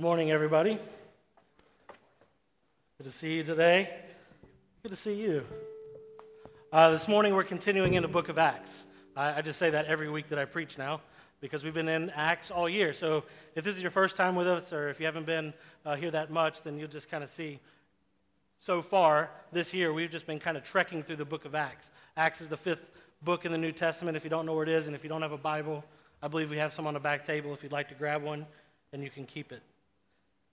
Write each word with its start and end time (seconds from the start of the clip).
Good 0.00 0.06
morning, 0.06 0.30
everybody. 0.30 0.78
Good 2.96 3.04
to 3.04 3.12
see 3.12 3.34
you 3.34 3.42
today. 3.42 3.90
Good 4.82 4.92
to 4.92 4.96
see 4.96 5.12
you. 5.12 5.44
Uh, 6.72 6.88
this 6.92 7.06
morning, 7.06 7.34
we're 7.34 7.44
continuing 7.44 7.92
in 7.92 8.00
the 8.00 8.08
book 8.08 8.30
of 8.30 8.38
Acts. 8.38 8.86
I, 9.14 9.34
I, 9.34 9.42
just 9.42 9.58
say 9.58 9.68
that 9.68 9.84
every 9.84 10.08
week 10.08 10.30
that 10.30 10.38
I 10.38 10.46
preach 10.46 10.78
now 10.78 11.02
because 11.42 11.64
we've 11.64 11.74
been 11.74 11.90
in 11.90 12.08
Acts 12.16 12.50
all 12.50 12.66
year. 12.66 12.94
So 12.94 13.24
if 13.54 13.62
this 13.62 13.76
is 13.76 13.82
your 13.82 13.90
first 13.90 14.16
time 14.16 14.36
with 14.36 14.46
us, 14.46 14.72
or 14.72 14.88
if 14.88 15.00
you 15.00 15.04
haven't 15.04 15.26
been 15.26 15.52
uh, 15.84 15.96
here 15.96 16.10
that 16.12 16.30
much, 16.30 16.62
then 16.62 16.78
you'll 16.78 16.88
just 16.88 17.10
kind 17.10 17.22
of 17.22 17.28
see. 17.28 17.60
So 18.58 18.80
far 18.80 19.28
this 19.52 19.74
year, 19.74 19.92
we've 19.92 20.10
just 20.10 20.26
been 20.26 20.40
kind 20.40 20.56
of 20.56 20.64
trekking 20.64 21.02
through 21.02 21.16
the 21.16 21.26
book 21.26 21.44
of 21.44 21.54
Acts. 21.54 21.90
Acts 22.16 22.40
is 22.40 22.48
the 22.48 22.56
fifth 22.56 22.90
book 23.20 23.44
in 23.44 23.52
the 23.52 23.58
New 23.58 23.72
Testament. 23.72 24.16
If 24.16 24.24
you 24.24 24.30
don't 24.30 24.46
know 24.46 24.54
where 24.54 24.62
it 24.62 24.70
is, 24.70 24.86
and 24.86 24.96
if 24.96 25.02
you 25.02 25.10
don't 25.10 25.20
have 25.20 25.32
a 25.32 25.36
Bible, 25.36 25.84
I 26.22 26.28
believe 26.28 26.48
we 26.48 26.56
have 26.56 26.72
some 26.72 26.86
on 26.86 26.94
the 26.94 27.00
back 27.00 27.26
table. 27.26 27.52
If 27.52 27.62
you'd 27.62 27.72
like 27.72 27.90
to 27.90 27.94
grab 27.94 28.22
one, 28.22 28.46
then 28.92 29.02
you 29.02 29.10
can 29.10 29.26
keep 29.26 29.52
it. 29.52 29.60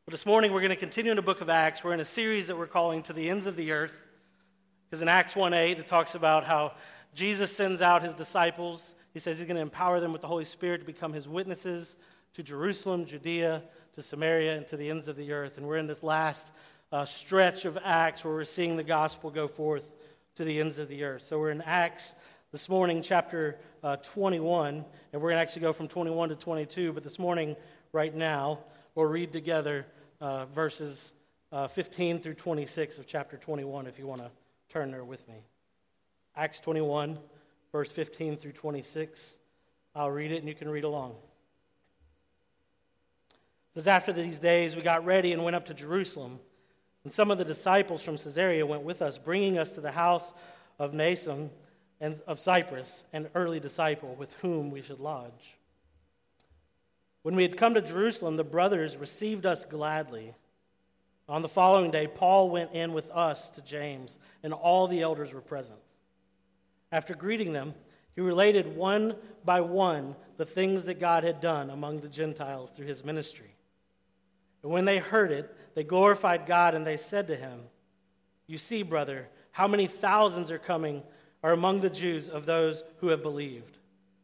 But 0.07 0.13
this 0.13 0.25
morning, 0.25 0.53
we're 0.53 0.61
going 0.61 0.69
to 0.69 0.77
continue 0.77 1.11
in 1.11 1.17
the 1.17 1.21
book 1.21 1.41
of 1.41 1.49
Acts. 1.49 1.83
We're 1.83 1.91
in 1.91 1.99
a 1.99 2.05
series 2.05 2.47
that 2.47 2.57
we're 2.57 2.65
calling 2.65 3.03
To 3.03 3.11
the 3.11 3.29
Ends 3.29 3.45
of 3.45 3.57
the 3.57 3.73
Earth. 3.73 3.93
Because 4.85 5.01
in 5.01 5.09
Acts 5.09 5.35
1 5.35 5.53
8, 5.53 5.79
it 5.79 5.87
talks 5.89 6.15
about 6.15 6.45
how 6.45 6.75
Jesus 7.13 7.53
sends 7.53 7.81
out 7.81 8.03
his 8.03 8.13
disciples. 8.13 8.95
He 9.13 9.19
says 9.19 9.37
he's 9.37 9.47
going 9.47 9.57
to 9.57 9.61
empower 9.61 9.99
them 9.99 10.13
with 10.13 10.21
the 10.21 10.27
Holy 10.29 10.45
Spirit 10.45 10.77
to 10.77 10.85
become 10.85 11.11
his 11.11 11.27
witnesses 11.27 11.97
to 12.35 12.41
Jerusalem, 12.41 13.05
Judea, 13.05 13.61
to 13.95 14.01
Samaria, 14.01 14.55
and 14.55 14.65
to 14.67 14.77
the 14.77 14.89
ends 14.89 15.09
of 15.09 15.17
the 15.17 15.33
earth. 15.33 15.57
And 15.57 15.67
we're 15.67 15.75
in 15.75 15.87
this 15.87 16.03
last 16.03 16.47
uh, 16.93 17.03
stretch 17.03 17.65
of 17.65 17.77
Acts 17.83 18.23
where 18.23 18.33
we're 18.33 18.45
seeing 18.45 18.77
the 18.77 18.83
gospel 18.83 19.29
go 19.29 19.45
forth 19.45 19.91
to 20.35 20.45
the 20.45 20.61
ends 20.61 20.79
of 20.79 20.87
the 20.87 21.03
earth. 21.03 21.23
So 21.23 21.37
we're 21.37 21.51
in 21.51 21.61
Acts 21.63 22.15
this 22.53 22.69
morning, 22.69 23.01
chapter 23.01 23.57
uh, 23.83 23.97
21, 23.97 24.85
and 25.11 25.21
we're 25.21 25.31
going 25.31 25.35
to 25.35 25.41
actually 25.41 25.63
go 25.63 25.73
from 25.73 25.89
21 25.89 26.29
to 26.29 26.35
22. 26.35 26.93
But 26.93 27.03
this 27.03 27.19
morning, 27.19 27.57
right 27.91 28.15
now, 28.15 28.59
we'll 28.95 29.05
read 29.05 29.33
together 29.33 29.85
uh, 30.19 30.45
verses 30.45 31.13
uh, 31.51 31.67
15 31.67 32.19
through 32.19 32.33
26 32.33 32.99
of 32.99 33.07
chapter 33.07 33.37
21 33.37 33.87
if 33.87 33.97
you 33.99 34.07
want 34.07 34.21
to 34.21 34.29
turn 34.69 34.91
there 34.91 35.03
with 35.03 35.27
me. 35.27 35.35
Acts 36.35 36.59
21, 36.59 37.17
verse 37.71 37.91
15 37.91 38.37
through 38.37 38.51
26. 38.51 39.37
I'll 39.95 40.11
read 40.11 40.31
it 40.31 40.37
and 40.37 40.47
you 40.47 40.55
can 40.55 40.69
read 40.69 40.83
along. 40.83 41.15
It 43.31 43.79
says, 43.79 43.87
After 43.87 44.13
these 44.13 44.39
days, 44.39 44.75
we 44.75 44.81
got 44.81 45.05
ready 45.05 45.33
and 45.33 45.43
went 45.43 45.55
up 45.55 45.65
to 45.67 45.73
Jerusalem. 45.73 46.39
And 47.03 47.13
some 47.13 47.31
of 47.31 47.37
the 47.37 47.45
disciples 47.45 48.01
from 48.01 48.17
Caesarea 48.17 48.65
went 48.65 48.83
with 48.83 49.01
us, 49.01 49.17
bringing 49.17 49.57
us 49.57 49.71
to 49.71 49.81
the 49.81 49.91
house 49.91 50.33
of 50.77 50.91
Mnason 50.91 51.49
and 51.99 52.19
of 52.27 52.39
Cyprus, 52.39 53.05
an 53.13 53.29
early 53.33 53.59
disciple 53.59 54.15
with 54.15 54.33
whom 54.33 54.71
we 54.71 54.81
should 54.81 54.99
lodge. 54.99 55.57
When 57.27 57.35
we 57.35 57.43
had 57.43 57.57
come 57.57 57.73
to 57.73 57.81
Jerusalem, 57.81 58.37
the 58.37 58.45
brothers 58.45 58.95
received 58.95 59.45
us 59.45 59.65
gladly. 59.65 60.33
On 61.27 61.41
the 61.41 61.49
following 61.49 61.91
day, 61.91 62.07
Paul 62.07 62.49
went 62.49 62.71
in 62.71 62.93
with 62.93 63.11
us 63.11 63.49
to 63.49 63.61
James, 63.61 64.17
and 64.43 64.53
all 64.53 64.87
the 64.87 65.01
elders 65.01 65.33
were 65.33 65.41
present. 65.41 65.77
After 66.89 67.13
greeting 67.13 67.51
them, 67.51 67.73
he 68.15 68.21
related 68.21 68.77
one 68.77 69.13
by 69.43 69.59
one 69.59 70.15
the 70.37 70.45
things 70.45 70.85
that 70.85 71.01
God 71.01 71.25
had 71.25 71.41
done 71.41 71.69
among 71.69 71.99
the 71.99 72.07
Gentiles 72.07 72.71
through 72.71 72.87
his 72.87 73.03
ministry. 73.03 73.53
And 74.63 74.71
when 74.71 74.85
they 74.85 74.97
heard 74.97 75.33
it, 75.33 75.53
they 75.75 75.83
glorified 75.83 76.45
God, 76.45 76.75
and 76.75 76.87
they 76.87 76.95
said 76.95 77.27
to 77.27 77.35
him, 77.35 77.59
You 78.47 78.57
see, 78.57 78.83
brother, 78.83 79.27
how 79.51 79.67
many 79.67 79.87
thousands 79.87 80.49
are 80.49 80.59
coming 80.59 81.03
are 81.43 81.51
among 81.51 81.81
the 81.81 81.89
Jews 81.89 82.29
of 82.29 82.45
those 82.45 82.85
who 82.99 83.09
have 83.09 83.21
believed. 83.21 83.76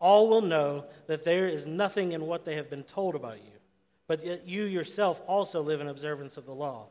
all 0.00 0.28
will 0.28 0.42
know 0.42 0.84
that 1.06 1.24
there 1.24 1.48
is 1.48 1.66
nothing 1.66 2.12
in 2.12 2.26
what 2.26 2.44
they 2.44 2.56
have 2.56 2.70
been 2.70 2.84
told 2.84 3.14
about 3.14 3.38
you 3.38 3.54
but 4.06 4.24
yet 4.24 4.46
you 4.46 4.64
yourself 4.64 5.22
also 5.26 5.62
live 5.62 5.80
in 5.80 5.88
observance 5.88 6.36
of 6.36 6.46
the 6.46 6.54
law. 6.54 6.86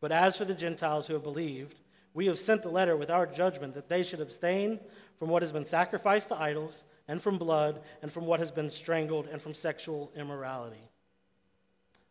But 0.00 0.12
as 0.12 0.38
for 0.38 0.44
the 0.44 0.54
Gentiles 0.54 1.06
who 1.06 1.14
have 1.14 1.22
believed, 1.22 1.78
we 2.12 2.26
have 2.26 2.38
sent 2.38 2.64
a 2.64 2.70
letter 2.70 2.96
with 2.96 3.10
our 3.10 3.26
judgment 3.26 3.74
that 3.74 3.88
they 3.88 4.02
should 4.02 4.20
abstain 4.20 4.80
from 5.18 5.28
what 5.28 5.42
has 5.42 5.52
been 5.52 5.66
sacrificed 5.66 6.28
to 6.28 6.40
idols, 6.40 6.84
and 7.06 7.20
from 7.20 7.36
blood, 7.36 7.80
and 8.02 8.10
from 8.10 8.26
what 8.26 8.40
has 8.40 8.50
been 8.50 8.70
strangled, 8.70 9.28
and 9.30 9.40
from 9.40 9.52
sexual 9.52 10.10
immorality. 10.16 10.88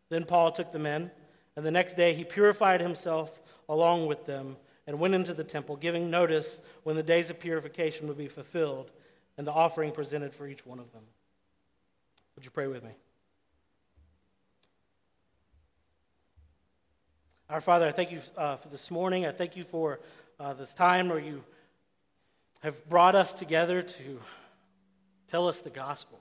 Then 0.08 0.24
Paul 0.24 0.52
took 0.52 0.70
the 0.70 0.78
men, 0.78 1.10
and 1.56 1.66
the 1.66 1.70
next 1.70 1.96
day 1.96 2.14
he 2.14 2.24
purified 2.24 2.80
himself 2.80 3.40
along 3.68 4.06
with 4.06 4.24
them, 4.24 4.56
and 4.86 5.00
went 5.00 5.14
into 5.14 5.34
the 5.34 5.44
temple, 5.44 5.76
giving 5.76 6.10
notice 6.10 6.60
when 6.84 6.96
the 6.96 7.02
days 7.02 7.28
of 7.28 7.40
purification 7.40 8.06
would 8.06 8.18
be 8.18 8.28
fulfilled, 8.28 8.90
and 9.36 9.46
the 9.46 9.52
offering 9.52 9.92
presented 9.92 10.32
for 10.32 10.46
each 10.46 10.64
one 10.66 10.78
of 10.78 10.92
them. 10.92 11.02
Would 12.36 12.44
you 12.44 12.50
pray 12.50 12.66
with 12.66 12.84
me? 12.84 12.90
Our 17.50 17.60
Father, 17.60 17.86
I 17.86 17.92
thank 17.92 18.10
you 18.10 18.20
uh, 18.36 18.56
for 18.56 18.68
this 18.68 18.90
morning. 18.90 19.26
I 19.26 19.32
thank 19.32 19.56
you 19.56 19.64
for 19.64 20.00
uh, 20.40 20.54
this 20.54 20.74
time 20.74 21.08
where 21.08 21.18
you 21.18 21.44
have 22.62 22.88
brought 22.88 23.14
us 23.14 23.32
together 23.32 23.82
to 23.82 24.20
tell 25.28 25.46
us 25.46 25.60
the 25.60 25.70
gospel. 25.70 26.18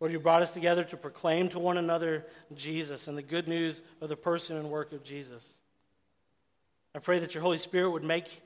Lord, 0.00 0.12
you 0.12 0.20
brought 0.20 0.42
us 0.42 0.52
together 0.52 0.84
to 0.84 0.96
proclaim 0.96 1.48
to 1.48 1.58
one 1.58 1.76
another 1.76 2.24
Jesus 2.54 3.08
and 3.08 3.18
the 3.18 3.22
good 3.22 3.48
news 3.48 3.82
of 4.00 4.08
the 4.08 4.16
person 4.16 4.56
and 4.56 4.70
work 4.70 4.92
of 4.92 5.02
Jesus. 5.02 5.58
I 6.94 7.00
pray 7.00 7.18
that 7.18 7.34
your 7.34 7.42
Holy 7.42 7.58
Spirit 7.58 7.90
would 7.90 8.04
make 8.04 8.40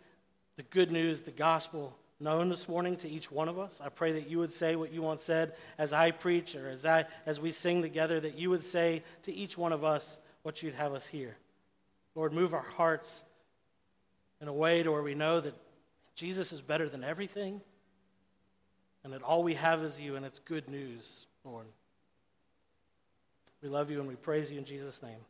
the 0.57 0.63
good 0.63 0.91
news, 0.91 1.23
the 1.23 1.31
gospel, 1.31 1.97
known 2.23 2.49
this 2.49 2.69
morning 2.69 2.97
to 2.97 3.09
each 3.09 3.31
one 3.31 3.49
of 3.49 3.59
us. 3.59 3.81
I 3.85 3.89
pray 3.89 4.13
that 4.13 4.31
you 4.31 4.39
would 4.39 4.53
say 4.53 4.77
what 4.77 4.93
you 4.93 5.03
once 5.03 5.23
said 5.23 5.55
as 5.77 5.93
I 5.93 6.13
preach 6.13 6.55
or 6.55 6.69
as, 6.69 6.87
I, 6.87 7.07
as 7.27 7.41
we 7.41 7.51
sing 7.51 7.83
together, 7.83 8.21
that 8.21 8.39
you 8.39 8.49
would 8.51 8.63
say 8.63 9.03
to 9.23 9.33
each 9.33 9.59
one 9.59 9.73
of 9.73 9.85
us 9.85 10.19
what 10.43 10.63
you'd 10.63 10.75
have 10.75 10.95
us 10.95 11.07
hear. 11.07 11.37
Lord, 12.15 12.33
move 12.33 12.55
our 12.55 12.67
hearts 12.77 13.25
in 14.41 14.49
a 14.49 14.53
way 14.53 14.83
to 14.83 14.93
where 14.93 15.03
we 15.03 15.15
know 15.15 15.41
that 15.41 15.55
Jesus 16.15 16.53
is 16.53 16.61
better 16.61 16.89
than 16.89 17.03
everything 17.03 17.61
and 19.05 19.13
that 19.13 19.23
all 19.23 19.43
we 19.43 19.55
have 19.55 19.83
is 19.83 20.01
you 20.01 20.17
and 20.17 20.25
it's 20.25 20.39
good 20.39 20.69
news, 20.69 21.27
Lord. 21.45 21.67
We 23.63 23.69
love 23.69 23.91
you 23.91 23.99
and 23.99 24.09
we 24.09 24.15
praise 24.15 24.51
you 24.51 24.59
in 24.59 24.65
Jesus' 24.65 25.03
name. 25.03 25.21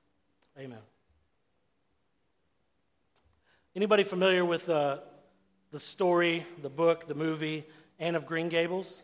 Amen. 0.59 0.79
Anybody 3.75 4.05
familiar 4.05 4.45
with 4.45 4.69
uh, 4.69 4.99
the 5.72 5.81
story, 5.81 6.44
the 6.60 6.69
book, 6.69 7.09
the 7.09 7.15
movie, 7.15 7.65
Anne 7.99 8.15
of 8.15 8.27
Green 8.27 8.49
Gables? 8.49 9.03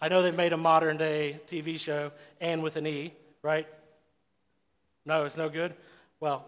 I 0.00 0.08
know 0.08 0.20
they've 0.20 0.34
made 0.34 0.52
a 0.52 0.58
modern 0.58 0.96
day 0.96 1.40
TV 1.46 1.78
show, 1.78 2.12
Anne 2.40 2.60
with 2.60 2.76
an 2.76 2.86
E, 2.86 3.12
right? 3.42 3.66
No, 5.06 5.24
it's 5.24 5.36
no 5.36 5.48
good? 5.48 5.74
Well, 6.18 6.44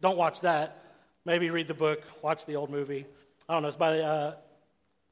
don't 0.00 0.18
watch 0.18 0.40
that. 0.40 0.84
Maybe 1.24 1.50
read 1.50 1.66
the 1.66 1.74
book, 1.74 2.02
watch 2.22 2.46
the 2.46 2.56
old 2.56 2.70
movie. 2.70 3.06
I 3.48 3.54
don't 3.54 3.62
know. 3.62 3.68
It's 3.68 3.76
by, 3.76 4.00
uh, 4.00 4.34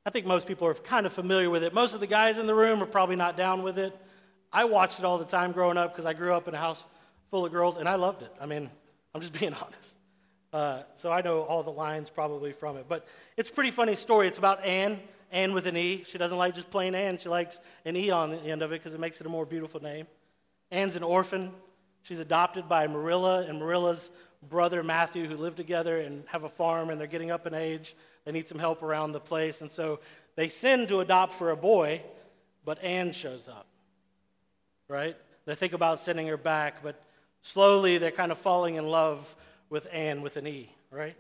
I 0.05 0.11
think 0.11 0.27
most 0.27 0.47
people 0.47 0.69
are 0.69 0.75
kind 0.75 1.07
of 1.07 1.13
familiar 1.13 1.51
with 1.51 1.65
it. 1.65 1.73
Most 1.73 1.95
of 1.95 2.01
the 2.01 2.07
guys 2.07 2.39
in 2.39 2.47
the 2.47 2.55
room 2.55 2.83
are 2.83 2.87
probably 2.87 3.17
not 3.17 3.37
down 3.37 3.63
with 3.63 3.79
it. 3.79 3.97
I 4.53 4.65
watched 4.65 4.99
it 4.99 5.05
all 5.05 5.19
the 5.19 5.25
time 5.25 5.53
growing 5.53 5.77
up 5.77 5.93
because 5.93 6.07
I 6.07 6.13
grew 6.13 6.33
up 6.33 6.47
in 6.47 6.55
a 6.55 6.59
house 6.59 6.85
full 7.31 7.45
of 7.45 7.53
girls, 7.53 7.77
and 7.77 7.89
I 7.89 7.97
loved 7.97 8.23
it. 8.23 8.33
I 8.41 8.47
mean, 8.47 8.71
I'm 9.15 9.21
just 9.21 9.33
being 9.39 9.55
honest. 9.55 9.96
Uh, 10.53 10.83
so 10.97 11.13
I 11.13 11.23
know 11.23 11.43
all 11.43 11.63
the 11.63 11.71
lines 11.71 12.11
probably 12.11 12.53
from 12.53 12.77
it. 12.77 12.87
But 12.89 13.07
it's 13.37 13.51
a 13.51 13.53
pretty 13.53 13.71
funny 13.71 13.97
story. 13.97 14.29
It's 14.29 14.39
about 14.39 14.65
Anne, 14.65 15.01
Anne 15.33 15.53
with 15.53 15.67
an 15.67 15.77
E. 15.77 16.05
She 16.09 16.19
doesn't 16.19 16.39
like 16.39 16.55
just 16.55 16.71
plain 16.71 16.95
Anne. 16.95 17.19
She 17.19 17.29
likes 17.29 17.61
an 17.85 17.97
E 17.97 18.11
on 18.11 18.31
the 18.31 18.39
end 18.39 18.63
of 18.63 18.73
it 18.73 18.81
because 18.81 18.95
it 18.95 19.01
makes 19.01 19.21
it 19.21 19.27
a 19.27 19.31
more 19.31 19.45
beautiful 19.45 19.83
name. 19.83 20.07
Anne's 20.71 20.97
an 20.97 21.03
orphan. 21.03 21.53
She's 22.03 22.19
adopted 22.21 22.69
by 22.69 22.87
Marilla, 22.87 23.43
and 23.43 23.59
Marilla's 23.59 24.11
brother 24.49 24.83
Matthew 24.83 25.27
who 25.27 25.37
live 25.37 25.57
together 25.57 25.99
and 25.99 26.25
have 26.29 26.45
a 26.45 26.49
farm 26.49 26.91
and 26.91 27.01
they're 27.01 27.07
getting 27.07 27.31
up 27.31 27.47
in 27.47 27.55
age. 27.55 27.97
They 28.25 28.33
need 28.33 28.49
some 28.49 28.59
help 28.59 28.83
around 28.83 29.13
the 29.13 29.21
place. 29.21 29.61
And 29.61 29.71
so 29.71 30.01
they 30.35 30.49
send 30.49 30.89
to 30.89 31.01
adopt 31.01 31.35
for 31.35 31.51
a 31.51 31.57
boy, 31.57 32.03
but 32.65 32.83
Anne 32.83 33.13
shows 33.13 33.49
up. 33.49 33.67
Right? 34.89 35.17
They 35.47 35.55
think 35.55 35.73
about 35.73 36.01
sending 36.01 36.27
her 36.29 36.37
back, 36.37 36.83
but 36.83 37.01
slowly 37.43 37.99
they're 37.99 38.11
kind 38.11 38.33
of 38.33 38.39
falling 38.39 38.77
in 38.77 38.87
love 38.87 39.35
with 39.71 39.87
Anne 39.93 40.23
with 40.23 40.37
an 40.37 40.47
E, 40.47 40.71
right? 40.91 41.17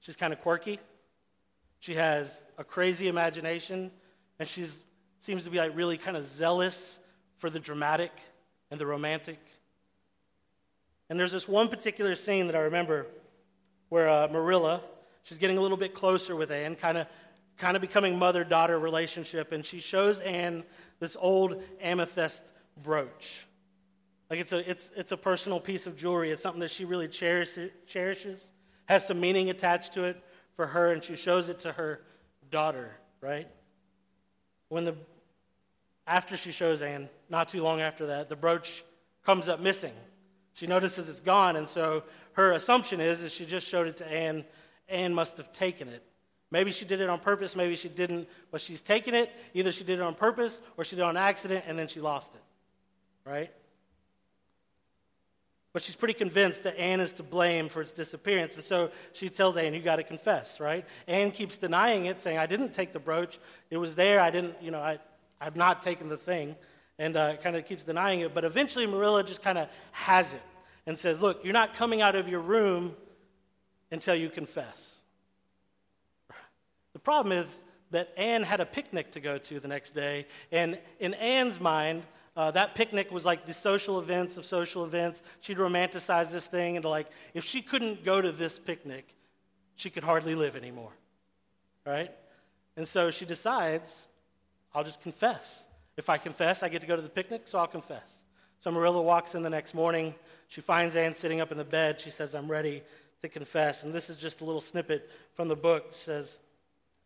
She's 0.00 0.16
kind 0.16 0.32
of 0.32 0.40
quirky. 0.40 0.78
She 1.80 1.94
has 1.94 2.44
a 2.58 2.64
crazy 2.64 3.08
imagination, 3.08 3.90
and 4.38 4.48
she 4.48 4.66
seems 5.20 5.44
to 5.44 5.50
be 5.50 5.58
like 5.58 5.74
really 5.74 5.98
kind 5.98 6.16
of 6.16 6.26
zealous 6.26 6.98
for 7.38 7.50
the 7.50 7.58
dramatic 7.58 8.12
and 8.70 8.78
the 8.80 8.86
romantic. 8.86 9.38
And 11.08 11.18
there's 11.18 11.32
this 11.32 11.48
one 11.48 11.68
particular 11.68 12.14
scene 12.14 12.46
that 12.46 12.56
I 12.56 12.60
remember 12.60 13.06
where 13.88 14.08
uh, 14.08 14.28
Marilla, 14.28 14.82
she's 15.22 15.38
getting 15.38 15.58
a 15.58 15.60
little 15.60 15.76
bit 15.76 15.94
closer 15.94 16.36
with 16.36 16.50
Anne, 16.50 16.76
kind 16.76 16.98
of 16.98 17.06
kind 17.58 17.76
of 17.76 17.82
becoming 17.82 18.18
mother 18.18 18.42
daughter 18.42 18.78
relationship, 18.78 19.52
and 19.52 19.64
she 19.66 19.80
shows 19.80 20.18
Anne 20.20 20.64
this 20.98 21.16
old 21.20 21.62
amethyst 21.80 22.42
brooch. 22.82 23.46
Like 24.30 24.38
it's 24.38 24.52
a, 24.52 24.70
it's, 24.70 24.90
it's 24.96 25.10
a 25.10 25.16
personal 25.16 25.58
piece 25.58 25.88
of 25.88 25.96
jewelry. 25.96 26.30
It's 26.30 26.40
something 26.40 26.60
that 26.60 26.70
she 26.70 26.84
really 26.84 27.08
cherishes, 27.08 27.72
cherishes, 27.88 28.52
has 28.86 29.04
some 29.04 29.20
meaning 29.20 29.50
attached 29.50 29.92
to 29.94 30.04
it 30.04 30.22
for 30.54 30.68
her, 30.68 30.92
and 30.92 31.02
she 31.02 31.16
shows 31.16 31.48
it 31.48 31.58
to 31.60 31.72
her 31.72 32.00
daughter, 32.48 32.92
right? 33.20 33.48
When 34.68 34.84
the, 34.84 34.94
after 36.06 36.36
she 36.36 36.52
shows 36.52 36.80
Anne, 36.80 37.08
not 37.28 37.48
too 37.48 37.60
long 37.60 37.80
after 37.80 38.06
that, 38.06 38.28
the 38.28 38.36
brooch 38.36 38.84
comes 39.24 39.48
up 39.48 39.58
missing. 39.58 39.92
She 40.54 40.68
notices 40.68 41.08
it's 41.08 41.20
gone, 41.20 41.56
and 41.56 41.68
so 41.68 42.04
her 42.34 42.52
assumption 42.52 43.00
is 43.00 43.22
that 43.22 43.32
she 43.32 43.44
just 43.44 43.66
showed 43.66 43.88
it 43.88 43.96
to 43.96 44.12
Anne. 44.12 44.44
Anne 44.88 45.12
must 45.12 45.38
have 45.38 45.52
taken 45.52 45.88
it. 45.88 46.04
Maybe 46.52 46.70
she 46.70 46.84
did 46.84 47.00
it 47.00 47.08
on 47.08 47.18
purpose, 47.18 47.56
maybe 47.56 47.74
she 47.74 47.88
didn't, 47.88 48.28
but 48.50 48.60
she's 48.60 48.82
taken 48.82 49.14
it. 49.14 49.30
Either 49.54 49.72
she 49.72 49.84
did 49.84 49.98
it 49.98 50.02
on 50.02 50.14
purpose 50.14 50.60
or 50.76 50.84
she 50.84 50.96
did 50.96 51.02
it 51.02 51.06
on 51.06 51.16
accident 51.16 51.64
and 51.68 51.78
then 51.78 51.86
she 51.86 52.00
lost 52.00 52.34
it, 52.34 52.42
right? 53.24 53.52
But 55.72 55.82
she's 55.82 55.94
pretty 55.94 56.14
convinced 56.14 56.64
that 56.64 56.76
Anne 56.78 56.98
is 56.98 57.12
to 57.14 57.22
blame 57.22 57.68
for 57.68 57.80
its 57.80 57.92
disappearance. 57.92 58.56
And 58.56 58.64
so 58.64 58.90
she 59.12 59.28
tells 59.28 59.56
Anne, 59.56 59.72
You 59.72 59.80
got 59.80 59.96
to 59.96 60.02
confess, 60.02 60.58
right? 60.58 60.84
Anne 61.06 61.30
keeps 61.30 61.56
denying 61.56 62.06
it, 62.06 62.20
saying, 62.20 62.38
I 62.38 62.46
didn't 62.46 62.74
take 62.74 62.92
the 62.92 62.98
brooch. 62.98 63.38
It 63.70 63.76
was 63.76 63.94
there. 63.94 64.20
I 64.20 64.30
didn't, 64.30 64.56
you 64.60 64.72
know, 64.72 64.80
I, 64.80 64.98
I've 65.40 65.56
not 65.56 65.82
taken 65.82 66.08
the 66.08 66.16
thing. 66.16 66.56
And 66.98 67.16
uh, 67.16 67.36
kind 67.36 67.56
of 67.56 67.66
keeps 67.66 67.84
denying 67.84 68.20
it. 68.20 68.34
But 68.34 68.44
eventually, 68.44 68.86
Marilla 68.86 69.22
just 69.24 69.42
kind 69.42 69.58
of 69.58 69.68
has 69.92 70.32
it 70.32 70.42
and 70.86 70.98
says, 70.98 71.20
Look, 71.20 71.44
you're 71.44 71.52
not 71.52 71.74
coming 71.74 72.02
out 72.02 72.16
of 72.16 72.28
your 72.28 72.40
room 72.40 72.96
until 73.92 74.14
you 74.14 74.28
confess. 74.28 74.98
The 76.92 76.98
problem 76.98 77.32
is 77.32 77.58
that 77.92 78.12
Anne 78.16 78.42
had 78.42 78.60
a 78.60 78.66
picnic 78.66 79.12
to 79.12 79.20
go 79.20 79.38
to 79.38 79.60
the 79.60 79.68
next 79.68 79.94
day. 79.94 80.26
And 80.52 80.78
in 80.98 81.14
Anne's 81.14 81.60
mind, 81.60 82.04
uh, 82.40 82.50
that 82.50 82.74
picnic 82.74 83.10
was 83.10 83.26
like 83.26 83.44
the 83.44 83.52
social 83.52 83.98
events 83.98 84.38
of 84.38 84.46
social 84.46 84.86
events. 84.86 85.20
She'd 85.42 85.58
romanticize 85.58 86.32
this 86.32 86.46
thing 86.46 86.76
and 86.76 86.84
like, 86.86 87.06
if 87.34 87.44
she 87.44 87.60
couldn't 87.60 88.02
go 88.02 88.22
to 88.22 88.32
this 88.32 88.58
picnic, 88.58 89.14
she 89.76 89.90
could 89.90 90.04
hardly 90.04 90.34
live 90.34 90.56
anymore. 90.56 90.92
Right? 91.84 92.10
And 92.78 92.88
so 92.88 93.10
she 93.10 93.26
decides, 93.26 94.08
I'll 94.74 94.84
just 94.84 95.02
confess. 95.02 95.66
If 95.98 96.08
I 96.08 96.16
confess, 96.16 96.62
I 96.62 96.70
get 96.70 96.80
to 96.80 96.86
go 96.86 96.96
to 96.96 97.02
the 97.02 97.10
picnic, 97.10 97.42
so 97.44 97.58
I'll 97.58 97.66
confess. 97.66 98.22
So 98.60 98.70
Marilla 98.70 99.02
walks 99.02 99.34
in 99.34 99.42
the 99.42 99.50
next 99.50 99.74
morning. 99.74 100.14
She 100.48 100.62
finds 100.62 100.96
Anne 100.96 101.12
sitting 101.12 101.42
up 101.42 101.52
in 101.52 101.58
the 101.58 101.64
bed. 101.64 102.00
She 102.00 102.08
says, 102.08 102.34
I'm 102.34 102.50
ready 102.50 102.82
to 103.20 103.28
confess. 103.28 103.82
And 103.82 103.92
this 103.92 104.08
is 104.08 104.16
just 104.16 104.40
a 104.40 104.46
little 104.46 104.62
snippet 104.62 105.10
from 105.34 105.48
the 105.48 105.56
book. 105.56 105.88
Says, 105.92 106.38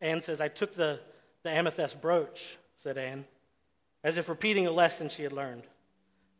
Anne 0.00 0.22
says, 0.22 0.40
I 0.40 0.46
took 0.46 0.76
the, 0.76 1.00
the 1.42 1.50
amethyst 1.50 2.00
brooch, 2.00 2.56
said 2.76 2.98
Anne 2.98 3.25
as 4.04 4.18
if 4.18 4.28
repeating 4.28 4.66
a 4.66 4.70
lesson 4.70 5.08
she 5.08 5.24
had 5.24 5.32
learned. 5.32 5.64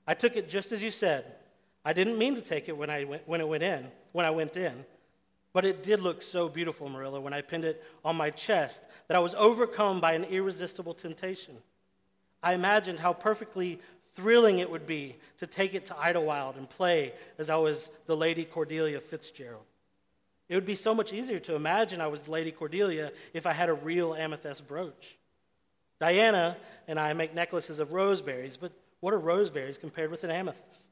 I 0.07 0.15
took 0.15 0.37
it 0.37 0.49
just 0.49 0.71
as 0.71 0.83
you 0.83 0.91
said. 0.91 1.35
I 1.85 1.95
didn't 1.95 2.19
mean 2.19 2.35
to 2.37 2.41
take 2.41 2.69
it 2.69 2.77
when, 2.77 2.91
I 2.91 3.05
went, 3.05 3.27
when 3.27 3.41
it 3.41 3.49
went 3.49 3.63
in, 3.63 3.91
when 4.13 4.27
I 4.27 4.31
went 4.31 4.57
in. 4.57 4.85
But 5.55 5.65
it 5.65 5.83
did 5.83 6.01
look 6.01 6.21
so 6.21 6.49
beautiful, 6.49 6.89
Marilla, 6.89 7.21
when 7.21 7.33
I 7.33 7.41
pinned 7.41 7.65
it 7.65 7.83
on 8.05 8.17
my 8.17 8.31
chest 8.31 8.83
that 9.09 9.17
I 9.17 9.21
was 9.21 9.35
overcome 9.35 10.01
by 10.01 10.13
an 10.13 10.25
irresistible 10.25 10.95
temptation. 10.95 11.57
I 12.43 12.53
imagined 12.53 13.01
how 13.01 13.13
perfectly 13.13 13.81
thrilling 14.15 14.59
it 14.59 14.71
would 14.71 14.87
be 14.87 15.17
to 15.39 15.47
take 15.47 15.75
it 15.75 15.87
to 15.87 15.99
Idlewild 15.99 16.57
and 16.57 16.69
play 16.69 17.15
as 17.39 17.51
I 17.51 17.57
was 17.57 17.89
the 18.07 18.17
Lady 18.17 18.45
Cordelia 18.45 19.01
Fitzgerald. 19.01 19.65
It 20.49 20.55
would 20.55 20.67
be 20.67 20.75
so 20.75 20.95
much 20.95 21.13
easier 21.13 21.39
to 21.41 21.55
imagine 21.55 22.01
I 22.01 22.09
was 22.09 22.23
the 22.23 22.31
Lady 22.31 22.53
Cordelia 22.53 23.13
if 23.33 23.47
I 23.47 23.53
had 23.53 23.71
a 23.71 23.75
real 23.75 24.15
amethyst 24.15 24.69
brooch. 24.69 25.17
Diana 26.01 26.57
and 26.89 26.99
I 26.99 27.13
make 27.13 27.35
necklaces 27.35 27.79
of 27.79 27.93
roseberries, 27.93 28.57
but 28.57 28.73
what 29.01 29.15
are 29.15 29.19
roseberries 29.19 29.79
compared 29.79 30.11
with 30.11 30.25
an 30.25 30.31
amethyst? 30.31 30.91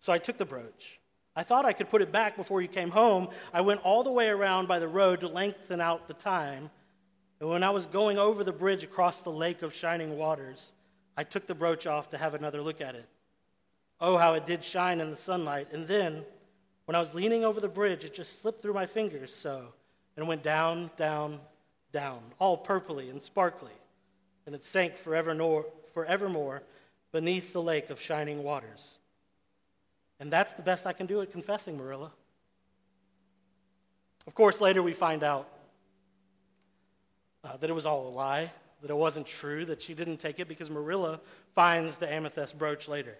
So 0.00 0.12
I 0.12 0.18
took 0.18 0.36
the 0.36 0.44
brooch. 0.44 0.98
I 1.36 1.42
thought 1.42 1.64
I 1.64 1.72
could 1.72 1.88
put 1.88 2.02
it 2.02 2.10
back 2.10 2.36
before 2.36 2.60
you 2.60 2.68
came 2.68 2.90
home. 2.90 3.28
I 3.52 3.60
went 3.60 3.82
all 3.84 4.02
the 4.02 4.10
way 4.10 4.28
around 4.28 4.66
by 4.66 4.78
the 4.78 4.88
road 4.88 5.20
to 5.20 5.28
lengthen 5.28 5.80
out 5.80 6.08
the 6.08 6.14
time. 6.14 6.70
And 7.38 7.48
when 7.48 7.62
I 7.62 7.70
was 7.70 7.86
going 7.86 8.18
over 8.18 8.42
the 8.42 8.52
bridge 8.52 8.84
across 8.84 9.20
the 9.20 9.30
lake 9.30 9.62
of 9.62 9.74
shining 9.74 10.18
waters, 10.18 10.72
I 11.16 11.24
took 11.24 11.46
the 11.46 11.54
brooch 11.54 11.86
off 11.86 12.10
to 12.10 12.18
have 12.18 12.34
another 12.34 12.62
look 12.62 12.80
at 12.80 12.94
it. 12.94 13.08
Oh, 14.00 14.16
how 14.16 14.34
it 14.34 14.46
did 14.46 14.64
shine 14.64 15.00
in 15.00 15.10
the 15.10 15.16
sunlight. 15.16 15.68
And 15.72 15.86
then, 15.86 16.24
when 16.86 16.96
I 16.96 17.00
was 17.00 17.14
leaning 17.14 17.44
over 17.44 17.60
the 17.60 17.68
bridge, 17.68 18.04
it 18.04 18.14
just 18.14 18.40
slipped 18.40 18.62
through 18.62 18.74
my 18.74 18.86
fingers 18.86 19.34
so 19.34 19.74
and 20.16 20.26
went 20.26 20.42
down, 20.42 20.90
down, 20.96 21.38
down, 21.92 22.20
all 22.38 22.56
purpley 22.58 23.10
and 23.10 23.22
sparkly 23.22 23.72
and 24.46 24.54
it 24.54 24.64
sank 24.64 24.96
forevermore, 24.96 25.66
forevermore 25.92 26.62
beneath 27.12 27.52
the 27.52 27.62
lake 27.62 27.90
of 27.90 28.00
shining 28.00 28.42
waters. 28.42 28.98
And 30.18 30.30
that's 30.30 30.52
the 30.52 30.62
best 30.62 30.86
I 30.86 30.92
can 30.92 31.06
do 31.06 31.20
at 31.22 31.32
confessing, 31.32 31.78
Marilla. 31.78 32.12
Of 34.26 34.34
course, 34.34 34.60
later 34.60 34.82
we 34.82 34.92
find 34.92 35.22
out 35.22 35.48
uh, 37.42 37.56
that 37.56 37.70
it 37.70 37.72
was 37.72 37.86
all 37.86 38.06
a 38.06 38.10
lie, 38.10 38.50
that 38.82 38.90
it 38.90 38.96
wasn't 38.96 39.26
true, 39.26 39.64
that 39.64 39.82
she 39.82 39.94
didn't 39.94 40.18
take 40.18 40.38
it 40.38 40.48
because 40.48 40.70
Marilla 40.70 41.20
finds 41.54 41.96
the 41.96 42.12
amethyst 42.12 42.58
brooch 42.58 42.86
later. 42.86 43.16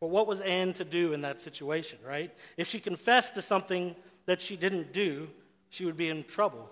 But 0.00 0.10
what 0.10 0.28
was 0.28 0.40
Anne 0.40 0.72
to 0.74 0.84
do 0.84 1.12
in 1.12 1.22
that 1.22 1.40
situation, 1.40 1.98
right? 2.06 2.32
If 2.56 2.68
she 2.68 2.78
confessed 2.78 3.34
to 3.34 3.42
something 3.42 3.96
that 4.26 4.40
she 4.40 4.56
didn't 4.56 4.92
do, 4.92 5.28
she 5.70 5.84
would 5.84 5.96
be 5.96 6.08
in 6.08 6.22
trouble. 6.24 6.70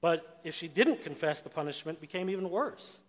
But 0.00 0.40
if 0.44 0.54
she 0.54 0.68
didn't 0.68 1.02
confess, 1.02 1.40
the 1.40 1.48
punishment 1.48 2.00
became 2.00 2.30
even 2.30 2.50
worse. 2.50 3.00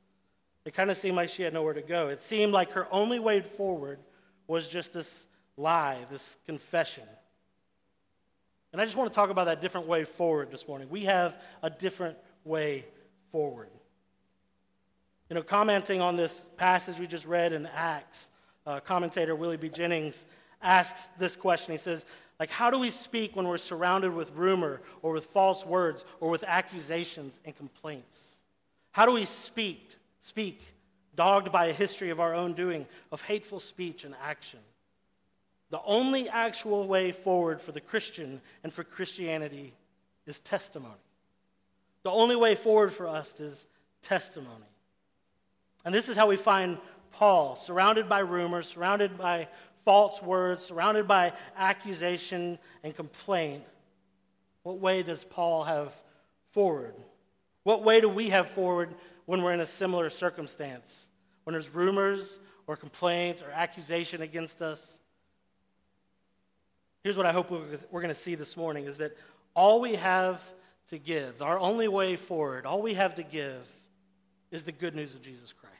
It 0.65 0.73
kind 0.73 0.91
of 0.91 0.97
seemed 0.97 1.15
like 1.15 1.29
she 1.29 1.43
had 1.43 1.53
nowhere 1.53 1.73
to 1.73 1.81
go. 1.81 2.09
It 2.09 2.21
seemed 2.21 2.51
like 2.51 2.71
her 2.71 2.87
only 2.91 3.19
way 3.19 3.41
forward 3.41 3.99
was 4.47 4.67
just 4.67 4.93
this 4.93 5.25
lie, 5.57 5.97
this 6.09 6.37
confession. 6.45 7.03
And 8.71 8.81
I 8.81 8.85
just 8.85 8.97
want 8.97 9.11
to 9.11 9.15
talk 9.15 9.29
about 9.29 9.45
that 9.45 9.61
different 9.61 9.87
way 9.87 10.03
forward 10.03 10.51
this 10.51 10.67
morning. 10.67 10.89
We 10.89 11.05
have 11.05 11.41
a 11.63 11.69
different 11.69 12.17
way 12.43 12.85
forward. 13.31 13.69
You 15.29 15.35
know, 15.35 15.43
commenting 15.43 16.01
on 16.01 16.17
this 16.17 16.49
passage 16.57 16.99
we 16.99 17.07
just 17.07 17.25
read 17.25 17.53
in 17.53 17.67
Acts, 17.67 18.31
uh, 18.65 18.79
commentator 18.79 19.35
Willie 19.35 19.57
B. 19.57 19.69
Jennings 19.69 20.25
asks 20.61 21.09
this 21.17 21.35
question. 21.35 21.71
He 21.71 21.77
says, 21.77 22.05
like, 22.39 22.49
how 22.49 22.71
do 22.71 22.79
we 22.79 22.89
speak 22.89 23.35
when 23.35 23.47
we're 23.47 23.57
surrounded 23.57 24.13
with 24.13 24.31
rumor 24.31 24.81
or 25.01 25.13
with 25.13 25.25
false 25.25 25.65
words 25.65 26.05
or 26.21 26.29
with 26.29 26.43
accusations 26.47 27.39
and 27.43 27.55
complaints? 27.55 28.39
How 28.91 29.05
do 29.05 29.11
we 29.11 29.25
speak, 29.25 29.95
speak, 30.21 30.61
dogged 31.15 31.51
by 31.51 31.67
a 31.67 31.73
history 31.73 32.11
of 32.11 32.19
our 32.21 32.33
own 32.33 32.53
doing, 32.53 32.87
of 33.11 33.21
hateful 33.21 33.59
speech 33.59 34.05
and 34.05 34.15
action? 34.23 34.59
The 35.69 35.81
only 35.83 36.29
actual 36.29 36.87
way 36.87 37.11
forward 37.11 37.61
for 37.61 37.73
the 37.73 37.81
Christian 37.81 38.41
and 38.63 38.73
for 38.73 38.83
Christianity 38.83 39.73
is 40.25 40.39
testimony. 40.39 40.95
The 42.03 42.11
only 42.11 42.37
way 42.37 42.55
forward 42.55 42.93
for 42.93 43.05
us 43.05 43.37
is 43.39 43.67
testimony. 44.01 44.65
And 45.83 45.93
this 45.93 46.07
is 46.07 46.15
how 46.15 46.27
we 46.27 46.37
find 46.37 46.77
Paul, 47.11 47.55
surrounded 47.55 48.07
by 48.07 48.19
rumors, 48.19 48.69
surrounded 48.69 49.17
by 49.17 49.47
false 49.85 50.21
words, 50.21 50.63
surrounded 50.63 51.07
by 51.07 51.33
accusation 51.57 52.59
and 52.83 52.95
complaint, 52.95 53.63
what 54.63 54.79
way 54.79 55.03
does 55.03 55.23
Paul 55.23 55.63
have 55.63 55.95
forward? 56.51 56.95
What 57.63 57.83
way 57.83 58.01
do 58.01 58.09
we 58.09 58.29
have 58.29 58.49
forward 58.49 58.93
when 59.25 59.43
we're 59.43 59.53
in 59.53 59.61
a 59.61 59.65
similar 59.65 60.09
circumstance? 60.09 61.09
When 61.43 61.53
there's 61.53 61.69
rumors 61.69 62.39
or 62.67 62.75
complaint 62.75 63.41
or 63.41 63.51
accusation 63.51 64.21
against 64.21 64.61
us? 64.61 64.97
Here's 67.03 67.17
what 67.17 67.25
I 67.25 67.31
hope 67.31 67.49
we're 67.49 68.01
going 68.01 68.13
to 68.13 68.15
see 68.15 68.35
this 68.35 68.57
morning 68.57 68.85
is 68.85 68.97
that 68.97 69.15
all 69.55 69.81
we 69.81 69.95
have 69.95 70.43
to 70.89 70.97
give, 70.97 71.41
our 71.41 71.57
only 71.57 71.87
way 71.87 72.15
forward, 72.15 72.65
all 72.65 72.81
we 72.81 72.95
have 72.95 73.15
to 73.15 73.23
give 73.23 73.71
is 74.51 74.63
the 74.63 74.71
good 74.71 74.95
news 74.95 75.13
of 75.13 75.21
Jesus 75.21 75.53
Christ. 75.53 75.75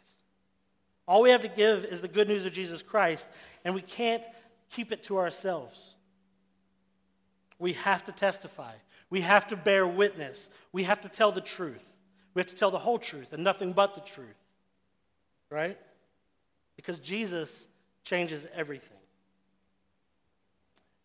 All 1.08 1.24
we 1.24 1.32
have 1.32 1.41
to 1.41 1.48
give 1.48 1.86
is 1.86 2.01
the 2.01 2.08
good 2.08 2.27
news 2.27 2.46
of 2.46 2.53
Jesus 2.53 2.84
Christ, 2.84 3.27
and 3.63 3.75
we 3.75 3.81
can't 3.81 4.23
keep 4.69 4.91
it 4.91 5.03
to 5.05 5.17
ourselves. 5.17 5.95
We 7.57 7.73
have 7.73 8.05
to 8.05 8.11
testify. 8.11 8.73
We 9.09 9.21
have 9.21 9.47
to 9.49 9.55
bear 9.55 9.87
witness. 9.87 10.49
We 10.71 10.83
have 10.83 11.01
to 11.01 11.09
tell 11.09 11.31
the 11.31 11.41
truth. 11.41 11.83
We 12.33 12.39
have 12.39 12.49
to 12.49 12.55
tell 12.55 12.71
the 12.71 12.79
whole 12.79 12.99
truth 12.99 13.33
and 13.33 13.43
nothing 13.43 13.73
but 13.73 13.95
the 13.95 14.01
truth. 14.01 14.27
Right? 15.49 15.77
Because 16.75 16.99
Jesus 16.99 17.67
changes 18.03 18.47
everything. 18.55 18.97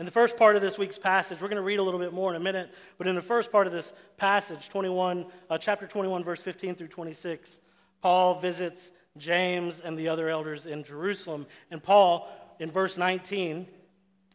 In 0.00 0.06
the 0.06 0.12
first 0.12 0.37
part 0.37 0.56
of 0.56 0.62
this 0.62 0.76
week's 0.76 0.99
passage, 0.99 1.40
we're 1.40 1.49
going 1.49 1.56
to 1.56 1.62
read 1.62 1.78
a 1.78 1.82
little 1.82 2.00
bit 2.00 2.12
more 2.12 2.30
in 2.30 2.37
a 2.37 2.40
minute, 2.40 2.68
but 2.99 3.06
in 3.06 3.14
the 3.14 3.23
first 3.23 3.52
part 3.52 3.66
of 3.66 3.73
this 3.73 3.92
passage, 4.16 4.68
21, 4.68 5.26
uh, 5.49 5.56
chapter 5.56 5.87
21, 5.87 6.25
verse 6.25 6.42
15 6.42 6.75
through 6.75 6.88
26, 6.88 7.61
Paul 8.02 8.40
visits 8.40 8.90
James 9.16 9.78
and 9.78 9.96
the 9.96 10.08
other 10.08 10.28
elders 10.28 10.66
in 10.66 10.82
Jerusalem. 10.82 11.46
And 11.70 11.80
Paul 11.80 12.28
in 12.58 12.70
verse 12.70 12.96
19, 12.96 13.66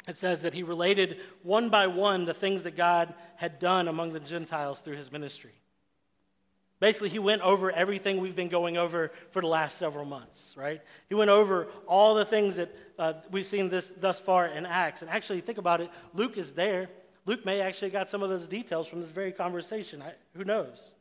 it 0.07 0.17
says 0.17 0.41
that 0.41 0.53
he 0.53 0.63
related 0.63 1.19
one 1.43 1.69
by 1.69 1.87
one 1.87 2.25
the 2.25 2.33
things 2.33 2.63
that 2.63 2.75
God 2.75 3.13
had 3.35 3.59
done 3.59 3.87
among 3.87 4.13
the 4.13 4.19
Gentiles 4.19 4.79
through 4.79 4.95
his 4.95 5.11
ministry. 5.11 5.53
Basically, 6.79 7.09
he 7.09 7.19
went 7.19 7.41
over 7.41 7.71
everything 7.71 8.21
we've 8.21 8.35
been 8.35 8.47
going 8.47 8.77
over 8.77 9.11
for 9.31 9.41
the 9.41 9.47
last 9.47 9.77
several 9.77 10.05
months, 10.05 10.55
right? 10.57 10.81
He 11.09 11.15
went 11.15 11.29
over 11.29 11.67
all 11.85 12.15
the 12.15 12.23
things 12.23 12.55
that 12.55 12.73
uh, 12.97 13.13
we've 13.31 13.45
seen 13.45 13.69
this 13.69 13.91
thus 13.99 14.19
far 14.19 14.47
in 14.47 14.65
Acts. 14.65 15.01
And 15.01 15.11
actually, 15.11 15.41
think 15.41 15.57
about 15.57 15.81
it. 15.81 15.89
Luke 16.13 16.37
is 16.37 16.53
there. 16.53 16.89
Luke 17.25 17.45
may 17.45 17.59
actually 17.59 17.91
got 17.91 18.09
some 18.09 18.23
of 18.23 18.29
those 18.29 18.47
details 18.47 18.87
from 18.87 19.01
this 19.01 19.11
very 19.11 19.33
conversation. 19.33 20.01
I, 20.01 20.13
who 20.35 20.45
knows? 20.45 20.95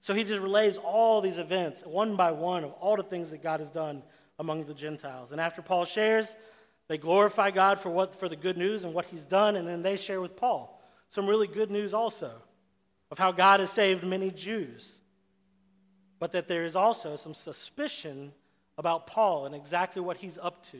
So 0.00 0.12
he 0.12 0.24
just 0.24 0.40
relays 0.40 0.76
all 0.76 1.20
these 1.20 1.38
events, 1.38 1.82
one 1.86 2.16
by 2.16 2.32
one, 2.32 2.64
of 2.64 2.72
all 2.72 2.96
the 2.96 3.02
things 3.04 3.30
that 3.30 3.42
God 3.42 3.60
has 3.60 3.68
done 3.68 4.02
among 4.40 4.64
the 4.64 4.74
Gentiles. 4.74 5.32
And 5.32 5.40
after 5.40 5.60
Paul 5.60 5.84
shares, 5.84 6.34
they 6.88 6.96
glorify 6.96 7.50
God 7.50 7.78
for, 7.78 7.90
what, 7.90 8.16
for 8.16 8.28
the 8.28 8.34
good 8.34 8.56
news 8.56 8.84
and 8.84 8.94
what 8.94 9.04
he's 9.04 9.22
done, 9.22 9.54
and 9.54 9.68
then 9.68 9.82
they 9.82 9.96
share 9.96 10.20
with 10.20 10.34
Paul 10.34 10.82
some 11.10 11.26
really 11.26 11.46
good 11.46 11.70
news 11.70 11.92
also 11.92 12.32
of 13.10 13.18
how 13.18 13.32
God 13.32 13.60
has 13.60 13.70
saved 13.70 14.02
many 14.02 14.30
Jews. 14.30 14.96
But 16.18 16.32
that 16.32 16.48
there 16.48 16.64
is 16.64 16.74
also 16.74 17.16
some 17.16 17.34
suspicion 17.34 18.32
about 18.78 19.06
Paul 19.06 19.44
and 19.44 19.54
exactly 19.54 20.00
what 20.00 20.16
he's 20.16 20.38
up 20.38 20.64
to. 20.70 20.78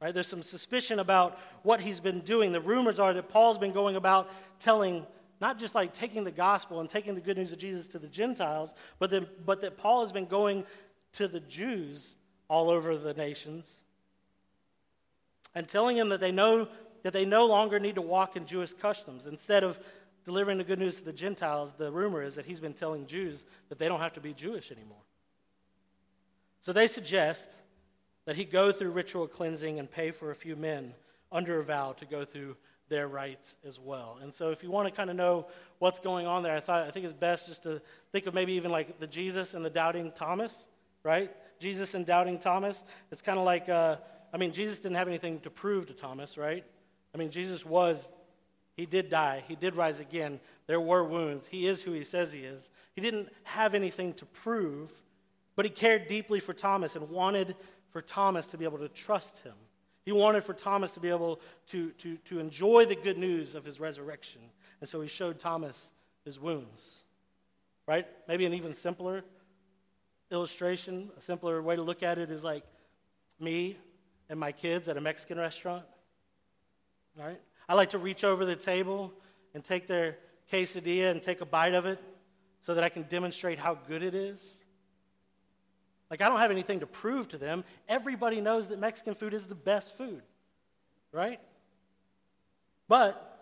Right? 0.00 0.14
There's 0.14 0.26
some 0.26 0.42
suspicion 0.42 0.98
about 1.00 1.38
what 1.62 1.80
he's 1.80 2.00
been 2.00 2.20
doing. 2.20 2.52
The 2.52 2.60
rumors 2.60 2.98
are 2.98 3.12
that 3.12 3.28
Paul's 3.28 3.58
been 3.58 3.72
going 3.72 3.96
about 3.96 4.30
telling, 4.58 5.06
not 5.40 5.58
just 5.58 5.74
like 5.74 5.92
taking 5.92 6.24
the 6.24 6.30
gospel 6.30 6.80
and 6.80 6.88
taking 6.88 7.14
the 7.14 7.20
good 7.20 7.36
news 7.36 7.52
of 7.52 7.58
Jesus 7.58 7.88
to 7.88 7.98
the 7.98 8.08
Gentiles, 8.08 8.72
but 8.98 9.10
that, 9.10 9.44
but 9.44 9.60
that 9.60 9.76
Paul 9.76 10.00
has 10.00 10.12
been 10.12 10.26
going 10.26 10.64
to 11.14 11.28
the 11.28 11.40
Jews 11.40 12.16
all 12.48 12.70
over 12.70 12.96
the 12.96 13.14
nations 13.14 13.72
and 15.54 15.68
telling 15.68 15.96
them 15.96 16.08
that 16.10 16.20
they 16.20 16.32
know 16.32 16.68
that 17.02 17.12
they 17.12 17.24
no 17.24 17.44
longer 17.44 17.78
need 17.78 17.96
to 17.96 18.02
walk 18.02 18.34
in 18.34 18.46
Jewish 18.46 18.72
customs. 18.72 19.26
Instead 19.26 19.62
of 19.62 19.78
delivering 20.24 20.58
the 20.58 20.64
good 20.64 20.78
news 20.78 20.96
to 20.96 21.04
the 21.04 21.12
Gentiles, 21.12 21.70
the 21.76 21.92
rumor 21.92 22.22
is 22.22 22.34
that 22.34 22.46
he's 22.46 22.60
been 22.60 22.72
telling 22.72 23.06
Jews 23.06 23.44
that 23.68 23.78
they 23.78 23.88
don't 23.88 24.00
have 24.00 24.14
to 24.14 24.20
be 24.20 24.32
Jewish 24.32 24.72
anymore. 24.72 25.02
So 26.60 26.72
they 26.72 26.86
suggest 26.86 27.50
that 28.24 28.36
he 28.36 28.44
go 28.44 28.72
through 28.72 28.92
ritual 28.92 29.28
cleansing 29.28 29.78
and 29.78 29.90
pay 29.90 30.10
for 30.10 30.30
a 30.30 30.34
few 30.34 30.56
men 30.56 30.94
under 31.30 31.58
a 31.58 31.62
vow 31.62 31.92
to 31.92 32.06
go 32.06 32.24
through 32.24 32.56
their 32.88 33.06
rites 33.06 33.56
as 33.66 33.78
well. 33.78 34.18
And 34.22 34.32
so 34.32 34.50
if 34.50 34.62
you 34.62 34.70
want 34.70 34.88
to 34.88 34.94
kind 34.94 35.10
of 35.10 35.16
know 35.16 35.46
what's 35.78 36.00
going 36.00 36.26
on 36.26 36.42
there, 36.42 36.56
I 36.56 36.60
thought 36.60 36.86
I 36.86 36.90
think 36.90 37.04
it's 37.04 37.14
best 37.14 37.48
just 37.48 37.64
to 37.64 37.82
think 38.12 38.26
of 38.26 38.32
maybe 38.32 38.54
even 38.54 38.70
like 38.70 38.98
the 38.98 39.06
Jesus 39.06 39.52
and 39.52 39.64
the 39.64 39.70
doubting 39.70 40.10
Thomas, 40.12 40.66
right? 41.04 41.30
Jesus 41.60 41.94
and 41.94 42.04
doubting 42.04 42.38
Thomas. 42.38 42.82
It's 43.12 43.22
kind 43.22 43.38
of 43.38 43.44
like 43.44 43.68
uh, 43.68 43.96
I 44.32 44.36
mean, 44.36 44.50
Jesus 44.50 44.80
didn't 44.80 44.96
have 44.96 45.06
anything 45.06 45.38
to 45.40 45.50
prove 45.50 45.86
to 45.86 45.92
Thomas, 45.92 46.36
right? 46.36 46.64
I 47.14 47.18
mean, 47.18 47.30
Jesus 47.30 47.64
was 47.64 48.10
he 48.76 48.86
did 48.86 49.08
die. 49.08 49.44
He 49.46 49.54
did 49.54 49.76
rise 49.76 50.00
again. 50.00 50.40
There 50.66 50.80
were 50.80 51.04
wounds. 51.04 51.46
He 51.46 51.66
is 51.66 51.80
who 51.80 51.92
he 51.92 52.02
says 52.02 52.32
he 52.32 52.40
is. 52.40 52.68
He 52.94 53.00
didn't 53.00 53.28
have 53.44 53.74
anything 53.74 54.14
to 54.14 54.26
prove, 54.26 54.92
but 55.54 55.64
he 55.64 55.70
cared 55.70 56.08
deeply 56.08 56.40
for 56.40 56.52
Thomas 56.52 56.96
and 56.96 57.08
wanted 57.08 57.54
for 57.90 58.02
Thomas 58.02 58.46
to 58.46 58.58
be 58.58 58.64
able 58.64 58.78
to 58.78 58.88
trust 58.88 59.38
him. 59.38 59.54
He 60.04 60.10
wanted 60.10 60.42
for 60.42 60.52
Thomas 60.52 60.90
to 60.92 61.00
be 61.00 61.08
able 61.08 61.40
to, 61.68 61.90
to, 61.92 62.16
to 62.16 62.40
enjoy 62.40 62.84
the 62.84 62.96
good 62.96 63.16
news 63.16 63.54
of 63.54 63.64
his 63.64 63.78
resurrection. 63.78 64.42
And 64.80 64.88
so 64.88 65.00
he 65.00 65.08
showed 65.08 65.38
Thomas 65.38 65.92
his 66.24 66.40
wounds. 66.40 67.04
Right? 67.86 68.06
Maybe 68.26 68.44
an 68.44 68.54
even 68.54 68.74
simpler 68.74 69.22
illustration, 70.30 71.10
a 71.16 71.20
simpler 71.20 71.60
way 71.62 71.76
to 71.76 71.82
look 71.82 72.02
at 72.02 72.18
it 72.18 72.30
is 72.30 72.42
like 72.42 72.64
me 73.38 73.76
and 74.28 74.38
my 74.38 74.52
kids 74.52 74.88
at 74.88 74.96
a 74.96 75.00
Mexican 75.00 75.38
restaurant. 75.38 75.84
Right? 77.16 77.40
I 77.68 77.74
like 77.74 77.90
to 77.90 77.98
reach 77.98 78.24
over 78.24 78.44
the 78.44 78.56
table 78.56 79.12
and 79.54 79.64
take 79.64 79.86
their 79.86 80.16
quesadilla 80.52 81.10
and 81.10 81.22
take 81.22 81.40
a 81.40 81.46
bite 81.46 81.74
of 81.74 81.86
it 81.86 82.02
so 82.60 82.74
that 82.74 82.84
I 82.84 82.88
can 82.88 83.02
demonstrate 83.04 83.58
how 83.58 83.74
good 83.74 84.02
it 84.02 84.14
is. 84.14 84.56
Like, 86.10 86.20
I 86.22 86.28
don't 86.28 86.38
have 86.38 86.50
anything 86.50 86.80
to 86.80 86.86
prove 86.86 87.28
to 87.28 87.38
them. 87.38 87.64
Everybody 87.88 88.40
knows 88.40 88.68
that 88.68 88.78
Mexican 88.78 89.14
food 89.14 89.34
is 89.34 89.46
the 89.46 89.54
best 89.54 89.96
food, 89.96 90.22
right? 91.12 91.40
But, 92.88 93.33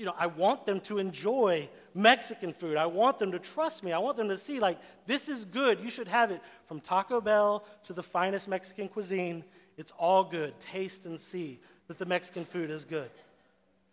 you 0.00 0.06
know, 0.06 0.14
I 0.16 0.28
want 0.28 0.64
them 0.64 0.80
to 0.80 0.96
enjoy 0.96 1.68
Mexican 1.92 2.54
food. 2.54 2.78
I 2.78 2.86
want 2.86 3.18
them 3.18 3.32
to 3.32 3.38
trust 3.38 3.84
me. 3.84 3.92
I 3.92 3.98
want 3.98 4.16
them 4.16 4.30
to 4.30 4.36
see, 4.38 4.58
like, 4.58 4.78
this 5.04 5.28
is 5.28 5.44
good. 5.44 5.78
You 5.80 5.90
should 5.90 6.08
have 6.08 6.30
it 6.30 6.40
from 6.64 6.80
Taco 6.80 7.20
Bell 7.20 7.66
to 7.84 7.92
the 7.92 8.02
finest 8.02 8.48
Mexican 8.48 8.88
cuisine. 8.88 9.44
It's 9.76 9.92
all 9.98 10.24
good. 10.24 10.58
Taste 10.58 11.04
and 11.04 11.20
see 11.20 11.60
that 11.86 11.98
the 11.98 12.06
Mexican 12.06 12.46
food 12.46 12.70
is 12.70 12.86
good, 12.86 13.10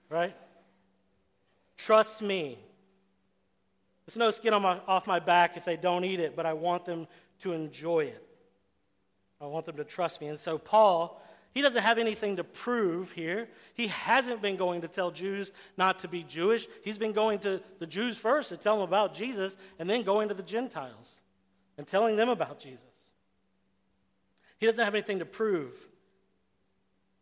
right? 0.09 0.33
Trust 1.75 2.21
me. 2.21 2.57
It's 4.07 4.15
no 4.15 4.29
skin 4.29 4.53
on 4.53 4.61
my, 4.61 4.79
off 4.87 5.07
my 5.07 5.19
back 5.19 5.57
if 5.57 5.65
they 5.65 5.75
don't 5.75 6.05
eat 6.05 6.21
it, 6.21 6.37
but 6.37 6.45
I 6.45 6.53
want 6.53 6.85
them 6.85 7.05
to 7.41 7.51
enjoy 7.51 8.05
it. 8.05 8.23
I 9.41 9.45
want 9.47 9.65
them 9.65 9.75
to 9.75 9.83
trust 9.83 10.21
me. 10.21 10.27
And 10.27 10.39
so, 10.39 10.57
Paul, 10.57 11.21
he 11.53 11.61
doesn't 11.61 11.81
have 11.81 11.97
anything 11.97 12.35
to 12.35 12.43
prove 12.43 13.11
here. 13.11 13.47
He 13.73 13.87
hasn't 13.87 14.41
been 14.41 14.57
going 14.57 14.81
to 14.81 14.87
tell 14.87 15.11
Jews 15.11 15.53
not 15.75 15.99
to 15.99 16.07
be 16.07 16.23
Jewish. 16.23 16.67
He's 16.83 16.97
been 16.97 17.13
going 17.13 17.39
to 17.39 17.61
the 17.79 17.87
Jews 17.87 18.17
first 18.17 18.49
to 18.49 18.57
tell 18.57 18.75
them 18.75 18.87
about 18.87 19.15
Jesus, 19.15 19.57
and 19.79 19.89
then 19.89 20.03
going 20.03 20.27
to 20.27 20.33
the 20.33 20.43
Gentiles 20.43 21.21
and 21.77 21.87
telling 21.87 22.15
them 22.15 22.29
about 22.29 22.59
Jesus. 22.59 22.85
He 24.59 24.65
doesn't 24.65 24.83
have 24.83 24.95
anything 24.95 25.19
to 25.19 25.25
prove. 25.25 25.75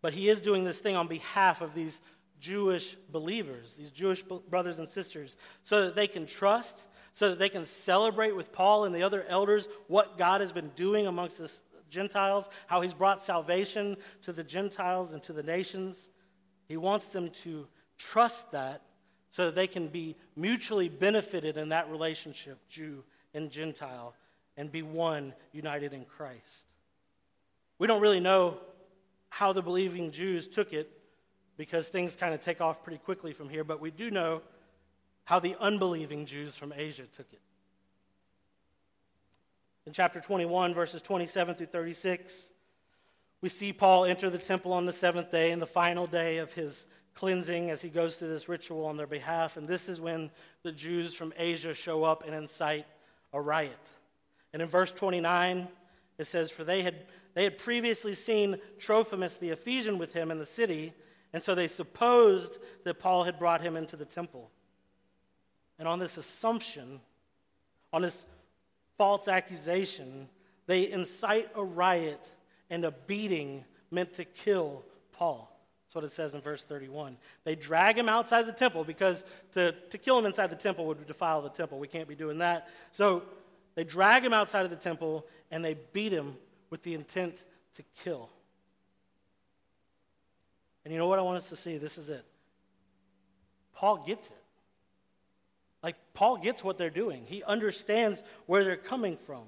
But 0.02 0.14
he 0.14 0.30
is 0.30 0.40
doing 0.42 0.64
this 0.64 0.80
thing 0.80 0.96
on 0.96 1.08
behalf 1.08 1.62
of 1.62 1.74
these 1.74 2.00
Jewish 2.40 2.96
believers, 3.12 3.74
these 3.74 3.92
Jewish 3.92 4.22
brothers 4.22 4.80
and 4.80 4.88
sisters, 4.88 5.38
so 5.64 5.86
that 5.86 5.96
they 5.96 6.08
can 6.08 6.26
trust, 6.26 6.86
so 7.14 7.30
that 7.30 7.40
they 7.40 7.50
can 7.50 7.66
celebrate 7.66 8.36
with 8.36 8.52
Paul 8.52 8.86
and 8.86 8.94
the 8.94 9.04
other 9.04 9.26
elders 9.28 9.68
what 9.88 10.18
God 10.18 10.42
has 10.42 10.52
been 10.52 10.70
doing 10.76 11.08
amongst 11.08 11.38
the 11.38 11.52
Gentiles, 11.96 12.50
how 12.68 12.82
he's 12.82 12.94
brought 12.94 13.24
salvation 13.24 13.98
to 14.24 14.34
the 14.34 14.44
Gentiles 14.44 15.14
and 15.14 15.24
to 15.24 15.34
the 15.34 15.42
nations. 15.42 16.10
He 16.68 16.78
wants 16.78 17.08
them 17.08 17.30
to 17.44 17.68
trust 17.98 18.52
that 18.52 18.82
so 19.32 19.46
that 19.46 19.56
they 19.56 19.68
can 19.68 19.88
be 19.88 20.16
mutually 20.36 20.90
benefited 20.90 21.58
in 21.58 21.70
that 21.70 21.90
relationship, 21.90 22.60
Jew 22.70 23.04
and 23.34 23.50
Gentile, 23.50 24.14
and 24.58 24.72
be 24.72 24.82
one 24.82 25.34
united 25.52 25.94
in 25.94 26.06
Christ. 26.06 26.68
We 27.80 27.88
don't 27.88 28.02
really 28.02 28.20
know 28.20 28.60
how 29.30 29.54
the 29.54 29.62
believing 29.62 30.12
Jews 30.12 30.48
took 30.48 30.74
it 30.74 30.90
because 31.58 31.90
things 31.90 32.16
kind 32.16 32.34
of 32.34 32.42
take 32.42 32.62
off 32.62 32.84
pretty 32.84 33.00
quickly 33.00 33.34
from 33.34 33.50
here, 33.50 33.64
but 33.64 33.82
we 33.82 33.92
do 33.92 34.12
know 34.12 34.42
how 35.26 35.40
the 35.40 35.56
unbelieving 35.60 36.26
Jews 36.26 36.56
from 36.56 36.74
Asia 36.76 37.04
took 37.04 37.28
it. 37.34 37.42
In 39.86 39.94
chapter 39.94 40.20
21, 40.20 40.74
verses 40.74 41.02
27 41.02 41.56
through 41.56 41.66
36, 41.68 42.52
we 43.42 43.50
see 43.50 43.72
Paul 43.72 44.06
enter 44.06 44.30
the 44.30 44.38
temple 44.38 44.74
on 44.74 44.86
the 44.86 44.94
seventh 44.94 45.32
day 45.32 45.52
and 45.52 45.62
the 45.62 45.68
final 45.68 46.08
day 46.08 46.38
of 46.38 46.52
his 46.54 46.88
cleansing 47.14 47.70
as 47.70 47.82
he 47.82 47.90
goes 47.90 48.16
through 48.16 48.30
this 48.30 48.50
ritual 48.50 48.86
on 48.86 48.98
their 48.98 49.08
behalf. 49.08 49.58
And 49.58 49.68
this 49.68 49.88
is 49.88 50.02
when 50.02 50.32
the 50.64 50.72
Jews 50.72 51.14
from 51.14 51.34
Asia 51.38 51.74
show 51.74 52.04
up 52.04 52.24
and 52.26 52.34
incite 52.34 52.86
a 53.32 53.40
riot. 53.40 53.90
And 54.54 54.62
in 54.62 54.68
verse 54.68 54.92
29, 54.92 55.68
it 56.18 56.26
says, 56.26 56.50
For 56.50 56.64
they 56.64 56.82
had 56.82 57.06
they 57.36 57.44
had 57.44 57.58
previously 57.58 58.16
seen 58.16 58.60
Trophimus 58.80 59.38
the 59.38 59.50
Ephesian 59.50 59.98
with 59.98 60.14
him 60.14 60.32
in 60.32 60.40
the 60.40 60.46
city, 60.46 60.94
and 61.34 61.44
so 61.44 61.54
they 61.54 61.68
supposed 61.68 62.58
that 62.86 63.00
Paul 63.00 63.26
had 63.26 63.38
brought 63.38 63.62
him 63.62 63.76
into 63.76 63.98
the 63.98 64.06
temple. 64.06 64.50
And 65.78 65.86
on 65.86 66.00
this 66.00 66.16
assumption, 66.16 67.02
on 67.92 68.02
this 68.02 68.26
false 68.98 69.28
accusation, 69.28 70.30
they 70.68 70.92
incite 70.92 71.50
a 71.56 71.64
riot 71.64 72.28
and 72.70 72.86
a 72.86 72.92
beating 72.92 73.64
meant 73.92 74.14
to 74.14 74.26
kill 74.26 74.84
Paul. 75.14 75.52
That's 75.86 75.96
what 75.96 76.04
it 76.04 76.12
says 76.12 76.34
in 76.34 76.42
verse 76.42 76.64
31. 76.64 77.18
They 77.44 77.56
drag 77.56 77.98
him 77.98 78.10
outside 78.10 78.48
the 78.48 78.52
temple 78.52 78.84
because 78.84 79.24
to, 79.54 79.72
to 79.72 79.98
kill 79.98 80.18
him 80.18 80.26
inside 80.26 80.48
the 80.48 80.56
temple 80.56 80.86
would 80.88 81.06
defile 81.06 81.42
the 81.42 81.50
temple. 81.50 81.80
We 81.80 81.88
can't 81.88 82.08
be 82.08 82.16
doing 82.16 82.40
that. 82.40 82.68
So 82.92 83.24
they 83.76 83.84
drag 83.84 84.26
him 84.26 84.34
outside 84.34 84.64
of 84.64 84.70
the 84.70 84.76
temple 84.76 85.26
and 85.52 85.64
they 85.64 85.76
beat 85.94 86.12
him 86.12 86.36
with 86.70 86.82
the 86.84 86.96
intent 86.96 87.44
to 87.76 87.84
kill. 88.04 88.30
And 90.84 90.94
you 90.94 91.00
know 91.00 91.08
what 91.08 91.20
I 91.20 91.24
want 91.24 91.38
us 91.38 91.50
to 91.50 91.56
see? 91.56 91.78
This 91.78 91.98
is 91.98 92.10
it. 92.10 92.26
Paul 93.74 94.04
gets 94.06 94.30
it. 94.30 94.45
Like, 95.86 95.98
Paul 96.16 96.38
gets 96.38 96.64
what 96.64 96.80
they're 96.80 96.90
doing, 96.90 97.26
he 97.28 97.44
understands 97.44 98.24
where 98.48 98.64
they're 98.64 98.76
coming 98.76 99.18
from, 99.18 99.44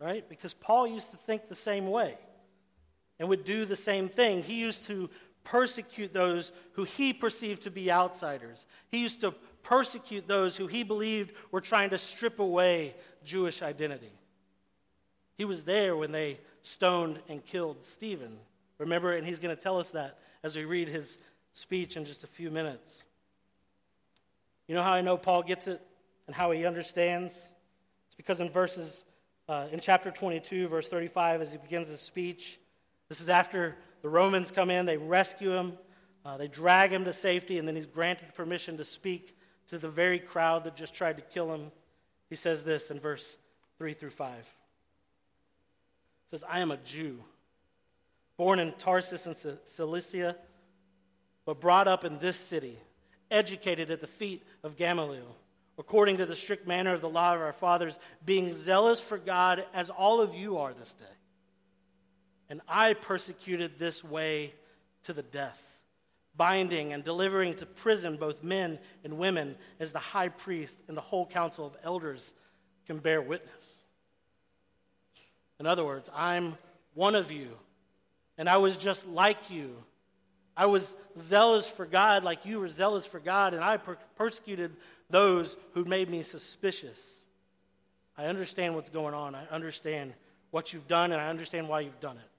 right? 0.00 0.26
Because 0.26 0.54
Paul 0.54 0.86
used 0.86 1.10
to 1.10 1.18
think 1.18 1.50
the 1.50 1.54
same 1.54 1.90
way 1.90 2.16
and 3.18 3.28
would 3.28 3.44
do 3.44 3.66
the 3.66 3.76
same 3.76 4.08
thing. 4.08 4.42
He 4.42 4.54
used 4.54 4.86
to 4.86 5.10
persecute 5.44 6.14
those 6.14 6.50
who 6.72 6.84
he 6.84 7.12
perceived 7.12 7.64
to 7.64 7.70
be 7.70 7.92
outsiders, 7.92 8.64
he 8.88 9.00
used 9.00 9.20
to 9.20 9.34
persecute 9.62 10.26
those 10.26 10.56
who 10.56 10.66
he 10.66 10.82
believed 10.82 11.34
were 11.50 11.60
trying 11.60 11.90
to 11.90 11.98
strip 11.98 12.38
away 12.38 12.94
Jewish 13.22 13.60
identity. 13.60 14.14
He 15.36 15.44
was 15.44 15.64
there 15.64 15.94
when 15.94 16.12
they 16.12 16.40
stoned 16.62 17.18
and 17.28 17.44
killed 17.44 17.84
Stephen. 17.84 18.38
Remember, 18.78 19.12
and 19.12 19.26
he's 19.26 19.40
going 19.40 19.54
to 19.54 19.62
tell 19.62 19.78
us 19.78 19.90
that 19.90 20.20
as 20.42 20.56
we 20.56 20.64
read 20.64 20.88
his 20.88 21.18
speech 21.52 21.98
in 21.98 22.06
just 22.06 22.24
a 22.24 22.26
few 22.26 22.50
minutes. 22.50 23.04
You 24.68 24.74
know 24.74 24.82
how 24.82 24.92
I 24.92 25.00
know 25.00 25.16
Paul 25.16 25.42
gets 25.42 25.66
it 25.66 25.80
and 26.26 26.36
how 26.36 26.50
he 26.50 26.64
understands? 26.64 27.34
It's 28.06 28.14
because 28.16 28.40
in 28.40 28.50
verses, 28.50 29.04
uh, 29.48 29.66
in 29.72 29.80
chapter 29.80 30.10
22, 30.10 30.68
verse 30.68 30.88
35, 30.88 31.42
as 31.42 31.52
he 31.52 31.58
begins 31.58 31.88
his 31.88 32.00
speech, 32.00 32.58
this 33.08 33.20
is 33.20 33.28
after 33.28 33.76
the 34.02 34.08
Romans 34.08 34.50
come 34.50 34.70
in, 34.70 34.86
they 34.86 34.96
rescue 34.96 35.52
him, 35.52 35.78
uh, 36.24 36.36
they 36.36 36.48
drag 36.48 36.92
him 36.92 37.04
to 37.04 37.12
safety, 37.12 37.58
and 37.58 37.66
then 37.66 37.76
he's 37.76 37.86
granted 37.86 38.34
permission 38.34 38.76
to 38.76 38.84
speak 38.84 39.36
to 39.68 39.78
the 39.78 39.88
very 39.88 40.18
crowd 40.18 40.64
that 40.64 40.76
just 40.76 40.94
tried 40.94 41.16
to 41.16 41.22
kill 41.22 41.52
him. 41.52 41.72
He 42.28 42.36
says 42.36 42.62
this 42.62 42.90
in 42.90 43.00
verse 43.00 43.36
3 43.78 43.94
through 43.94 44.10
5. 44.10 44.38
It 44.38 44.46
says, 46.26 46.44
I 46.48 46.60
am 46.60 46.70
a 46.70 46.76
Jew, 46.78 47.22
born 48.36 48.58
in 48.58 48.72
Tarsus 48.72 49.26
in 49.26 49.34
Cilicia, 49.64 50.36
but 51.44 51.60
brought 51.60 51.88
up 51.88 52.04
in 52.04 52.18
this 52.18 52.36
city, 52.36 52.78
educated 53.32 53.90
at 53.90 54.00
the 54.00 54.06
feet 54.06 54.44
of 54.62 54.76
Gamaliel, 54.76 55.36
according 55.78 56.18
to 56.18 56.26
the 56.26 56.36
strict 56.36 56.68
manner 56.68 56.94
of 56.94 57.00
the 57.00 57.08
law 57.08 57.34
of 57.34 57.40
our 57.40 57.52
fathers, 57.52 57.98
being 58.24 58.52
zealous 58.52 59.00
for 59.00 59.18
God 59.18 59.64
as 59.74 59.90
all 59.90 60.20
of 60.20 60.34
you 60.34 60.58
are 60.58 60.72
this 60.74 60.92
day 60.94 61.06
and 62.52 62.60
I 62.68 62.92
persecuted 62.92 63.78
this 63.78 64.04
way 64.04 64.52
to 65.04 65.14
the 65.14 65.22
death, 65.22 65.58
binding 66.36 66.92
and 66.92 67.02
delivering 67.02 67.54
to 67.54 67.64
prison 67.64 68.18
both 68.18 68.42
men 68.42 68.78
and 69.04 69.16
women, 69.16 69.56
as 69.80 69.90
the 69.90 69.98
high 69.98 70.28
priest 70.28 70.76
and 70.86 70.94
the 70.94 71.00
whole 71.00 71.24
council 71.24 71.64
of 71.64 71.74
elders 71.82 72.34
can 72.86 72.98
bear 72.98 73.22
witness. 73.22 73.78
In 75.60 75.66
other 75.66 75.82
words, 75.82 76.10
I'm 76.14 76.58
one 76.92 77.14
of 77.14 77.32
you, 77.32 77.48
and 78.36 78.50
I 78.50 78.58
was 78.58 78.76
just 78.76 79.08
like 79.08 79.48
you. 79.48 79.74
I 80.56 80.66
was 80.66 80.94
zealous 81.16 81.68
for 81.68 81.86
God 81.86 82.24
like 82.24 82.44
you 82.44 82.60
were 82.60 82.68
zealous 82.68 83.06
for 83.06 83.18
God, 83.18 83.54
and 83.54 83.62
I 83.62 83.76
per- 83.76 83.98
persecuted 84.16 84.72
those 85.08 85.56
who 85.74 85.84
made 85.84 86.10
me 86.10 86.22
suspicious. 86.22 87.24
I 88.16 88.26
understand 88.26 88.74
what's 88.74 88.90
going 88.90 89.14
on. 89.14 89.34
I 89.34 89.46
understand 89.50 90.12
what 90.50 90.72
you've 90.72 90.88
done, 90.88 91.12
and 91.12 91.20
I 91.20 91.28
understand 91.28 91.68
why 91.68 91.80
you've 91.80 92.00
done 92.00 92.16
it. 92.16 92.30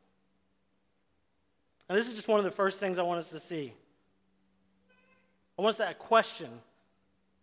And 1.89 1.97
this 1.97 2.07
is 2.07 2.15
just 2.15 2.27
one 2.27 2.39
of 2.39 2.45
the 2.45 2.51
first 2.51 2.79
things 2.79 2.99
I 2.99 3.03
want 3.03 3.19
us 3.19 3.29
to 3.31 3.39
see. 3.39 3.73
I 5.57 5.61
want 5.61 5.79
us 5.79 5.87
to 5.87 5.93
question 5.95 6.49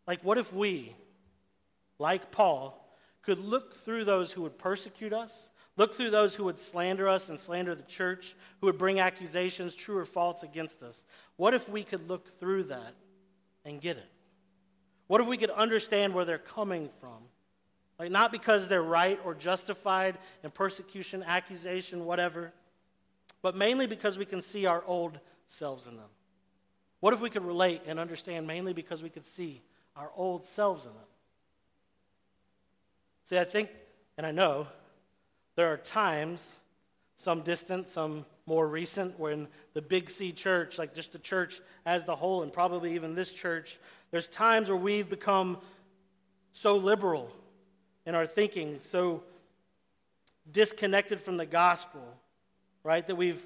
like, 0.07 0.25
what 0.25 0.39
if 0.39 0.53
we, 0.53 0.95
like 1.99 2.33
Paul, 2.33 2.77
could 3.23 3.39
look 3.39 3.77
through 3.85 4.05
those 4.05 4.33
who 4.33 4.43
would 4.43 4.59
persecute 4.59 5.13
us, 5.13 5.51
look 5.81 5.95
through 5.95 6.11
those 6.11 6.35
who 6.35 6.45
would 6.45 6.59
slander 6.59 7.09
us 7.09 7.31
and 7.31 7.41
slander 7.41 7.75
the 7.75 7.83
church, 7.85 8.37
who 8.61 8.67
would 8.67 8.77
bring 8.77 9.01
accusations, 9.01 9.75
true 9.75 9.97
or 9.97 10.05
false, 10.05 10.43
against 10.43 10.83
us? 10.83 11.07
What 11.37 11.55
if 11.55 11.71
we 11.71 11.85
could 11.85 12.07
look 12.07 12.39
through 12.39 12.65
that 12.65 12.93
and 13.65 13.81
get 13.81 13.97
it? 13.97 14.11
What 15.07 15.23
if 15.23 15.27
we 15.27 15.39
could 15.39 15.49
understand 15.49 16.13
where 16.13 16.27
they're 16.27 16.37
coming 16.37 16.91
from? 17.01 17.17
Like, 17.99 18.11
not 18.11 18.31
because 18.31 18.69
they're 18.69 18.83
right 18.83 19.19
or 19.25 19.35
justified 19.35 20.19
in 20.45 20.51
persecution, 20.51 21.25
accusation, 21.27 22.05
whatever, 22.05 22.53
but 23.41 23.57
mainly 23.57 23.87
because 23.87 24.19
we 24.19 24.27
can 24.27 24.43
see 24.43 24.67
our 24.67 24.85
old 24.87 25.19
selves 25.49 25.87
in 25.87 25.97
them. 25.97 26.11
What 27.01 27.15
if 27.15 27.23
we 27.23 27.31
could 27.31 27.45
relate 27.45 27.81
and 27.87 27.99
understand 27.99 28.47
mainly 28.47 28.75
because 28.75 29.03
we 29.03 29.09
could 29.09 29.25
see 29.25 29.63
our 29.97 30.11
old 30.15 30.45
selves 30.45 30.85
in 30.85 30.93
them? 30.93 31.01
See, 33.25 33.39
I 33.39 33.45
think, 33.45 33.71
and 34.19 34.27
I 34.27 34.31
know, 34.31 34.67
there 35.61 35.71
are 35.71 35.77
times, 35.77 36.53
some 37.17 37.43
distant, 37.43 37.87
some 37.87 38.25
more 38.47 38.67
recent, 38.67 39.21
when 39.21 39.47
the 39.75 39.83
Big 39.83 40.09
C 40.09 40.33
church, 40.33 40.79
like 40.79 40.95
just 40.95 41.13
the 41.13 41.19
church 41.19 41.61
as 41.85 42.05
the 42.05 42.17
whole, 42.17 42.43
and 42.43 42.51
probably 42.51 42.95
even 42.95 43.15
this 43.15 43.31
church, 43.31 43.79
there's 44.11 44.27
times 44.27 44.69
where 44.69 44.77
we've 44.79 45.11
become 45.11 45.59
so 46.55 46.77
liberal 46.77 47.31
in 48.07 48.15
our 48.15 48.27
thinking, 48.27 48.81
so 48.81 49.23
disconnected 50.51 51.21
from 51.21 51.37
the 51.37 51.45
gospel 51.45 52.17
right? 52.83 53.07
That 53.07 53.17
we've 53.17 53.45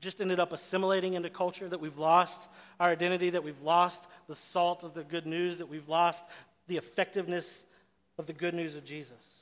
just 0.00 0.20
ended 0.20 0.40
up 0.40 0.52
assimilating 0.52 1.12
into 1.14 1.28
culture, 1.30 1.68
that 1.68 1.78
we've 1.78 1.98
lost 1.98 2.48
our 2.80 2.88
identity, 2.88 3.28
that 3.30 3.44
we've 3.44 3.60
lost 3.60 4.06
the 4.28 4.34
salt 4.34 4.82
of 4.82 4.94
the 4.94 5.04
good 5.04 5.26
news, 5.26 5.58
that 5.58 5.68
we've 5.68 5.88
lost 5.88 6.24
the 6.68 6.78
effectiveness 6.78 7.66
of 8.16 8.26
the 8.26 8.32
good 8.32 8.54
news 8.54 8.74
of 8.74 8.84
Jesus. 8.84 9.41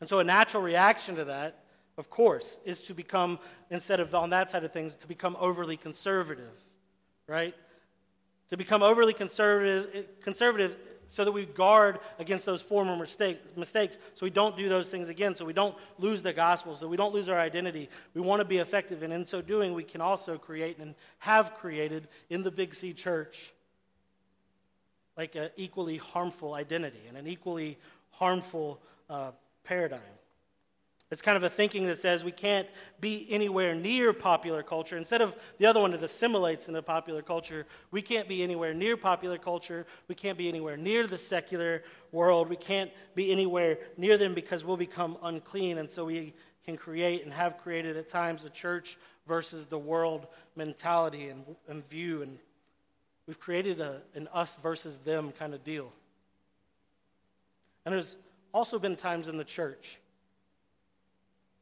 And 0.00 0.08
so, 0.08 0.18
a 0.18 0.24
natural 0.24 0.62
reaction 0.62 1.16
to 1.16 1.24
that, 1.26 1.64
of 1.98 2.08
course, 2.10 2.58
is 2.64 2.82
to 2.84 2.94
become, 2.94 3.38
instead 3.70 4.00
of 4.00 4.14
on 4.14 4.30
that 4.30 4.50
side 4.50 4.64
of 4.64 4.72
things, 4.72 4.94
to 4.96 5.06
become 5.06 5.36
overly 5.38 5.76
conservative, 5.76 6.52
right? 7.26 7.54
To 8.48 8.56
become 8.56 8.82
overly 8.82 9.12
conservative, 9.12 10.06
conservative 10.22 10.76
so 11.10 11.24
that 11.24 11.32
we 11.32 11.44
guard 11.44 11.98
against 12.20 12.46
those 12.46 12.62
former 12.62 12.96
mistake, 12.96 13.56
mistakes, 13.56 13.98
so 14.14 14.24
we 14.24 14.30
don't 14.30 14.56
do 14.56 14.68
those 14.68 14.88
things 14.88 15.08
again, 15.08 15.34
so 15.34 15.44
we 15.44 15.52
don't 15.52 15.76
lose 15.98 16.22
the 16.22 16.32
gospel, 16.32 16.72
so 16.72 16.86
we 16.86 16.96
don't 16.96 17.12
lose 17.12 17.28
our 17.28 17.38
identity. 17.38 17.88
We 18.14 18.20
want 18.20 18.38
to 18.38 18.44
be 18.44 18.58
effective, 18.58 19.02
and 19.02 19.12
in 19.12 19.26
so 19.26 19.42
doing, 19.42 19.74
we 19.74 19.82
can 19.82 20.00
also 20.00 20.38
create 20.38 20.78
and 20.78 20.94
have 21.18 21.56
created 21.56 22.06
in 22.30 22.44
the 22.44 22.50
Big 22.50 22.76
C 22.76 22.92
church 22.92 23.52
like 25.16 25.34
an 25.34 25.50
equally 25.56 25.96
harmful 25.96 26.54
identity 26.54 27.02
and 27.08 27.16
an 27.16 27.26
equally 27.26 27.76
harmful 28.12 28.80
uh, 29.10 29.32
paradigm. 29.70 30.00
It's 31.12 31.22
kind 31.22 31.36
of 31.36 31.44
a 31.44 31.48
thinking 31.48 31.86
that 31.86 31.98
says 31.98 32.24
we 32.24 32.32
can't 32.32 32.66
be 33.00 33.24
anywhere 33.30 33.72
near 33.72 34.12
popular 34.12 34.64
culture. 34.64 34.96
Instead 34.96 35.22
of 35.22 35.32
the 35.58 35.66
other 35.66 35.78
one 35.78 35.92
that 35.92 36.02
assimilates 36.02 36.66
into 36.66 36.82
popular 36.82 37.22
culture, 37.22 37.66
we 37.92 38.02
can't 38.02 38.26
be 38.26 38.42
anywhere 38.42 38.74
near 38.74 38.96
popular 38.96 39.38
culture. 39.38 39.86
We 40.08 40.16
can't 40.16 40.36
be 40.36 40.48
anywhere 40.48 40.76
near 40.76 41.06
the 41.06 41.18
secular 41.18 41.84
world. 42.10 42.48
We 42.48 42.56
can't 42.56 42.90
be 43.14 43.30
anywhere 43.30 43.78
near 43.96 44.18
them 44.18 44.34
because 44.34 44.64
we'll 44.64 44.76
become 44.76 45.16
unclean. 45.22 45.78
And 45.78 45.88
so 45.88 46.04
we 46.04 46.34
can 46.64 46.76
create 46.76 47.22
and 47.22 47.32
have 47.32 47.58
created 47.58 47.96
at 47.96 48.08
times 48.08 48.44
a 48.44 48.50
church 48.50 48.98
versus 49.28 49.66
the 49.66 49.78
world 49.78 50.26
mentality 50.56 51.28
and, 51.28 51.44
and 51.68 51.88
view. 51.88 52.22
And 52.22 52.38
we've 53.28 53.38
created 53.38 53.80
a, 53.80 54.02
an 54.16 54.28
us 54.32 54.56
versus 54.56 54.96
them 55.04 55.30
kind 55.30 55.54
of 55.54 55.62
deal. 55.62 55.92
And 57.84 57.94
there's 57.94 58.16
also 58.52 58.78
been 58.78 58.96
times 58.96 59.28
in 59.28 59.36
the 59.36 59.44
church 59.44 59.98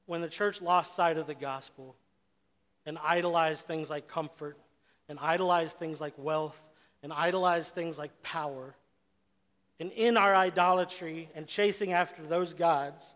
when 0.07 0.23
the 0.23 0.29
church 0.29 0.63
lost 0.63 0.97
sight 0.97 1.19
of 1.19 1.27
the 1.27 1.35
gospel 1.35 1.95
and 2.87 2.99
idolized 3.05 3.67
things 3.67 3.91
like 3.91 4.09
comfort 4.09 4.57
and 5.09 5.19
idolized 5.21 5.77
things 5.79 6.01
like 6.01 6.15
wealth 6.17 6.59
and 7.03 7.13
idolized 7.13 7.75
things 7.75 7.99
like 7.99 8.23
power. 8.23 8.75
And 9.81 9.93
in 9.93 10.17
our 10.17 10.35
idolatry 10.35 11.29
and 11.35 11.47
chasing 11.47 11.93
after 11.93 12.23
those 12.23 12.55
gods, 12.55 13.15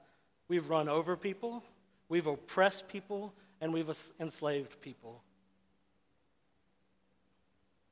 we've 0.49 0.69
run 0.69 0.89
over 0.89 1.17
people, 1.17 1.65
we've 2.09 2.27
oppressed 2.27 2.89
people, 2.89 3.33
and 3.61 3.73
we've 3.73 3.91
enslaved 4.21 4.81
people. 4.81 5.23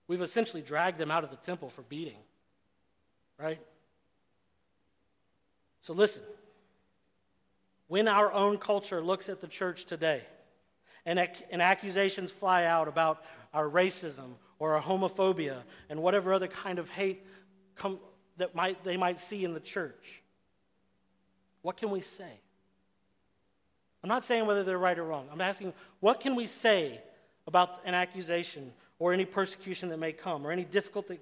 We've 0.08 0.20
essentially 0.20 0.60
dragged 0.60 0.98
them 0.98 1.10
out 1.10 1.24
of 1.24 1.30
the 1.30 1.36
temple 1.36 1.70
for 1.70 1.82
beating, 1.82 2.18
right? 3.38 3.60
So 5.82 5.92
listen 5.92 6.22
when 7.90 8.06
our 8.06 8.32
own 8.32 8.56
culture 8.56 9.00
looks 9.00 9.28
at 9.28 9.40
the 9.40 9.48
church 9.48 9.84
today 9.84 10.22
and, 11.04 11.28
and 11.50 11.60
accusations 11.60 12.30
fly 12.30 12.64
out 12.64 12.86
about 12.86 13.24
our 13.52 13.68
racism 13.68 14.34
or 14.60 14.76
our 14.76 14.80
homophobia 14.80 15.56
and 15.88 16.00
whatever 16.00 16.32
other 16.32 16.46
kind 16.46 16.78
of 16.78 16.88
hate 16.88 17.26
that 18.36 18.54
might, 18.54 18.84
they 18.84 18.96
might 18.96 19.18
see 19.18 19.44
in 19.44 19.54
the 19.54 19.60
church, 19.60 20.22
what 21.62 21.76
can 21.76 21.90
we 21.90 22.00
say? 22.00 22.30
I'm 24.04 24.08
not 24.08 24.24
saying 24.24 24.46
whether 24.46 24.62
they're 24.62 24.78
right 24.78 24.96
or 24.96 25.04
wrong. 25.04 25.26
I'm 25.32 25.40
asking, 25.40 25.74
what 25.98 26.20
can 26.20 26.36
we 26.36 26.46
say 26.46 27.00
about 27.48 27.80
an 27.84 27.94
accusation 27.94 28.72
or 29.00 29.12
any 29.12 29.24
persecution 29.24 29.88
that 29.88 29.98
may 29.98 30.12
come 30.12 30.46
or 30.46 30.52
any 30.52 30.64
difficulty, 30.64 31.18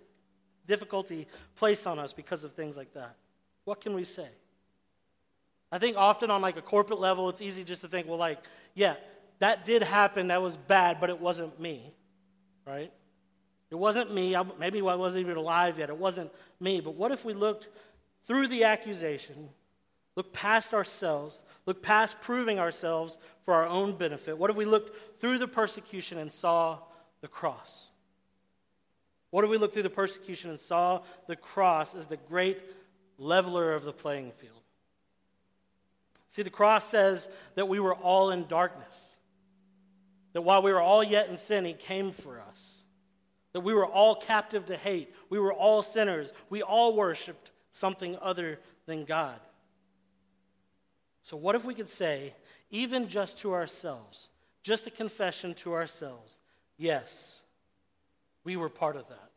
difficulty 0.66 1.27
placed 1.57 1.87
on 1.87 1.99
us 1.99 2.12
because 2.12 2.44
of 2.44 2.53
things 2.53 2.77
like 2.77 2.92
that? 2.92 3.16
What 3.64 3.81
can 3.81 3.94
we 3.94 4.05
say? 4.05 4.29
I 5.70 5.78
think 5.78 5.96
often 5.96 6.31
on 6.31 6.40
like 6.40 6.57
a 6.57 6.62
corporate 6.62 7.00
level, 7.00 7.28
it's 7.28 7.42
easy 7.42 7.64
just 7.64 7.83
to 7.83 7.88
think, 7.88 8.09
well, 8.09 8.18
like, 8.18 8.38
yeah, 8.74 8.94
that 9.38 9.64
did 9.64 9.83
happen, 9.83 10.28
that 10.28 10.42
was 10.42 10.57
bad, 10.57 11.00
but 11.00 11.11
it 11.11 11.20
wasn't 11.20 11.61
me, 11.61 11.92
right? 12.66 12.92
It 13.70 13.74
wasn't 13.74 14.14
me. 14.14 14.35
I, 14.35 14.44
maybe 14.59 14.81
I 14.81 14.94
wasn't 14.94 15.20
even 15.20 15.37
alive 15.37 15.78
yet. 15.78 15.90
It 15.90 15.96
wasn't 15.96 16.33
me. 16.59 16.81
But 16.81 16.94
what 16.94 17.12
if 17.12 17.24
we 17.24 17.35
looked 17.35 17.68
through 18.24 18.48
the 18.48 18.64
accusation, 18.64 19.50
looked 20.16 20.33
past 20.33 20.72
ourselves, 20.72 21.44
looked 21.66 21.83
past 21.83 22.20
proving 22.20 22.59
ourselves 22.59 23.18
for 23.44 23.54
our 23.54 23.66
own 23.66 23.96
benefit? 23.96 24.38
What 24.38 24.50
if 24.50 24.57
we 24.57 24.64
looked 24.64 25.20
through 25.20 25.38
the 25.38 25.48
persecution 25.48 26.18
and 26.18 26.33
saw 26.33 26.78
the 27.20 27.28
cross? 27.28 27.90
What 29.31 29.44
if 29.44 29.50
we 29.50 29.59
looked 29.59 29.74
through 29.74 29.83
the 29.83 29.90
persecution 29.90 30.48
and 30.48 30.59
saw 30.59 31.02
the 31.26 31.37
cross 31.37 31.94
as 31.94 32.07
the 32.07 32.16
great 32.16 32.62
leveler 33.18 33.74
of 33.74 33.85
the 33.85 33.92
playing 33.92 34.33
field? 34.33 34.58
See, 36.31 36.43
the 36.43 36.51
cross 36.51 36.88
says 36.88 37.29
that 37.55 37.69
we 37.69 37.81
were 37.81 37.95
all 37.95 38.31
in 38.31 38.47
darkness, 38.47 39.17
that 40.33 40.43
while 40.43 40.62
we 40.62 40.73
were 40.73 40.81
all 40.81 41.03
yet 41.03 41.29
in 41.29 41.37
sin, 41.37 41.64
He 41.64 41.73
came 41.73 42.12
for 42.12 42.41
us, 42.41 42.85
that 43.53 43.61
we 43.61 43.73
were 43.73 43.87
all 43.87 44.14
captive 44.14 44.67
to 44.67 44.77
hate, 44.77 45.14
we 45.31 45.38
were 45.38 45.53
all 45.53 45.83
sinners, 45.83 46.33
we 46.51 46.62
all 46.62 46.95
worshiped 46.95 47.51
something 47.71 48.17
other 48.21 48.59
than 48.87 49.05
God. 49.05 49.41
So, 51.23 51.37
what 51.37 51.55
if 51.55 51.64
we 51.64 51.75
could 51.75 51.91
say, 51.91 52.35
even 52.71 53.09
just 53.09 53.38
to 53.41 53.53
ourselves, 53.53 54.31
just 54.62 54.87
a 54.87 54.91
confession 54.91 55.55
to 55.55 55.75
ourselves, 55.75 56.38
yes, 56.77 57.41
we 58.45 58.57
were 58.57 58.69
part 58.69 58.97
of 58.97 59.09
that. 59.09 59.31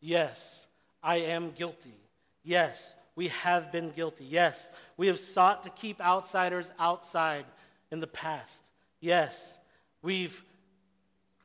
Yes, 0.00 0.66
I 1.02 1.16
am 1.16 1.50
guilty. 1.50 1.98
Yes, 2.42 2.94
we 3.16 3.28
have 3.28 3.70
been 3.70 3.90
guilty. 3.90 4.24
Yes, 4.24 4.70
we 4.96 5.06
have 5.06 5.18
sought 5.18 5.62
to 5.64 5.70
keep 5.70 6.00
outsiders 6.00 6.70
outside 6.78 7.44
in 7.90 8.00
the 8.00 8.06
past. 8.06 8.64
Yes, 9.00 9.58
we've 10.02 10.44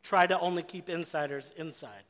tried 0.02 0.28
to 0.28 0.40
only 0.40 0.64
keep 0.64 0.90
insiders 0.90 1.54
inside. 1.58 2.04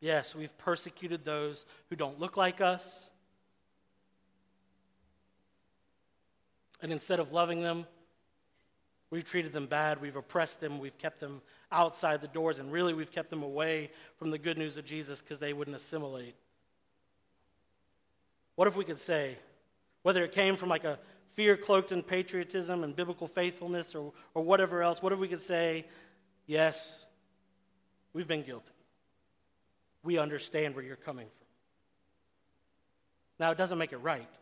Yes, 0.00 0.34
we've 0.34 0.56
persecuted 0.58 1.24
those 1.24 1.66
who 1.90 1.96
don't 1.96 2.20
look 2.20 2.36
like 2.36 2.60
us. 2.60 3.10
And 6.80 6.92
instead 6.92 7.18
of 7.18 7.32
loving 7.32 7.60
them, 7.62 7.84
we've 9.10 9.24
treated 9.24 9.52
them 9.52 9.66
bad, 9.66 10.00
we've 10.00 10.14
oppressed 10.14 10.60
them, 10.60 10.78
we've 10.78 10.96
kept 10.98 11.18
them 11.18 11.42
outside 11.72 12.20
the 12.20 12.28
doors, 12.28 12.60
and 12.60 12.70
really 12.70 12.94
we've 12.94 13.10
kept 13.10 13.30
them 13.30 13.42
away 13.42 13.90
from 14.16 14.30
the 14.30 14.38
good 14.38 14.56
news 14.56 14.76
of 14.76 14.84
Jesus 14.84 15.20
because 15.20 15.40
they 15.40 15.52
wouldn't 15.52 15.76
assimilate. 15.76 16.36
What 18.58 18.66
if 18.66 18.76
we 18.76 18.84
could 18.84 18.98
say, 18.98 19.38
whether 20.02 20.24
it 20.24 20.32
came 20.32 20.56
from 20.56 20.68
like 20.68 20.82
a 20.82 20.98
fear 21.34 21.56
cloaked 21.56 21.92
in 21.92 22.02
patriotism 22.02 22.82
and 22.82 22.96
biblical 22.96 23.28
faithfulness 23.28 23.94
or, 23.94 24.12
or 24.34 24.42
whatever 24.42 24.82
else, 24.82 25.00
what 25.00 25.12
if 25.12 25.20
we 25.20 25.28
could 25.28 25.40
say, 25.40 25.86
yes, 26.44 27.06
we've 28.14 28.26
been 28.26 28.42
guilty. 28.42 28.72
We 30.02 30.18
understand 30.18 30.74
where 30.74 30.82
you're 30.82 30.96
coming 30.96 31.28
from. 31.28 31.46
Now, 33.38 33.52
it 33.52 33.58
doesn't 33.58 33.78
make 33.78 33.92
it 33.92 33.98
right, 33.98 34.38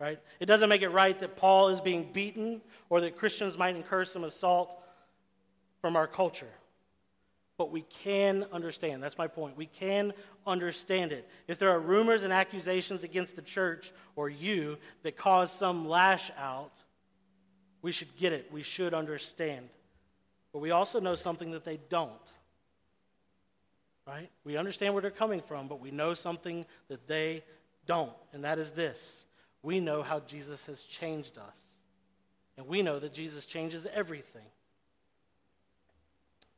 right? 0.00 0.18
It 0.40 0.46
doesn't 0.46 0.68
make 0.68 0.82
it 0.82 0.88
right 0.88 1.16
that 1.20 1.36
Paul 1.36 1.68
is 1.68 1.80
being 1.80 2.12
beaten 2.12 2.60
or 2.90 3.02
that 3.02 3.16
Christians 3.16 3.56
might 3.56 3.76
incur 3.76 4.04
some 4.04 4.24
assault 4.24 4.82
from 5.80 5.94
our 5.94 6.08
culture 6.08 6.50
but 7.58 7.70
we 7.70 7.82
can 7.82 8.46
understand. 8.52 9.02
That's 9.02 9.18
my 9.18 9.26
point. 9.26 9.56
We 9.56 9.66
can 9.66 10.12
understand 10.46 11.12
it. 11.12 11.28
If 11.46 11.58
there 11.58 11.70
are 11.70 11.78
rumors 11.78 12.24
and 12.24 12.32
accusations 12.32 13.04
against 13.04 13.36
the 13.36 13.42
church 13.42 13.92
or 14.16 14.28
you 14.28 14.78
that 15.02 15.16
cause 15.16 15.52
some 15.52 15.88
lash 15.88 16.30
out, 16.38 16.72
we 17.82 17.92
should 17.92 18.16
get 18.16 18.32
it. 18.32 18.50
We 18.52 18.62
should 18.62 18.94
understand. 18.94 19.68
But 20.52 20.60
we 20.60 20.70
also 20.70 21.00
know 21.00 21.14
something 21.14 21.50
that 21.52 21.64
they 21.64 21.78
don't. 21.88 22.12
Right? 24.06 24.30
We 24.44 24.56
understand 24.56 24.94
where 24.94 25.02
they're 25.02 25.10
coming 25.10 25.40
from, 25.40 25.68
but 25.68 25.80
we 25.80 25.90
know 25.90 26.14
something 26.14 26.66
that 26.88 27.06
they 27.06 27.44
don't. 27.86 28.12
And 28.32 28.44
that 28.44 28.58
is 28.58 28.70
this 28.70 29.24
we 29.62 29.78
know 29.78 30.02
how 30.02 30.20
Jesus 30.20 30.64
has 30.66 30.82
changed 30.82 31.38
us. 31.38 31.58
And 32.56 32.66
we 32.66 32.82
know 32.82 32.98
that 32.98 33.14
Jesus 33.14 33.46
changes 33.46 33.86
everything. 33.92 34.46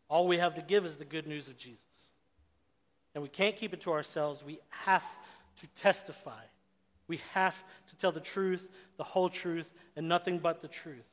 All 0.08 0.26
we 0.26 0.38
have 0.38 0.54
to 0.56 0.62
give 0.62 0.84
is 0.84 0.96
the 0.96 1.04
good 1.04 1.26
news 1.26 1.48
of 1.48 1.56
Jesus. 1.56 2.10
And 3.14 3.22
we 3.22 3.28
can't 3.28 3.56
keep 3.56 3.72
it 3.72 3.80
to 3.82 3.92
ourselves. 3.92 4.44
We 4.44 4.58
have 4.70 5.04
to 5.60 5.66
testify. 5.80 6.42
We 7.06 7.20
have 7.32 7.62
to 7.88 7.96
tell 7.96 8.12
the 8.12 8.20
truth, 8.20 8.66
the 8.96 9.04
whole 9.04 9.28
truth, 9.28 9.70
and 9.96 10.08
nothing 10.08 10.38
but 10.38 10.60
the 10.60 10.68
truth. 10.68 11.04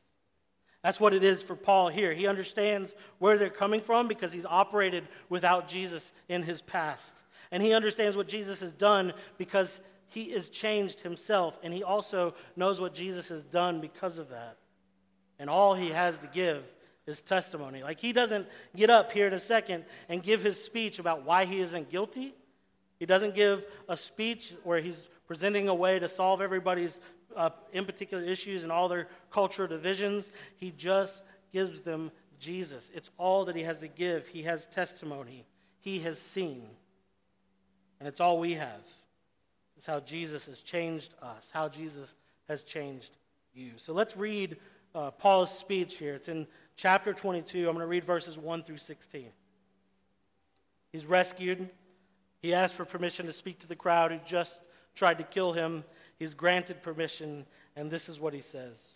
That's 0.83 0.99
what 0.99 1.13
it 1.13 1.23
is 1.23 1.43
for 1.43 1.55
Paul 1.55 1.89
here. 1.89 2.13
He 2.13 2.27
understands 2.27 2.95
where 3.19 3.37
they're 3.37 3.49
coming 3.49 3.81
from 3.81 4.07
because 4.07 4.33
he's 4.33 4.45
operated 4.45 5.07
without 5.29 5.67
Jesus 5.67 6.11
in 6.27 6.41
his 6.41 6.61
past. 6.61 7.23
And 7.51 7.61
he 7.61 7.73
understands 7.73 8.17
what 8.17 8.27
Jesus 8.27 8.61
has 8.61 8.71
done 8.71 9.13
because 9.37 9.79
he 10.07 10.23
is 10.23 10.49
changed 10.49 11.01
himself. 11.01 11.59
And 11.61 11.73
he 11.73 11.83
also 11.83 12.33
knows 12.55 12.81
what 12.81 12.95
Jesus 12.95 13.29
has 13.29 13.43
done 13.43 13.79
because 13.79 14.17
of 14.17 14.29
that. 14.29 14.57
And 15.37 15.49
all 15.49 15.75
he 15.75 15.89
has 15.89 16.17
to 16.19 16.27
give 16.27 16.63
his 17.11 17.21
testimony. 17.21 17.83
Like 17.83 17.99
he 17.99 18.13
doesn't 18.13 18.47
get 18.75 18.89
up 18.89 19.11
here 19.11 19.27
in 19.27 19.33
a 19.33 19.39
second 19.39 19.83
and 20.07 20.23
give 20.23 20.41
his 20.41 20.63
speech 20.63 20.97
about 20.97 21.23
why 21.23 21.43
he 21.43 21.59
isn't 21.59 21.89
guilty. 21.89 22.33
He 22.99 23.05
doesn't 23.05 23.35
give 23.35 23.65
a 23.89 23.97
speech 23.97 24.53
where 24.63 24.79
he's 24.79 25.09
presenting 25.27 25.67
a 25.67 25.75
way 25.75 25.99
to 25.99 26.07
solve 26.07 26.41
everybody's 26.41 26.99
uh, 27.35 27.49
in 27.73 27.85
particular 27.85 28.23
issues 28.23 28.63
and 28.63 28.71
all 28.71 28.87
their 28.87 29.07
cultural 29.29 29.67
divisions. 29.67 30.31
He 30.55 30.71
just 30.71 31.21
gives 31.51 31.81
them 31.81 32.11
Jesus. 32.39 32.89
It's 32.93 33.09
all 33.17 33.43
that 33.45 33.55
he 33.55 33.63
has 33.63 33.79
to 33.79 33.89
give. 33.89 34.27
He 34.27 34.43
has 34.43 34.67
testimony. 34.67 35.45
He 35.81 35.99
has 35.99 36.17
seen. 36.17 36.69
And 37.99 38.07
it's 38.07 38.21
all 38.21 38.39
we 38.39 38.53
have. 38.53 38.87
It's 39.75 39.87
how 39.87 39.99
Jesus 39.99 40.45
has 40.45 40.61
changed 40.61 41.13
us, 41.21 41.51
how 41.53 41.67
Jesus 41.67 42.15
has 42.47 42.63
changed 42.63 43.17
you. 43.53 43.71
So 43.75 43.93
let's 43.93 44.15
read 44.15 44.57
uh, 44.93 45.11
Paul's 45.11 45.55
speech 45.57 45.97
here. 45.97 46.13
It's 46.13 46.29
in 46.29 46.47
chapter 46.81 47.13
22. 47.13 47.59
I'm 47.59 47.75
going 47.75 47.79
to 47.79 47.85
read 47.85 48.03
verses 48.03 48.39
1 48.39 48.63
through 48.63 48.77
16. 48.77 49.27
He's 50.91 51.05
rescued. 51.05 51.69
He 52.41 52.55
asked 52.55 52.73
for 52.73 52.85
permission 52.85 53.27
to 53.27 53.33
speak 53.33 53.59
to 53.59 53.67
the 53.67 53.75
crowd 53.75 54.11
who 54.11 54.17
just 54.25 54.61
tried 54.95 55.19
to 55.19 55.23
kill 55.23 55.53
him. 55.53 55.83
He's 56.17 56.33
granted 56.33 56.81
permission, 56.81 57.45
and 57.75 57.91
this 57.91 58.09
is 58.09 58.19
what 58.19 58.33
he 58.33 58.41
says. 58.41 58.95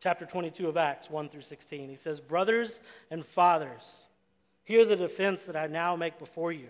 Chapter 0.00 0.24
22 0.24 0.66
of 0.70 0.78
Acts 0.78 1.10
1 1.10 1.28
through 1.28 1.42
16. 1.42 1.90
He 1.90 1.96
says, 1.96 2.18
Brothers 2.18 2.80
and 3.10 3.26
fathers, 3.26 4.06
hear 4.64 4.86
the 4.86 4.96
defense 4.96 5.42
that 5.42 5.56
I 5.56 5.66
now 5.66 5.96
make 5.96 6.18
before 6.18 6.50
you. 6.52 6.68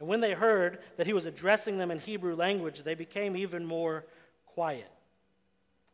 And 0.00 0.08
when 0.08 0.20
they 0.20 0.32
heard 0.32 0.80
that 0.96 1.06
he 1.06 1.12
was 1.12 1.26
addressing 1.26 1.78
them 1.78 1.92
in 1.92 2.00
Hebrew 2.00 2.34
language, 2.34 2.82
they 2.82 2.96
became 2.96 3.36
even 3.36 3.64
more 3.64 4.04
quiet. 4.46 4.90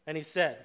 And 0.07 0.17
he 0.17 0.23
said, 0.23 0.65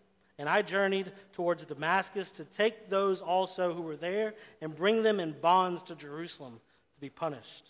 and 0.41 0.49
I 0.49 0.63
journeyed 0.63 1.11
towards 1.33 1.67
Damascus 1.67 2.31
to 2.31 2.45
take 2.45 2.89
those 2.89 3.21
also 3.21 3.75
who 3.75 3.83
were 3.83 3.95
there 3.95 4.33
and 4.59 4.75
bring 4.75 5.03
them 5.03 5.19
in 5.19 5.33
bonds 5.33 5.83
to 5.83 5.95
Jerusalem 5.95 6.59
to 6.95 6.99
be 6.99 7.11
punished. 7.11 7.69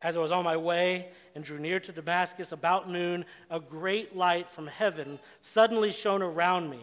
As 0.00 0.16
I 0.16 0.20
was 0.20 0.32
on 0.32 0.44
my 0.44 0.56
way 0.56 1.08
and 1.34 1.44
drew 1.44 1.58
near 1.58 1.78
to 1.80 1.92
Damascus 1.92 2.52
about 2.52 2.88
noon, 2.88 3.26
a 3.50 3.60
great 3.60 4.16
light 4.16 4.48
from 4.48 4.66
heaven 4.66 5.18
suddenly 5.42 5.92
shone 5.92 6.22
around 6.22 6.70
me. 6.70 6.80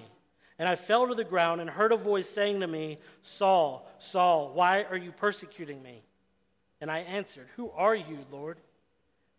And 0.60 0.70
I 0.70 0.76
fell 0.76 1.08
to 1.08 1.16
the 1.16 1.24
ground 1.24 1.60
and 1.60 1.68
heard 1.68 1.92
a 1.92 1.98
voice 1.98 2.30
saying 2.30 2.60
to 2.60 2.68
me, 2.68 3.00
Saul, 3.24 3.90
Saul, 3.98 4.52
why 4.54 4.84
are 4.84 4.98
you 4.98 5.12
persecuting 5.12 5.82
me? 5.82 6.04
And 6.80 6.92
I 6.92 7.00
answered, 7.00 7.48
Who 7.56 7.72
are 7.72 7.96
you, 7.96 8.20
Lord? 8.30 8.62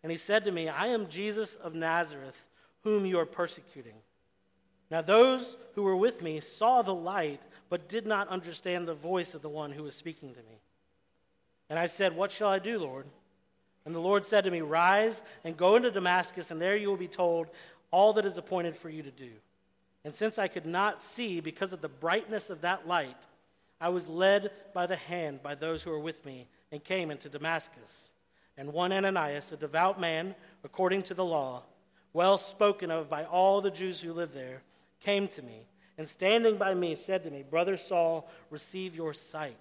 And 0.03 0.11
he 0.11 0.17
said 0.17 0.43
to 0.43 0.51
me, 0.51 0.67
I 0.67 0.87
am 0.87 1.07
Jesus 1.07 1.55
of 1.55 1.73
Nazareth, 1.73 2.49
whom 2.83 3.05
you 3.05 3.17
are 3.17 3.25
persecuting. 3.25 3.95
Now, 4.91 5.01
those 5.01 5.55
who 5.73 5.83
were 5.83 5.95
with 5.95 6.21
me 6.21 6.39
saw 6.39 6.81
the 6.81 6.93
light, 6.93 7.41
but 7.69 7.89
did 7.89 8.05
not 8.05 8.27
understand 8.27 8.87
the 8.87 8.93
voice 8.93 9.33
of 9.33 9.41
the 9.41 9.49
one 9.49 9.71
who 9.71 9.83
was 9.83 9.95
speaking 9.95 10.33
to 10.33 10.39
me. 10.39 10.59
And 11.69 11.79
I 11.79 11.87
said, 11.87 12.15
What 12.15 12.31
shall 12.31 12.49
I 12.49 12.59
do, 12.59 12.79
Lord? 12.79 13.05
And 13.85 13.93
the 13.93 13.99
Lord 13.99 14.25
said 14.25 14.43
to 14.43 14.51
me, 14.51 14.61
Rise 14.61 15.23
and 15.43 15.57
go 15.57 15.75
into 15.75 15.91
Damascus, 15.91 16.51
and 16.51 16.61
there 16.61 16.75
you 16.75 16.89
will 16.89 16.97
be 16.97 17.07
told 17.07 17.47
all 17.91 18.13
that 18.13 18.25
is 18.25 18.37
appointed 18.37 18.75
for 18.75 18.89
you 18.89 19.03
to 19.03 19.11
do. 19.11 19.31
And 20.03 20.13
since 20.13 20.37
I 20.37 20.47
could 20.47 20.65
not 20.65 21.01
see 21.01 21.39
because 21.39 21.73
of 21.73 21.81
the 21.81 21.89
brightness 21.89 22.49
of 22.49 22.61
that 22.61 22.87
light, 22.87 23.17
I 23.81 23.89
was 23.89 24.07
led 24.07 24.51
by 24.73 24.85
the 24.85 24.95
hand 24.95 25.41
by 25.41 25.55
those 25.55 25.83
who 25.83 25.91
were 25.91 25.99
with 25.99 26.25
me 26.25 26.47
and 26.71 26.83
came 26.83 27.11
into 27.11 27.29
Damascus. 27.29 28.13
And 28.57 28.71
one 28.71 28.91
Ananias, 28.91 29.51
a 29.51 29.57
devout 29.57 29.99
man 29.99 30.35
according 30.63 31.03
to 31.03 31.13
the 31.13 31.25
law, 31.25 31.63
well 32.13 32.37
spoken 32.37 32.91
of 32.91 33.09
by 33.09 33.25
all 33.25 33.61
the 33.61 33.71
Jews 33.71 33.99
who 33.99 34.13
lived 34.13 34.33
there, 34.33 34.61
came 35.01 35.27
to 35.29 35.41
me 35.41 35.67
and 35.97 36.07
standing 36.07 36.57
by 36.57 36.73
me 36.73 36.95
said 36.95 37.23
to 37.23 37.31
me, 37.31 37.43
Brother 37.43 37.77
Saul, 37.77 38.29
receive 38.49 38.95
your 38.95 39.13
sight. 39.13 39.57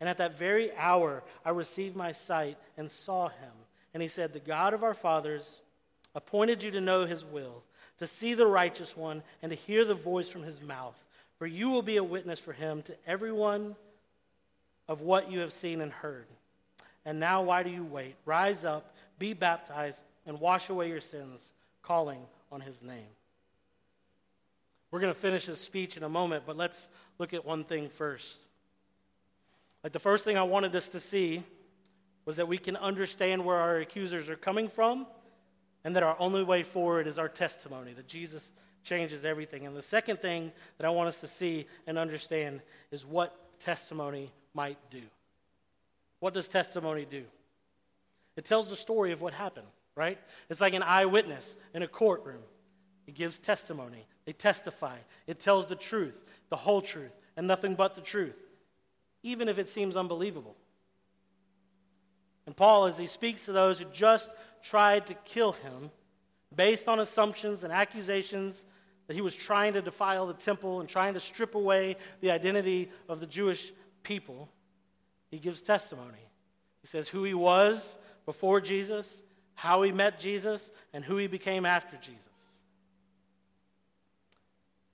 And 0.00 0.08
at 0.08 0.18
that 0.18 0.38
very 0.38 0.74
hour 0.76 1.22
I 1.44 1.50
received 1.50 1.96
my 1.96 2.12
sight 2.12 2.58
and 2.76 2.90
saw 2.90 3.28
him. 3.28 3.52
And 3.94 4.02
he 4.02 4.08
said, 4.08 4.32
The 4.32 4.40
God 4.40 4.74
of 4.74 4.84
our 4.84 4.94
fathers 4.94 5.62
appointed 6.14 6.62
you 6.62 6.70
to 6.72 6.80
know 6.80 7.06
his 7.06 7.24
will, 7.24 7.62
to 7.98 8.06
see 8.06 8.34
the 8.34 8.46
righteous 8.46 8.96
one, 8.96 9.22
and 9.42 9.50
to 9.50 9.56
hear 9.56 9.84
the 9.84 9.94
voice 9.94 10.28
from 10.28 10.42
his 10.42 10.60
mouth. 10.60 11.02
For 11.38 11.46
you 11.46 11.70
will 11.70 11.82
be 11.82 11.96
a 11.96 12.04
witness 12.04 12.38
for 12.38 12.52
him 12.52 12.82
to 12.82 12.96
everyone 13.06 13.76
of 14.88 15.00
what 15.00 15.30
you 15.30 15.40
have 15.40 15.52
seen 15.52 15.80
and 15.80 15.92
heard. 15.92 16.26
And 17.04 17.20
now, 17.20 17.42
why 17.42 17.62
do 17.62 17.70
you 17.70 17.84
wait? 17.84 18.16
Rise 18.24 18.64
up, 18.64 18.94
be 19.18 19.32
baptized, 19.32 20.02
and 20.26 20.40
wash 20.40 20.70
away 20.70 20.88
your 20.88 21.00
sins, 21.00 21.52
calling 21.82 22.26
on 22.50 22.60
his 22.60 22.82
name. 22.82 23.15
We're 24.90 25.00
going 25.00 25.12
to 25.12 25.18
finish 25.18 25.46
his 25.46 25.60
speech 25.60 25.96
in 25.96 26.02
a 26.02 26.08
moment, 26.08 26.44
but 26.46 26.56
let's 26.56 26.88
look 27.18 27.34
at 27.34 27.44
one 27.44 27.64
thing 27.64 27.88
first. 27.88 28.40
Like 29.82 29.92
the 29.92 29.98
first 29.98 30.24
thing 30.24 30.36
I 30.36 30.42
wanted 30.42 30.74
us 30.74 30.88
to 30.90 31.00
see 31.00 31.42
was 32.24 32.36
that 32.36 32.48
we 32.48 32.58
can 32.58 32.76
understand 32.76 33.44
where 33.44 33.56
our 33.56 33.78
accusers 33.78 34.28
are 34.28 34.36
coming 34.36 34.68
from 34.68 35.06
and 35.84 35.94
that 35.94 36.02
our 36.02 36.16
only 36.18 36.42
way 36.42 36.62
forward 36.62 37.06
is 37.06 37.18
our 37.18 37.28
testimony, 37.28 37.92
that 37.92 38.08
Jesus 38.08 38.52
changes 38.82 39.24
everything. 39.24 39.66
And 39.66 39.76
the 39.76 39.82
second 39.82 40.20
thing 40.20 40.52
that 40.78 40.86
I 40.86 40.90
want 40.90 41.08
us 41.08 41.20
to 41.20 41.28
see 41.28 41.66
and 41.86 41.98
understand 41.98 42.62
is 42.90 43.06
what 43.06 43.60
testimony 43.60 44.32
might 44.54 44.78
do. 44.90 45.02
What 46.20 46.34
does 46.34 46.48
testimony 46.48 47.06
do? 47.08 47.24
It 48.36 48.44
tells 48.44 48.68
the 48.68 48.76
story 48.76 49.12
of 49.12 49.20
what 49.20 49.32
happened, 49.32 49.66
right? 49.94 50.18
It's 50.50 50.60
like 50.60 50.74
an 50.74 50.82
eyewitness 50.82 51.56
in 51.74 51.82
a 51.82 51.88
courtroom. 51.88 52.42
It 53.06 53.14
gives 53.14 53.38
testimony. 53.38 54.06
They 54.24 54.32
testify. 54.32 54.96
It 55.26 55.38
tells 55.38 55.66
the 55.66 55.76
truth, 55.76 56.28
the 56.48 56.56
whole 56.56 56.82
truth, 56.82 57.12
and 57.36 57.46
nothing 57.46 57.74
but 57.74 57.94
the 57.94 58.00
truth, 58.00 58.38
even 59.22 59.48
if 59.48 59.58
it 59.58 59.68
seems 59.68 59.96
unbelievable. 59.96 60.56
And 62.46 62.56
Paul, 62.56 62.86
as 62.86 62.98
he 62.98 63.06
speaks 63.06 63.46
to 63.46 63.52
those 63.52 63.78
who 63.78 63.84
just 63.86 64.30
tried 64.62 65.06
to 65.08 65.14
kill 65.14 65.52
him, 65.52 65.90
based 66.54 66.88
on 66.88 67.00
assumptions 67.00 67.62
and 67.62 67.72
accusations 67.72 68.64
that 69.06 69.14
he 69.14 69.20
was 69.20 69.34
trying 69.34 69.74
to 69.74 69.82
defile 69.82 70.26
the 70.26 70.34
temple 70.34 70.80
and 70.80 70.88
trying 70.88 71.14
to 71.14 71.20
strip 71.20 71.54
away 71.54 71.96
the 72.20 72.30
identity 72.30 72.90
of 73.08 73.20
the 73.20 73.26
Jewish 73.26 73.72
people, 74.02 74.48
he 75.30 75.38
gives 75.38 75.60
testimony. 75.60 76.30
He 76.80 76.86
says 76.86 77.08
who 77.08 77.24
he 77.24 77.34
was 77.34 77.98
before 78.24 78.60
Jesus, 78.60 79.22
how 79.54 79.82
he 79.82 79.92
met 79.92 80.18
Jesus, 80.18 80.72
and 80.92 81.04
who 81.04 81.16
he 81.16 81.26
became 81.26 81.66
after 81.66 81.96
Jesus. 81.96 82.28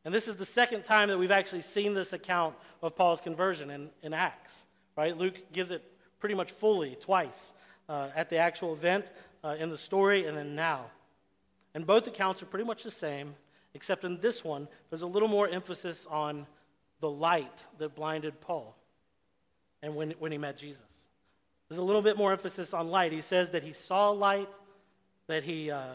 And 0.04 0.12
this 0.12 0.26
is 0.26 0.36
the 0.36 0.46
second 0.46 0.84
time 0.84 1.08
that 1.08 1.18
we've 1.18 1.30
actually 1.30 1.62
seen 1.62 1.94
this 1.94 2.12
account 2.12 2.56
of 2.82 2.96
Paul's 2.96 3.20
conversion 3.20 3.70
in, 3.70 3.90
in 4.02 4.12
Acts. 4.12 4.66
Right? 4.96 5.16
Luke 5.16 5.52
gives 5.52 5.70
it 5.70 5.82
pretty 6.18 6.34
much 6.34 6.50
fully 6.50 6.96
twice 7.00 7.54
uh, 7.88 8.08
at 8.14 8.28
the 8.28 8.38
actual 8.38 8.72
event, 8.72 9.10
uh, 9.44 9.56
in 9.58 9.68
the 9.70 9.78
story, 9.78 10.26
and 10.26 10.36
then 10.36 10.54
now. 10.54 10.86
And 11.74 11.86
both 11.86 12.06
accounts 12.06 12.42
are 12.42 12.46
pretty 12.46 12.64
much 12.64 12.82
the 12.82 12.90
same, 12.90 13.34
except 13.74 14.04
in 14.04 14.20
this 14.20 14.44
one, 14.44 14.68
there's 14.90 15.02
a 15.02 15.06
little 15.06 15.28
more 15.28 15.48
emphasis 15.48 16.06
on 16.10 16.46
the 17.00 17.10
light 17.10 17.66
that 17.78 17.94
blinded 17.94 18.40
Paul 18.40 18.76
and 19.82 19.96
when, 19.96 20.12
when 20.18 20.32
he 20.32 20.38
met 20.38 20.56
Jesus. 20.56 21.08
There's 21.68 21.78
a 21.78 21.82
little 21.82 22.02
bit 22.02 22.16
more 22.16 22.32
emphasis 22.32 22.74
on 22.74 22.88
light. 22.88 23.12
He 23.12 23.20
says 23.20 23.50
that 23.50 23.62
he 23.62 23.72
saw 23.72 24.10
light, 24.10 24.48
that 25.26 25.42
he, 25.42 25.70
uh, 25.70 25.94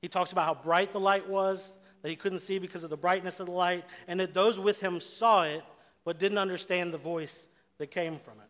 he 0.00 0.08
talks 0.08 0.32
about 0.32 0.46
how 0.46 0.62
bright 0.62 0.92
the 0.92 1.00
light 1.00 1.28
was, 1.28 1.76
that 2.02 2.08
he 2.08 2.16
couldn't 2.16 2.40
see 2.40 2.58
because 2.58 2.84
of 2.84 2.90
the 2.90 2.96
brightness 2.96 3.40
of 3.40 3.46
the 3.46 3.52
light, 3.52 3.84
and 4.08 4.20
that 4.20 4.34
those 4.34 4.58
with 4.58 4.80
him 4.80 5.00
saw 5.00 5.44
it 5.44 5.64
but 6.04 6.18
didn't 6.18 6.38
understand 6.38 6.92
the 6.92 6.98
voice 6.98 7.46
that 7.78 7.90
came 7.90 8.18
from 8.18 8.34
it. 8.34 8.48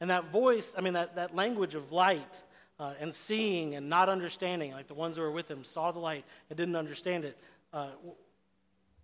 And 0.00 0.10
that 0.10 0.30
voice, 0.32 0.72
I 0.76 0.80
mean, 0.80 0.92
that, 0.94 1.16
that 1.16 1.34
language 1.34 1.74
of 1.74 1.92
light 1.92 2.42
uh, 2.78 2.94
and 3.00 3.14
seeing 3.14 3.76
and 3.76 3.88
not 3.88 4.08
understanding, 4.08 4.72
like 4.72 4.88
the 4.88 4.94
ones 4.94 5.16
who 5.16 5.22
were 5.22 5.30
with 5.30 5.50
him 5.50 5.64
saw 5.64 5.92
the 5.92 6.00
light 6.00 6.24
and 6.50 6.56
didn't 6.56 6.76
understand 6.76 7.24
it, 7.24 7.38
uh, 7.72 7.88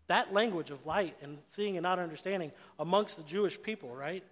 that 0.09 0.33
language 0.33 0.71
of 0.71 0.85
light 0.85 1.15
and 1.23 1.39
seeing 1.55 1.77
and 1.77 1.83
not 1.83 1.99
understanding 1.99 2.51
amongst 2.79 3.17
the 3.17 3.23
Jewish 3.23 3.61
people, 3.63 3.95
right, 3.95 4.25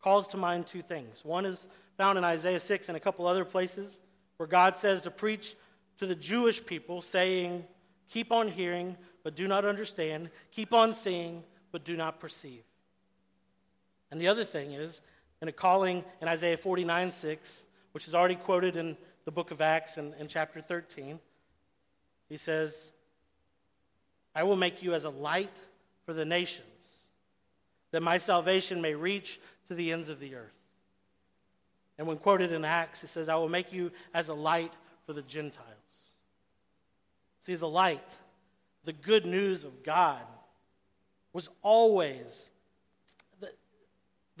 calls 0.00 0.26
to 0.28 0.36
mind 0.36 0.66
two 0.66 0.82
things. 0.82 1.24
One 1.24 1.44
is 1.44 1.66
found 1.96 2.16
in 2.16 2.24
Isaiah 2.24 2.60
6 2.60 2.88
and 2.88 2.96
a 2.96 3.00
couple 3.00 3.26
other 3.26 3.44
places 3.44 4.00
where 4.36 4.46
God 4.46 4.76
says 4.76 5.02
to 5.02 5.10
preach 5.10 5.56
to 5.98 6.06
the 6.06 6.14
Jewish 6.14 6.64
people, 6.64 7.02
saying, 7.02 7.64
Keep 8.10 8.32
on 8.32 8.48
hearing, 8.48 8.96
but 9.22 9.34
do 9.34 9.46
not 9.46 9.64
understand. 9.64 10.30
Keep 10.50 10.72
on 10.74 10.94
seeing, 10.94 11.42
but 11.72 11.84
do 11.84 11.96
not 11.96 12.20
perceive. 12.20 12.62
And 14.10 14.20
the 14.20 14.28
other 14.28 14.44
thing 14.44 14.72
is 14.72 15.00
in 15.40 15.48
a 15.48 15.52
calling 15.52 16.04
in 16.20 16.28
Isaiah 16.28 16.56
49 16.56 17.10
6, 17.10 17.66
which 17.92 18.08
is 18.08 18.14
already 18.14 18.34
quoted 18.34 18.76
in 18.76 18.96
the 19.24 19.30
book 19.30 19.50
of 19.52 19.60
Acts 19.60 19.96
in, 19.96 20.12
in 20.14 20.26
chapter 20.26 20.60
13. 20.60 21.20
He 22.28 22.36
says, 22.36 22.92
I 24.34 24.42
will 24.42 24.56
make 24.56 24.82
you 24.82 24.94
as 24.94 25.04
a 25.04 25.10
light 25.10 25.56
for 26.04 26.12
the 26.12 26.24
nations, 26.24 27.04
that 27.92 28.02
my 28.02 28.18
salvation 28.18 28.80
may 28.80 28.94
reach 28.94 29.40
to 29.68 29.74
the 29.74 29.92
ends 29.92 30.08
of 30.08 30.20
the 30.20 30.34
earth. 30.34 30.52
And 31.98 32.08
when 32.08 32.16
quoted 32.16 32.52
in 32.52 32.64
Acts, 32.64 33.02
he 33.02 33.06
says, 33.06 33.28
I 33.28 33.36
will 33.36 33.48
make 33.48 33.72
you 33.72 33.92
as 34.14 34.28
a 34.28 34.34
light 34.34 34.72
for 35.06 35.12
the 35.12 35.22
Gentiles. 35.22 35.79
See, 37.40 37.54
the 37.54 37.68
light, 37.68 38.08
the 38.84 38.92
good 38.92 39.26
news 39.26 39.64
of 39.64 39.82
God, 39.82 40.22
was 41.32 41.48
always 41.62 42.50
the 43.40 43.50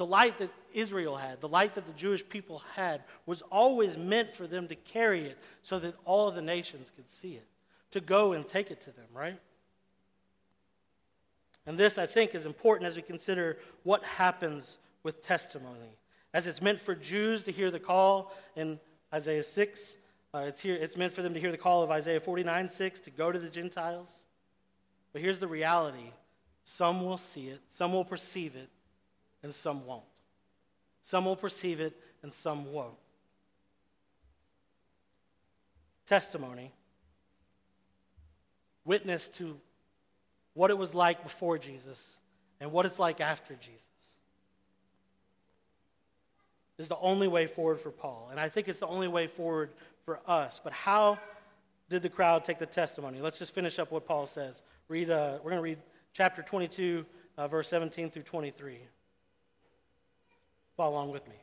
the 0.00 0.06
light 0.06 0.38
that 0.38 0.50
Israel 0.72 1.14
had, 1.16 1.42
the 1.42 1.48
light 1.48 1.74
that 1.74 1.86
the 1.86 1.92
Jewish 1.92 2.26
people 2.26 2.62
had, 2.74 3.02
was 3.26 3.42
always 3.42 3.98
meant 3.98 4.34
for 4.34 4.46
them 4.46 4.66
to 4.68 4.74
carry 4.74 5.26
it 5.26 5.36
so 5.62 5.78
that 5.78 5.94
all 6.06 6.26
of 6.26 6.34
the 6.34 6.40
nations 6.40 6.90
could 6.94 7.10
see 7.10 7.34
it, 7.34 7.46
to 7.90 8.00
go 8.00 8.32
and 8.32 8.48
take 8.48 8.70
it 8.70 8.80
to 8.80 8.92
them, 8.92 9.04
right? 9.12 9.38
And 11.66 11.78
this, 11.78 11.98
I 11.98 12.06
think, 12.06 12.34
is 12.34 12.46
important 12.46 12.88
as 12.88 12.96
we 12.96 13.02
consider 13.02 13.58
what 13.82 14.02
happens 14.02 14.78
with 15.02 15.22
testimony. 15.22 15.98
As 16.32 16.46
it's 16.46 16.62
meant 16.62 16.80
for 16.80 16.94
Jews 16.94 17.42
to 17.42 17.52
hear 17.52 17.70
the 17.70 17.78
call 17.78 18.32
in 18.56 18.80
Isaiah 19.12 19.42
6, 19.42 19.96
uh, 20.34 20.38
it's, 20.40 20.60
here, 20.60 20.76
it's 20.76 20.96
meant 20.96 21.12
for 21.12 21.22
them 21.22 21.34
to 21.34 21.40
hear 21.40 21.50
the 21.50 21.58
call 21.58 21.82
of 21.82 21.90
Isaiah 21.90 22.20
49 22.20 22.68
6 22.68 23.00
to 23.00 23.10
go 23.10 23.32
to 23.32 23.38
the 23.38 23.48
Gentiles. 23.48 24.26
But 25.12 25.22
here's 25.22 25.38
the 25.38 25.48
reality 25.48 26.12
some 26.64 27.04
will 27.04 27.18
see 27.18 27.48
it, 27.48 27.60
some 27.70 27.92
will 27.92 28.04
perceive 28.04 28.54
it, 28.54 28.68
and 29.42 29.54
some 29.54 29.86
won't. 29.86 30.04
Some 31.02 31.24
will 31.24 31.36
perceive 31.36 31.80
it 31.80 31.96
and 32.22 32.32
some 32.32 32.72
won't. 32.72 32.94
Testimony, 36.06 36.72
witness 38.84 39.28
to 39.30 39.58
what 40.54 40.70
it 40.70 40.78
was 40.78 40.94
like 40.94 41.22
before 41.22 41.58
Jesus 41.58 42.18
and 42.60 42.72
what 42.72 42.84
it's 42.84 42.98
like 42.98 43.20
after 43.20 43.54
Jesus 43.54 43.88
is 46.80 46.88
the 46.88 46.98
only 46.98 47.28
way 47.28 47.46
forward 47.46 47.78
for 47.80 47.90
Paul. 47.90 48.28
And 48.30 48.40
I 48.40 48.48
think 48.48 48.68
it's 48.68 48.80
the 48.80 48.86
only 48.86 49.08
way 49.08 49.26
forward 49.26 49.70
for 50.04 50.20
us. 50.26 50.60
But 50.62 50.72
how 50.72 51.18
did 51.88 52.02
the 52.02 52.08
crowd 52.08 52.44
take 52.44 52.58
the 52.58 52.66
testimony? 52.66 53.20
Let's 53.20 53.38
just 53.38 53.54
finish 53.54 53.78
up 53.78 53.92
what 53.92 54.06
Paul 54.06 54.26
says. 54.26 54.62
Read, 54.88 55.10
uh, 55.10 55.38
we're 55.42 55.50
going 55.50 55.62
to 55.62 55.62
read 55.62 55.78
chapter 56.12 56.42
22, 56.42 57.04
uh, 57.36 57.48
verse 57.48 57.68
17 57.68 58.10
through 58.10 58.22
23. 58.22 58.78
Follow 60.76 60.92
along 60.92 61.10
with 61.10 61.28
me. 61.28 61.34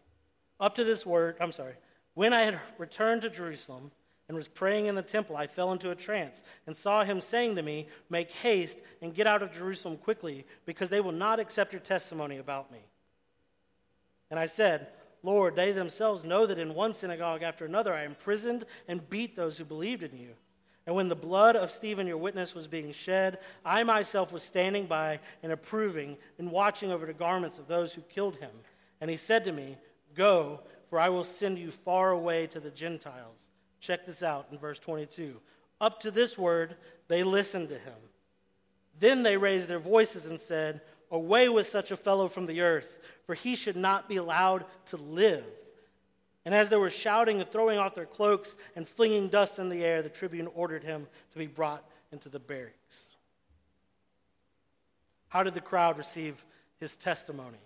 Up 0.59 0.75
to 0.75 0.83
this 0.83 1.05
word, 1.05 1.35
I'm 1.39 1.51
sorry. 1.51 1.73
When 2.15 2.33
I 2.33 2.41
had 2.41 2.59
returned 2.79 3.21
to 3.21 3.29
Jerusalem 3.29 3.91
and 4.27 4.35
was 4.35 4.47
praying 4.47 4.87
in 4.87 4.95
the 4.95 5.03
temple, 5.03 5.37
I 5.37 5.45
fell 5.45 5.71
into 5.71 5.91
a 5.91 5.95
trance 5.95 6.41
and 6.65 6.75
saw 6.75 7.03
him 7.03 7.21
saying 7.21 7.55
to 7.57 7.61
me, 7.61 7.87
Make 8.09 8.31
haste 8.31 8.79
and 9.01 9.13
get 9.13 9.27
out 9.27 9.43
of 9.43 9.51
Jerusalem 9.51 9.97
quickly, 9.97 10.45
because 10.65 10.89
they 10.89 10.99
will 10.99 11.11
not 11.11 11.39
accept 11.39 11.73
your 11.73 11.79
testimony 11.79 12.37
about 12.37 12.71
me. 12.71 12.79
And 14.31 14.39
I 14.39 14.47
said, 14.47 14.87
Lord, 15.27 15.57
they 15.57 15.73
themselves 15.73 16.23
know 16.23 16.45
that 16.45 16.57
in 16.57 16.73
one 16.73 16.93
synagogue 16.93 17.43
after 17.43 17.65
another 17.65 17.93
I 17.93 18.05
imprisoned 18.05 18.63
and 18.87 19.09
beat 19.09 19.35
those 19.35 19.57
who 19.57 19.65
believed 19.65 20.03
in 20.03 20.17
you. 20.17 20.29
And 20.85 20.95
when 20.95 21.09
the 21.09 21.15
blood 21.15 21.57
of 21.57 21.69
Stephen, 21.69 22.07
your 22.07 22.15
witness, 22.15 22.55
was 22.55 22.65
being 22.65 22.93
shed, 22.93 23.39
I 23.65 23.83
myself 23.83 24.31
was 24.31 24.41
standing 24.41 24.85
by 24.85 25.19
and 25.43 25.51
approving 25.51 26.15
and 26.39 26.49
watching 26.49 26.93
over 26.93 27.05
the 27.05 27.11
garments 27.11 27.59
of 27.59 27.67
those 27.67 27.93
who 27.93 28.03
killed 28.03 28.37
him. 28.37 28.51
And 29.01 29.11
he 29.11 29.17
said 29.17 29.43
to 29.43 29.51
me, 29.51 29.75
Go, 30.15 30.61
for 30.87 30.97
I 30.97 31.09
will 31.09 31.25
send 31.25 31.59
you 31.59 31.71
far 31.71 32.11
away 32.11 32.47
to 32.47 32.61
the 32.61 32.71
Gentiles. 32.71 33.49
Check 33.81 34.05
this 34.05 34.23
out 34.23 34.47
in 34.53 34.57
verse 34.57 34.79
22. 34.79 35.41
Up 35.81 35.99
to 35.99 36.09
this 36.09 36.37
word, 36.37 36.77
they 37.09 37.23
listened 37.23 37.67
to 37.67 37.77
him. 37.77 37.99
Then 38.97 39.23
they 39.23 39.35
raised 39.35 39.67
their 39.67 39.77
voices 39.77 40.25
and 40.25 40.39
said, 40.39 40.79
Away 41.09 41.49
with 41.49 41.67
such 41.67 41.91
a 41.91 41.95
fellow 41.95 42.27
from 42.27 42.45
the 42.45 42.61
earth, 42.61 42.97
for 43.25 43.33
he 43.33 43.55
should 43.55 43.77
not 43.77 44.09
be 44.09 44.17
allowed 44.17 44.65
to 44.87 44.97
live. 44.97 45.45
And 46.45 46.55
as 46.55 46.69
they 46.69 46.77
were 46.77 46.89
shouting 46.89 47.41
and 47.41 47.51
throwing 47.51 47.77
off 47.77 47.95
their 47.95 48.05
cloaks 48.05 48.55
and 48.75 48.87
flinging 48.87 49.27
dust 49.27 49.59
in 49.59 49.69
the 49.69 49.83
air, 49.83 50.01
the 50.01 50.09
tribune 50.09 50.47
ordered 50.55 50.83
him 50.83 51.07
to 51.31 51.37
be 51.37 51.47
brought 51.47 51.83
into 52.11 52.29
the 52.29 52.39
barracks. 52.39 53.15
How 55.27 55.43
did 55.43 55.53
the 55.53 55.61
crowd 55.61 55.97
receive 55.97 56.45
his 56.79 56.95
testimony? 56.95 57.57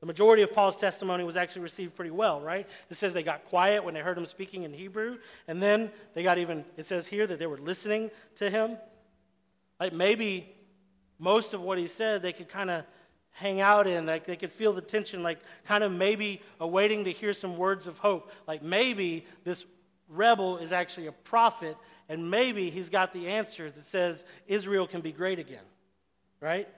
The 0.00 0.06
majority 0.06 0.42
of 0.42 0.52
Paul's 0.52 0.76
testimony 0.76 1.24
was 1.24 1.36
actually 1.36 1.62
received 1.62 1.94
pretty 1.94 2.10
well, 2.10 2.40
right? 2.40 2.68
It 2.90 2.96
says 2.96 3.12
they 3.12 3.22
got 3.22 3.44
quiet 3.44 3.84
when 3.84 3.94
they 3.94 4.00
heard 4.00 4.18
him 4.18 4.26
speaking 4.26 4.64
in 4.64 4.72
Hebrew, 4.72 5.18
and 5.46 5.62
then 5.62 5.92
they 6.14 6.22
got 6.22 6.38
even, 6.38 6.64
it 6.76 6.86
says 6.86 7.06
here 7.06 7.26
that 7.26 7.38
they 7.38 7.46
were 7.46 7.58
listening 7.58 8.10
to 8.36 8.50
him. 8.50 8.78
Like 9.78 9.92
maybe 9.92 10.52
most 11.22 11.54
of 11.54 11.62
what 11.62 11.78
he 11.78 11.86
said 11.86 12.20
they 12.20 12.32
could 12.32 12.48
kind 12.48 12.68
of 12.68 12.84
hang 13.30 13.60
out 13.60 13.86
in, 13.86 14.06
like 14.06 14.26
they 14.26 14.34
could 14.34 14.50
feel 14.50 14.72
the 14.72 14.80
tension, 14.80 15.22
like 15.22 15.38
kind 15.64 15.84
of 15.84 15.92
maybe 15.92 16.42
awaiting 16.58 17.04
to 17.04 17.12
hear 17.12 17.32
some 17.32 17.56
words 17.56 17.86
of 17.86 17.98
hope. 17.98 18.30
Like 18.48 18.60
maybe 18.62 19.24
this 19.44 19.64
rebel 20.08 20.58
is 20.58 20.72
actually 20.72 21.06
a 21.06 21.12
prophet, 21.12 21.76
and 22.08 22.28
maybe 22.28 22.70
he's 22.70 22.90
got 22.90 23.14
the 23.14 23.28
answer 23.28 23.70
that 23.70 23.86
says 23.86 24.24
Israel 24.48 24.88
can 24.88 25.00
be 25.00 25.12
great 25.12 25.38
again, 25.38 25.64
right? 26.40 26.68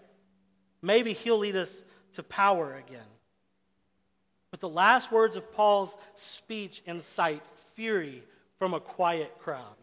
Maybe 0.83 1.14
he'll 1.14 1.38
lead 1.38 1.57
us 1.57 1.83
to 2.12 2.22
power 2.22 2.76
again. 2.76 3.00
But 4.50 4.61
the 4.61 4.68
last 4.68 5.11
words 5.11 5.37
of 5.37 5.52
Paul's 5.54 5.96
speech 6.16 6.83
incite 6.85 7.42
fury 7.74 8.22
from 8.59 8.74
a 8.74 8.80
quiet 8.80 9.38
crowd. 9.40 9.74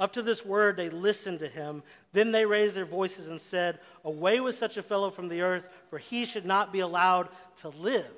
Up 0.00 0.14
to 0.14 0.22
this 0.22 0.44
word, 0.46 0.78
they 0.78 0.88
listened 0.88 1.40
to 1.40 1.48
him. 1.48 1.82
Then 2.12 2.32
they 2.32 2.46
raised 2.46 2.74
their 2.74 2.86
voices 2.86 3.26
and 3.26 3.38
said, 3.38 3.78
Away 4.02 4.40
with 4.40 4.54
such 4.54 4.78
a 4.78 4.82
fellow 4.82 5.10
from 5.10 5.28
the 5.28 5.42
earth, 5.42 5.68
for 5.90 5.98
he 5.98 6.24
should 6.24 6.46
not 6.46 6.72
be 6.72 6.80
allowed 6.80 7.28
to 7.60 7.68
live. 7.68 8.10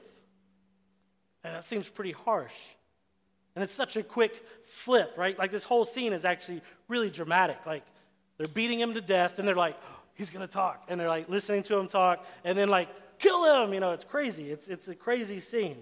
And 1.42 1.52
that 1.56 1.64
seems 1.64 1.88
pretty 1.88 2.12
harsh. 2.12 2.54
And 3.56 3.64
it's 3.64 3.72
such 3.72 3.96
a 3.96 4.02
quick 4.04 4.46
flip, 4.64 5.12
right? 5.16 5.36
Like 5.36 5.50
this 5.50 5.64
whole 5.64 5.84
scene 5.84 6.12
is 6.12 6.24
actually 6.24 6.62
really 6.86 7.10
dramatic. 7.10 7.58
Like 7.66 7.82
they're 8.38 8.46
beating 8.46 8.78
him 8.78 8.94
to 8.94 9.00
death, 9.00 9.40
and 9.40 9.46
they're 9.46 9.56
like, 9.56 9.76
oh, 9.82 10.00
he's 10.14 10.30
going 10.30 10.46
to 10.46 10.52
talk. 10.52 10.84
And 10.88 11.00
they're 11.00 11.08
like 11.08 11.28
listening 11.28 11.64
to 11.64 11.76
him 11.76 11.88
talk, 11.88 12.24
and 12.44 12.56
then 12.56 12.68
like, 12.68 12.88
kill 13.18 13.64
him. 13.64 13.74
You 13.74 13.80
know, 13.80 13.90
it's 13.90 14.04
crazy. 14.04 14.52
It's, 14.52 14.68
it's 14.68 14.86
a 14.86 14.94
crazy 14.94 15.40
scene. 15.40 15.78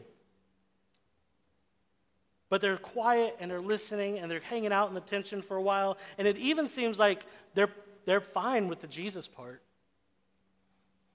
But 2.51 2.61
they're 2.61 2.77
quiet 2.77 3.37
and 3.41 3.51
they're 3.51 3.61
listening 3.61 4.19
and 4.19 4.31
they're 4.31 4.41
hanging 4.41 4.73
out 4.73 4.89
in 4.89 4.95
the 4.95 5.01
tension 5.01 5.41
for 5.41 5.57
a 5.57 5.63
while. 5.63 5.97
And 6.19 6.29
it 6.29 6.37
even 6.37 6.69
seems 6.69 6.99
like 6.99 7.25
they're, 7.55 7.71
they're 8.05 8.21
fine 8.21 8.69
with 8.69 8.81
the 8.81 8.89
Jesus 8.89 9.27
part. 9.27 9.63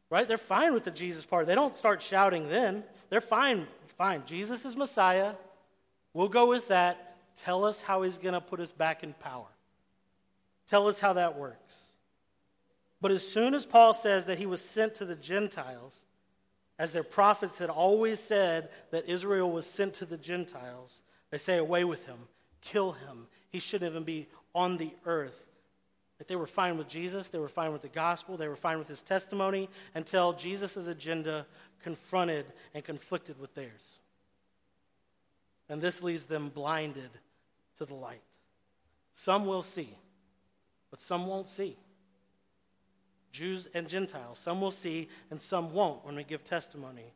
Right? 0.09 0.27
They're 0.27 0.37
fine 0.37 0.73
with 0.73 0.85
the 0.85 0.91
Jesus 0.91 1.25
part. 1.25 1.45
They 1.45 1.55
don't 1.55 1.75
start 1.75 2.01
shouting 2.01 2.47
then. 2.47 2.83
They're 3.09 3.21
fine. 3.21 3.67
Fine. 3.97 4.23
Jesus 4.25 4.65
is 4.65 4.75
Messiah. 4.75 5.33
We'll 6.13 6.29
go 6.29 6.47
with 6.47 6.69
that. 6.69 7.17
Tell 7.35 7.65
us 7.65 7.81
how 7.81 8.03
he's 8.03 8.17
going 8.17 8.33
to 8.33 8.41
put 8.41 8.61
us 8.61 8.71
back 8.71 9.03
in 9.03 9.13
power. 9.13 9.47
Tell 10.67 10.87
us 10.87 10.99
how 10.99 11.13
that 11.13 11.37
works. 11.37 11.91
But 13.01 13.11
as 13.11 13.27
soon 13.27 13.53
as 13.53 13.65
Paul 13.65 13.93
says 13.93 14.25
that 14.25 14.37
he 14.37 14.45
was 14.45 14.61
sent 14.61 14.95
to 14.95 15.05
the 15.05 15.15
Gentiles, 15.15 15.99
as 16.79 16.91
their 16.91 17.03
prophets 17.03 17.57
had 17.57 17.69
always 17.69 18.19
said 18.19 18.69
that 18.91 19.09
Israel 19.09 19.51
was 19.51 19.65
sent 19.65 19.95
to 19.95 20.05
the 20.05 20.17
Gentiles, 20.17 21.01
they 21.35 21.39
say, 21.39 21.57
Away 21.57 21.83
with 21.83 22.05
him, 22.05 22.15
kill 22.61 22.93
him. 22.93 23.27
He 23.49 23.59
shouldn't 23.59 23.91
even 23.91 24.05
be 24.05 24.29
on 24.53 24.77
the 24.77 24.91
earth. 25.05 25.37
That 26.17 26.29
they 26.29 26.37
were 26.37 26.47
fine 26.47 26.77
with 26.77 26.87
Jesus, 26.87 27.27
they 27.27 27.39
were 27.39 27.49
fine 27.49 27.73
with 27.73 27.81
the 27.81 27.89
gospel, 27.89 28.37
they 28.37 28.47
were 28.47 28.55
fine 28.55 28.79
with 28.79 28.87
his 28.87 29.03
testimony 29.03 29.67
until 29.93 30.31
Jesus' 30.31 30.87
agenda 30.87 31.45
confronted 31.83 32.45
and 32.73 32.85
conflicted 32.85 33.37
with 33.37 33.53
theirs. 33.53 33.99
And 35.67 35.81
this 35.81 36.01
leaves 36.01 36.23
them 36.23 36.47
blinded 36.47 37.09
to 37.79 37.85
the 37.85 37.95
light. 37.95 38.21
Some 39.13 39.45
will 39.45 39.61
see, 39.61 39.93
but 40.89 41.01
some 41.01 41.27
won't 41.27 41.49
see. 41.49 41.75
Jews 43.33 43.67
and 43.73 43.89
Gentiles. 43.89 44.39
Some 44.39 44.61
will 44.61 44.71
see 44.71 45.09
and 45.31 45.41
some 45.41 45.73
won't 45.73 46.05
when 46.05 46.15
we 46.15 46.23
give 46.23 46.45
testimony. 46.45 47.11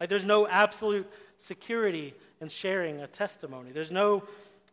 Like 0.00 0.08
there's 0.08 0.24
no 0.24 0.48
absolute 0.48 1.10
security 1.36 2.14
in 2.44 2.50
sharing 2.50 3.00
a 3.00 3.06
testimony. 3.08 3.72
There's 3.72 3.90
no 3.90 4.22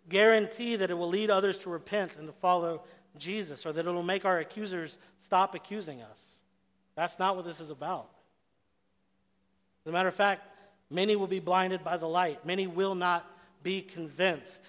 guarantee 0.09 0.75
that 0.75 0.91
it 0.91 0.93
will 0.93 1.07
lead 1.07 1.31
others 1.31 1.57
to 1.59 1.69
repent 1.69 2.17
and 2.17 2.27
to 2.27 2.33
follow 2.33 2.83
Jesus 3.17 3.65
or 3.65 3.71
that 3.71 3.85
it 3.85 3.89
will 3.89 4.03
make 4.03 4.25
our 4.25 4.39
accusers 4.39 4.97
stop 5.19 5.55
accusing 5.55 6.01
us. 6.01 6.41
That's 6.95 7.17
not 7.17 7.35
what 7.35 7.45
this 7.45 7.59
is 7.59 7.69
about. 7.69 8.09
As 9.85 9.89
a 9.89 9.93
matter 9.93 10.09
of 10.09 10.15
fact, 10.15 10.43
many 10.89 11.15
will 11.15 11.27
be 11.27 11.39
blinded 11.39 11.83
by 11.83 11.97
the 11.97 12.07
light, 12.07 12.45
many 12.45 12.67
will 12.67 12.93
not 12.93 13.25
be 13.63 13.81
convinced. 13.81 14.67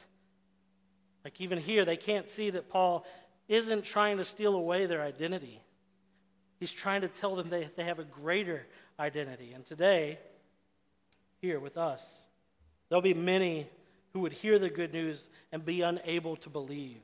Like 1.25 1.41
even 1.41 1.59
here, 1.59 1.85
they 1.85 1.97
can't 1.97 2.29
see 2.29 2.51
that 2.51 2.69
Paul 2.69 3.05
isn't 3.49 3.85
trying 3.85 4.19
to 4.19 4.25
steal 4.25 4.55
away 4.55 4.87
their 4.87 5.03
identity. 5.03 5.61
He's 6.61 6.73
trying 6.73 7.01
to 7.01 7.09
tell 7.09 7.35
them 7.35 7.49
they, 7.49 7.69
they 7.77 7.85
have 7.85 7.99
a 7.99 8.05
greater 8.05 8.67
identity. 8.99 9.53
And 9.53 9.67
today, 9.67 10.19
here 11.41 11.59
with 11.59 11.77
us. 11.77 12.27
There'll 12.93 13.01
be 13.01 13.15
many 13.15 13.67
who 14.13 14.21
would 14.21 14.35
hear 14.35 14.59
the 14.59 14.69
good 14.69 14.93
news 14.93 15.31
and 15.51 15.65
be 15.65 15.81
unable 15.81 16.37
to 16.37 16.51
believe. 16.51 17.01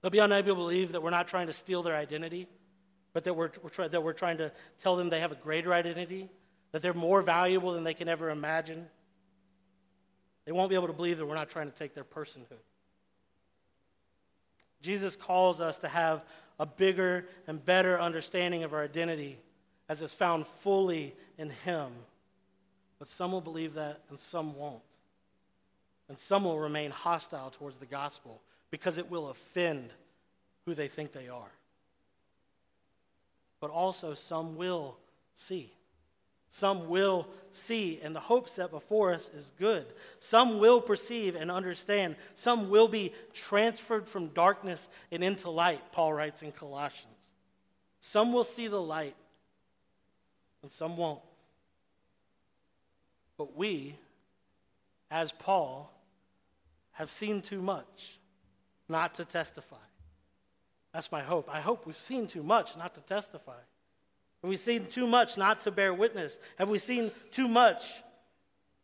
They'll 0.00 0.12
be 0.12 0.20
unable 0.20 0.50
to 0.50 0.54
believe 0.54 0.92
that 0.92 1.02
we're 1.02 1.10
not 1.10 1.26
trying 1.26 1.48
to 1.48 1.52
steal 1.52 1.82
their 1.82 1.96
identity, 1.96 2.46
but 3.12 3.24
that 3.24 3.34
we're, 3.34 3.50
we're 3.64 3.68
try, 3.68 3.88
that 3.88 4.00
we're 4.00 4.12
trying 4.12 4.38
to 4.38 4.52
tell 4.80 4.94
them 4.94 5.10
they 5.10 5.18
have 5.18 5.32
a 5.32 5.34
greater 5.34 5.74
identity, 5.74 6.30
that 6.70 6.82
they're 6.82 6.94
more 6.94 7.20
valuable 7.20 7.72
than 7.72 7.82
they 7.82 7.92
can 7.92 8.08
ever 8.08 8.30
imagine. 8.30 8.86
They 10.44 10.52
won't 10.52 10.68
be 10.68 10.76
able 10.76 10.86
to 10.86 10.92
believe 10.92 11.18
that 11.18 11.26
we're 11.26 11.34
not 11.34 11.48
trying 11.48 11.68
to 11.68 11.76
take 11.76 11.92
their 11.92 12.04
personhood. 12.04 12.62
Jesus 14.82 15.16
calls 15.16 15.60
us 15.60 15.80
to 15.80 15.88
have 15.88 16.24
a 16.60 16.66
bigger 16.66 17.26
and 17.48 17.64
better 17.64 17.98
understanding 17.98 18.62
of 18.62 18.72
our 18.72 18.84
identity 18.84 19.40
as 19.88 20.00
it's 20.00 20.14
found 20.14 20.46
fully 20.46 21.12
in 21.38 21.50
Him 21.50 21.90
but 23.00 23.08
some 23.08 23.32
will 23.32 23.40
believe 23.40 23.74
that 23.74 24.02
and 24.10 24.20
some 24.20 24.54
won't. 24.54 24.82
And 26.08 26.18
some 26.18 26.44
will 26.44 26.60
remain 26.60 26.90
hostile 26.90 27.50
towards 27.50 27.78
the 27.78 27.86
gospel 27.86 28.42
because 28.70 28.98
it 28.98 29.10
will 29.10 29.30
offend 29.30 29.90
who 30.66 30.74
they 30.74 30.86
think 30.86 31.12
they 31.12 31.28
are. 31.28 31.50
But 33.58 33.70
also, 33.70 34.14
some 34.14 34.56
will 34.56 34.98
see. 35.34 35.72
Some 36.50 36.88
will 36.88 37.26
see, 37.52 38.00
and 38.02 38.14
the 38.14 38.20
hope 38.20 38.48
set 38.48 38.70
before 38.70 39.12
us 39.12 39.30
is 39.34 39.52
good. 39.58 39.86
Some 40.18 40.58
will 40.58 40.80
perceive 40.80 41.36
and 41.36 41.50
understand. 41.50 42.16
Some 42.34 42.68
will 42.68 42.88
be 42.88 43.12
transferred 43.32 44.08
from 44.08 44.28
darkness 44.28 44.88
and 45.10 45.24
into 45.24 45.48
light, 45.48 45.80
Paul 45.92 46.12
writes 46.12 46.42
in 46.42 46.52
Colossians. 46.52 47.06
Some 48.00 48.32
will 48.32 48.44
see 48.44 48.66
the 48.66 48.80
light, 48.80 49.14
and 50.62 50.70
some 50.70 50.96
won't. 50.96 51.20
But 53.40 53.56
we, 53.56 53.96
as 55.10 55.32
Paul, 55.32 55.90
have 56.90 57.10
seen 57.10 57.40
too 57.40 57.62
much 57.62 58.18
not 58.86 59.14
to 59.14 59.24
testify. 59.24 59.76
That's 60.92 61.10
my 61.10 61.22
hope. 61.22 61.48
I 61.50 61.62
hope 61.62 61.86
we've 61.86 61.96
seen 61.96 62.26
too 62.26 62.42
much 62.42 62.76
not 62.76 62.94
to 62.96 63.00
testify. 63.00 63.56
Have 64.42 64.50
we 64.50 64.58
seen 64.58 64.84
too 64.84 65.06
much 65.06 65.38
not 65.38 65.62
to 65.62 65.70
bear 65.70 65.94
witness? 65.94 66.38
Have 66.58 66.68
we 66.68 66.78
seen 66.78 67.10
too 67.30 67.48
much 67.48 68.02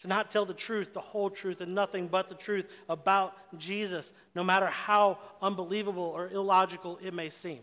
to 0.00 0.08
not 0.08 0.30
tell 0.30 0.46
the 0.46 0.54
truth, 0.54 0.94
the 0.94 1.00
whole 1.02 1.28
truth, 1.28 1.60
and 1.60 1.74
nothing 1.74 2.08
but 2.08 2.30
the 2.30 2.34
truth 2.34 2.64
about 2.88 3.34
Jesus, 3.58 4.10
no 4.34 4.42
matter 4.42 4.68
how 4.68 5.18
unbelievable 5.42 6.14
or 6.16 6.30
illogical 6.30 6.98
it 7.02 7.12
may 7.12 7.28
seem? 7.28 7.60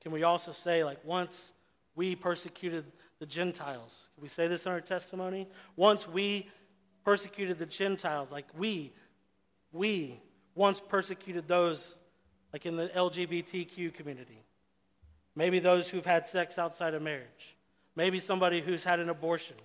Can 0.00 0.10
we 0.10 0.22
also 0.22 0.52
say, 0.52 0.84
like, 0.84 1.04
once 1.04 1.52
we 1.98 2.14
persecuted 2.14 2.84
the 3.18 3.26
Gentiles. 3.26 4.08
Can 4.14 4.22
we 4.22 4.28
say 4.28 4.46
this 4.46 4.66
in 4.66 4.72
our 4.72 4.80
testimony? 4.80 5.48
Once 5.74 6.06
we 6.06 6.48
persecuted 7.04 7.58
the 7.58 7.66
Gentiles, 7.66 8.30
like 8.30 8.46
we, 8.56 8.92
we 9.72 10.20
once 10.54 10.80
persecuted 10.80 11.48
those 11.48 11.98
like 12.52 12.66
in 12.66 12.76
the 12.76 12.86
LGBTQ 12.90 13.92
community. 13.94 14.44
Maybe 15.34 15.58
those 15.58 15.88
who've 15.88 16.06
had 16.06 16.28
sex 16.28 16.56
outside 16.56 16.94
of 16.94 17.02
marriage. 17.02 17.56
Maybe 17.96 18.20
somebody 18.20 18.60
who's 18.60 18.84
had 18.84 19.00
an 19.00 19.10
abortion. 19.10 19.56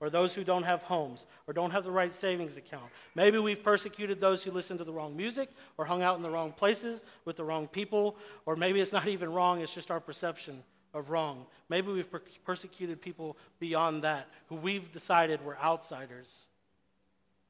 Or 0.00 0.08
those 0.08 0.32
who 0.32 0.44
don't 0.44 0.64
have 0.64 0.82
homes 0.82 1.26
or 1.46 1.52
don't 1.52 1.70
have 1.72 1.84
the 1.84 1.92
right 1.92 2.14
savings 2.14 2.56
account. 2.56 2.90
Maybe 3.14 3.38
we've 3.38 3.62
persecuted 3.62 4.18
those 4.18 4.42
who 4.42 4.50
listen 4.50 4.78
to 4.78 4.84
the 4.84 4.92
wrong 4.92 5.14
music 5.14 5.50
or 5.76 5.84
hung 5.84 6.02
out 6.02 6.16
in 6.16 6.22
the 6.22 6.30
wrong 6.30 6.52
places 6.52 7.04
with 7.26 7.36
the 7.36 7.44
wrong 7.44 7.68
people. 7.68 8.16
Or 8.46 8.56
maybe 8.56 8.80
it's 8.80 8.92
not 8.92 9.06
even 9.06 9.30
wrong, 9.30 9.60
it's 9.60 9.74
just 9.74 9.90
our 9.90 10.00
perception 10.00 10.64
of 10.94 11.10
wrong. 11.10 11.46
Maybe 11.68 11.90
we've 11.92 12.10
per- 12.10 12.22
persecuted 12.44 13.00
people 13.00 13.36
beyond 13.58 14.04
that 14.04 14.28
who 14.48 14.56
we've 14.56 14.92
decided 14.92 15.44
were 15.44 15.58
outsiders 15.58 16.46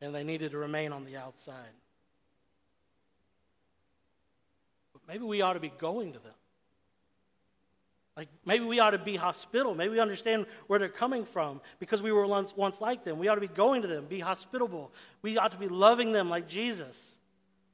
and 0.01 0.15
they 0.15 0.25
needed 0.25 0.51
to 0.53 0.59
remain 0.59 0.93
on 0.93 1.05
the 1.05 1.17
outside. 1.17 1.55
But 4.93 5.03
maybe 5.07 5.25
we 5.25 5.43
ought 5.43 5.55
to 5.55 5.61
be 5.61 5.73
going 5.79 6.13
to 6.13 6.19
them. 6.19 6.33
Like 8.17 8.29
maybe 8.45 8.65
we 8.65 8.79
ought 8.79 8.91
to 8.91 8.99
be 8.99 9.17
hospitable. 9.17 9.75
Maybe 9.75 9.93
we 9.93 10.01
understand 10.01 10.47
where 10.67 10.79
they're 10.79 10.89
coming 10.89 11.25
from 11.25 11.61
because 11.79 12.03
we 12.03 12.13
were 12.13 12.27
once, 12.27 12.55
once 12.55 12.81
like 12.81 13.05
them. 13.05 13.19
We 13.19 13.29
ought 13.29 13.37
to 13.37 13.41
be 13.41 13.49
going 13.49 13.83
to 13.83 13.89
them, 13.89 14.07
be 14.07 14.21
hospitable. 14.21 14.93
We 15.23 15.39
ought 15.39 15.53
to 15.53 15.57
be 15.57 15.69
loving 15.69 16.13
them 16.13 16.29
like 16.29 16.47
Jesus. 16.47 17.17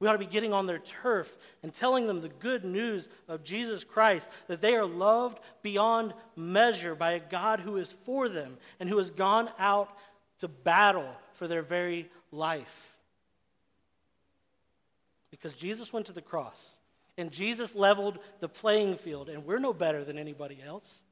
We 0.00 0.06
ought 0.06 0.12
to 0.12 0.18
be 0.18 0.26
getting 0.26 0.52
on 0.52 0.66
their 0.66 0.78
turf 0.78 1.36
and 1.62 1.72
telling 1.72 2.06
them 2.06 2.20
the 2.20 2.28
good 2.28 2.64
news 2.64 3.08
of 3.26 3.42
Jesus 3.42 3.82
Christ, 3.82 4.28
that 4.46 4.60
they 4.60 4.74
are 4.76 4.86
loved 4.86 5.40
beyond 5.62 6.14
measure 6.36 6.94
by 6.94 7.12
a 7.12 7.20
God 7.20 7.60
who 7.60 7.76
is 7.78 7.92
for 8.04 8.28
them 8.28 8.58
and 8.78 8.88
who 8.88 8.98
has 8.98 9.10
gone 9.10 9.50
out 9.58 9.96
to 10.38 10.48
battle 10.48 11.08
for 11.32 11.48
their 11.48 11.62
very 11.62 12.08
life. 12.30 12.96
Because 15.30 15.54
Jesus 15.54 15.92
went 15.92 16.06
to 16.06 16.12
the 16.12 16.22
cross 16.22 16.78
and 17.16 17.32
Jesus 17.32 17.74
leveled 17.74 18.20
the 18.38 18.48
playing 18.48 18.96
field, 18.96 19.28
and 19.28 19.44
we're 19.44 19.58
no 19.58 19.72
better 19.72 20.04
than 20.04 20.16
anybody 20.16 20.58
else. 20.64 21.02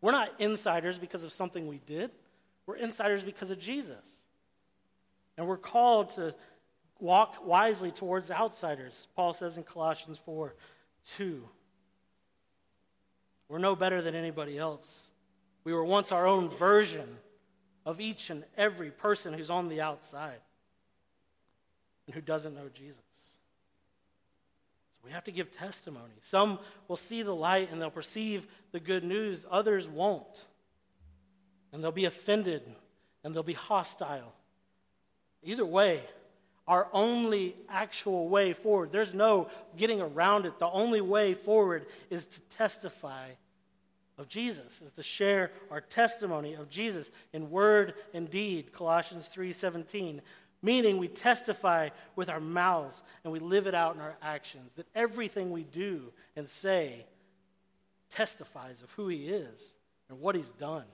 We're 0.00 0.12
not 0.12 0.32
insiders 0.40 0.98
because 0.98 1.22
of 1.22 1.30
something 1.30 1.68
we 1.68 1.80
did, 1.86 2.10
we're 2.66 2.76
insiders 2.76 3.22
because 3.22 3.50
of 3.50 3.58
Jesus. 3.58 4.24
And 5.36 5.46
we're 5.46 5.56
called 5.56 6.10
to 6.16 6.34
walk 7.00 7.46
wisely 7.46 7.90
towards 7.90 8.30
outsiders. 8.30 9.06
Paul 9.14 9.32
says 9.32 9.56
in 9.56 9.62
Colossians 9.62 10.18
4 10.18 10.54
2. 11.16 11.48
We're 13.48 13.58
no 13.58 13.74
better 13.74 14.02
than 14.02 14.14
anybody 14.14 14.58
else. 14.58 15.10
We 15.64 15.72
were 15.72 15.84
once 15.84 16.12
our 16.12 16.26
own 16.26 16.50
version 16.50 17.18
of 17.86 18.00
each 18.00 18.30
and 18.30 18.44
every 18.56 18.90
person 18.90 19.32
who's 19.32 19.48
on 19.48 19.68
the 19.68 19.80
outside 19.80 20.40
and 22.06 22.14
who 22.14 22.20
doesn't 22.20 22.54
know 22.54 22.68
Jesus. 22.74 23.00
So 23.12 25.00
we 25.04 25.10
have 25.12 25.24
to 25.24 25.32
give 25.32 25.50
testimony. 25.50 26.14
Some 26.20 26.58
will 26.88 26.96
see 26.96 27.22
the 27.22 27.34
light 27.34 27.70
and 27.72 27.80
they'll 27.80 27.90
perceive 27.90 28.46
the 28.72 28.80
good 28.80 29.04
news, 29.04 29.46
others 29.50 29.88
won't. 29.88 30.44
And 31.72 31.82
they'll 31.82 31.92
be 31.92 32.06
offended 32.06 32.62
and 33.24 33.34
they'll 33.34 33.42
be 33.42 33.54
hostile. 33.54 34.34
Either 35.42 35.64
way, 35.64 36.00
our 36.68 36.86
only 36.92 37.56
actual 37.70 38.28
way 38.28 38.52
forward, 38.52 38.92
there's 38.92 39.14
no 39.14 39.48
getting 39.76 40.02
around 40.02 40.44
it. 40.44 40.58
The 40.58 40.68
only 40.68 41.00
way 41.00 41.32
forward 41.32 41.86
is 42.10 42.26
to 42.26 42.40
testify 42.42 43.30
of 44.18 44.28
Jesus, 44.28 44.82
is 44.82 44.92
to 44.92 45.02
share 45.02 45.50
our 45.70 45.80
testimony 45.80 46.54
of 46.54 46.68
Jesus 46.68 47.10
in 47.32 47.50
word 47.50 47.94
and 48.12 48.30
deed, 48.30 48.72
Colossians 48.72 49.28
3:17. 49.28 50.20
Meaning 50.60 50.98
we 50.98 51.08
testify 51.08 51.88
with 52.16 52.28
our 52.28 52.40
mouths 52.40 53.04
and 53.22 53.32
we 53.32 53.38
live 53.38 53.66
it 53.66 53.74
out 53.74 53.94
in 53.94 54.00
our 54.00 54.16
actions. 54.20 54.70
That 54.74 54.88
everything 54.94 55.50
we 55.50 55.62
do 55.62 56.12
and 56.36 56.48
say 56.48 57.06
testifies 58.10 58.82
of 58.82 58.90
who 58.92 59.08
he 59.08 59.28
is 59.28 59.70
and 60.08 60.20
what 60.20 60.34
he's 60.34 60.50
done. 60.50 60.86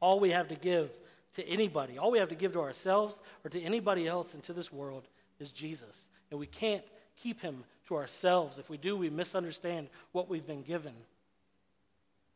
All 0.00 0.20
we 0.20 0.30
have 0.30 0.48
to 0.48 0.54
give 0.54 0.90
to 1.34 1.46
anybody. 1.46 1.98
All 1.98 2.10
we 2.10 2.18
have 2.18 2.28
to 2.28 2.34
give 2.34 2.52
to 2.52 2.60
ourselves 2.60 3.20
or 3.44 3.50
to 3.50 3.60
anybody 3.60 4.06
else 4.06 4.34
into 4.34 4.52
this 4.52 4.72
world 4.72 5.08
is 5.38 5.50
Jesus. 5.50 6.08
And 6.30 6.40
we 6.40 6.46
can't 6.46 6.84
keep 7.16 7.40
him 7.40 7.64
to 7.88 7.96
ourselves. 7.96 8.58
If 8.58 8.70
we 8.70 8.76
do, 8.76 8.96
we 8.96 9.10
misunderstand 9.10 9.88
what 10.12 10.28
we've 10.28 10.46
been 10.46 10.62
given. 10.62 10.94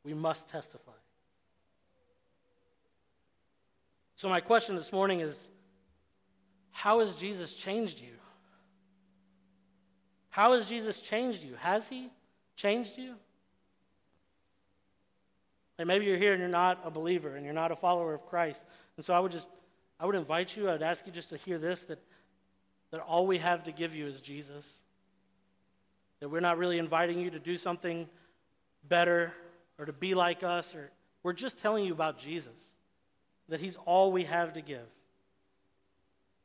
We 0.04 0.14
must 0.14 0.48
testify. 0.48 0.92
So, 4.14 4.28
my 4.28 4.40
question 4.40 4.74
this 4.74 4.92
morning 4.92 5.20
is 5.20 5.48
how 6.70 7.00
has 7.00 7.14
Jesus 7.14 7.54
changed 7.54 8.00
you? 8.00 8.14
How 10.30 10.54
has 10.54 10.68
Jesus 10.68 11.00
changed 11.00 11.42
you? 11.42 11.54
Has 11.56 11.88
he 11.88 12.10
changed 12.56 12.98
you? 12.98 13.14
And 15.78 15.86
maybe 15.86 16.04
you're 16.04 16.18
here 16.18 16.32
and 16.32 16.40
you're 16.40 16.48
not 16.48 16.80
a 16.84 16.90
believer 16.90 17.36
and 17.36 17.44
you're 17.44 17.54
not 17.54 17.70
a 17.70 17.76
follower 17.76 18.14
of 18.14 18.26
Christ. 18.26 18.64
And 18.98 19.04
so 19.04 19.14
I 19.14 19.20
would 19.20 19.30
just, 19.30 19.48
I 20.00 20.06
would 20.06 20.16
invite 20.16 20.56
you, 20.56 20.68
I'd 20.68 20.82
ask 20.82 21.06
you 21.06 21.12
just 21.12 21.30
to 21.30 21.36
hear 21.36 21.56
this 21.56 21.84
that, 21.84 22.00
that 22.90 23.00
all 23.00 23.28
we 23.28 23.38
have 23.38 23.62
to 23.64 23.72
give 23.72 23.94
you 23.94 24.06
is 24.08 24.20
Jesus. 24.20 24.82
That 26.18 26.28
we're 26.28 26.40
not 26.40 26.58
really 26.58 26.78
inviting 26.78 27.20
you 27.20 27.30
to 27.30 27.38
do 27.38 27.56
something 27.56 28.08
better 28.88 29.32
or 29.78 29.86
to 29.86 29.92
be 29.92 30.14
like 30.14 30.42
us, 30.42 30.74
or 30.74 30.90
we're 31.22 31.32
just 31.32 31.58
telling 31.58 31.84
you 31.84 31.92
about 31.92 32.18
Jesus. 32.18 32.72
That 33.48 33.60
He's 33.60 33.76
all 33.86 34.10
we 34.10 34.24
have 34.24 34.54
to 34.54 34.60
give. 34.60 34.88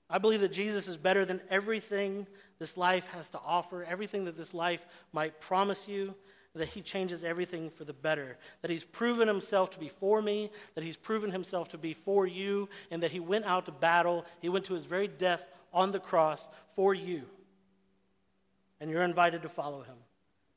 I 0.08 0.20
believe 0.20 0.42
that 0.42 0.54
Jesus 0.54 0.88
is 0.88 0.96
better 0.96 1.26
than 1.26 1.42
everything 1.50 2.28
this 2.60 2.78
life 2.78 3.08
has 3.08 3.30
to 3.30 3.40
offer, 3.44 3.84
everything 3.84 4.26
that 4.26 4.38
this 4.38 4.54
life 4.54 4.86
might 5.12 5.42
promise 5.42 5.88
you, 5.88 6.14
that 6.56 6.68
he 6.68 6.82
changes 6.82 7.24
everything 7.24 7.72
for 7.72 7.84
the 7.84 7.94
better, 7.94 8.38
that 8.62 8.70
he's 8.70 8.84
proven 8.84 9.28
himself 9.28 9.72
to 9.72 9.80
be 9.80 9.90
for 9.90 10.22
me, 10.22 10.52
that 10.76 10.84
he's 10.84 10.98
proven 10.98 11.32
himself 11.32 11.70
to 11.70 11.78
be 11.78 11.94
for 11.94 12.28
you, 12.28 12.70
and 12.92 13.02
that 13.02 13.12
he 13.12 13.20
went 13.20 13.46
out 13.46 13.66
to 13.66 13.72
battle. 13.72 14.26
He 14.40 14.50
went 14.50 14.66
to 14.66 14.76
his 14.76 14.86
very 14.86 15.08
death 15.08 15.44
on 15.74 15.92
the 15.92 16.00
cross 16.00 16.48
for 16.76 16.94
you. 16.94 17.24
And 18.80 18.92
you're 18.92 19.04
invited 19.04 19.42
to 19.42 19.50
follow 19.50 19.82
him, 19.82 19.96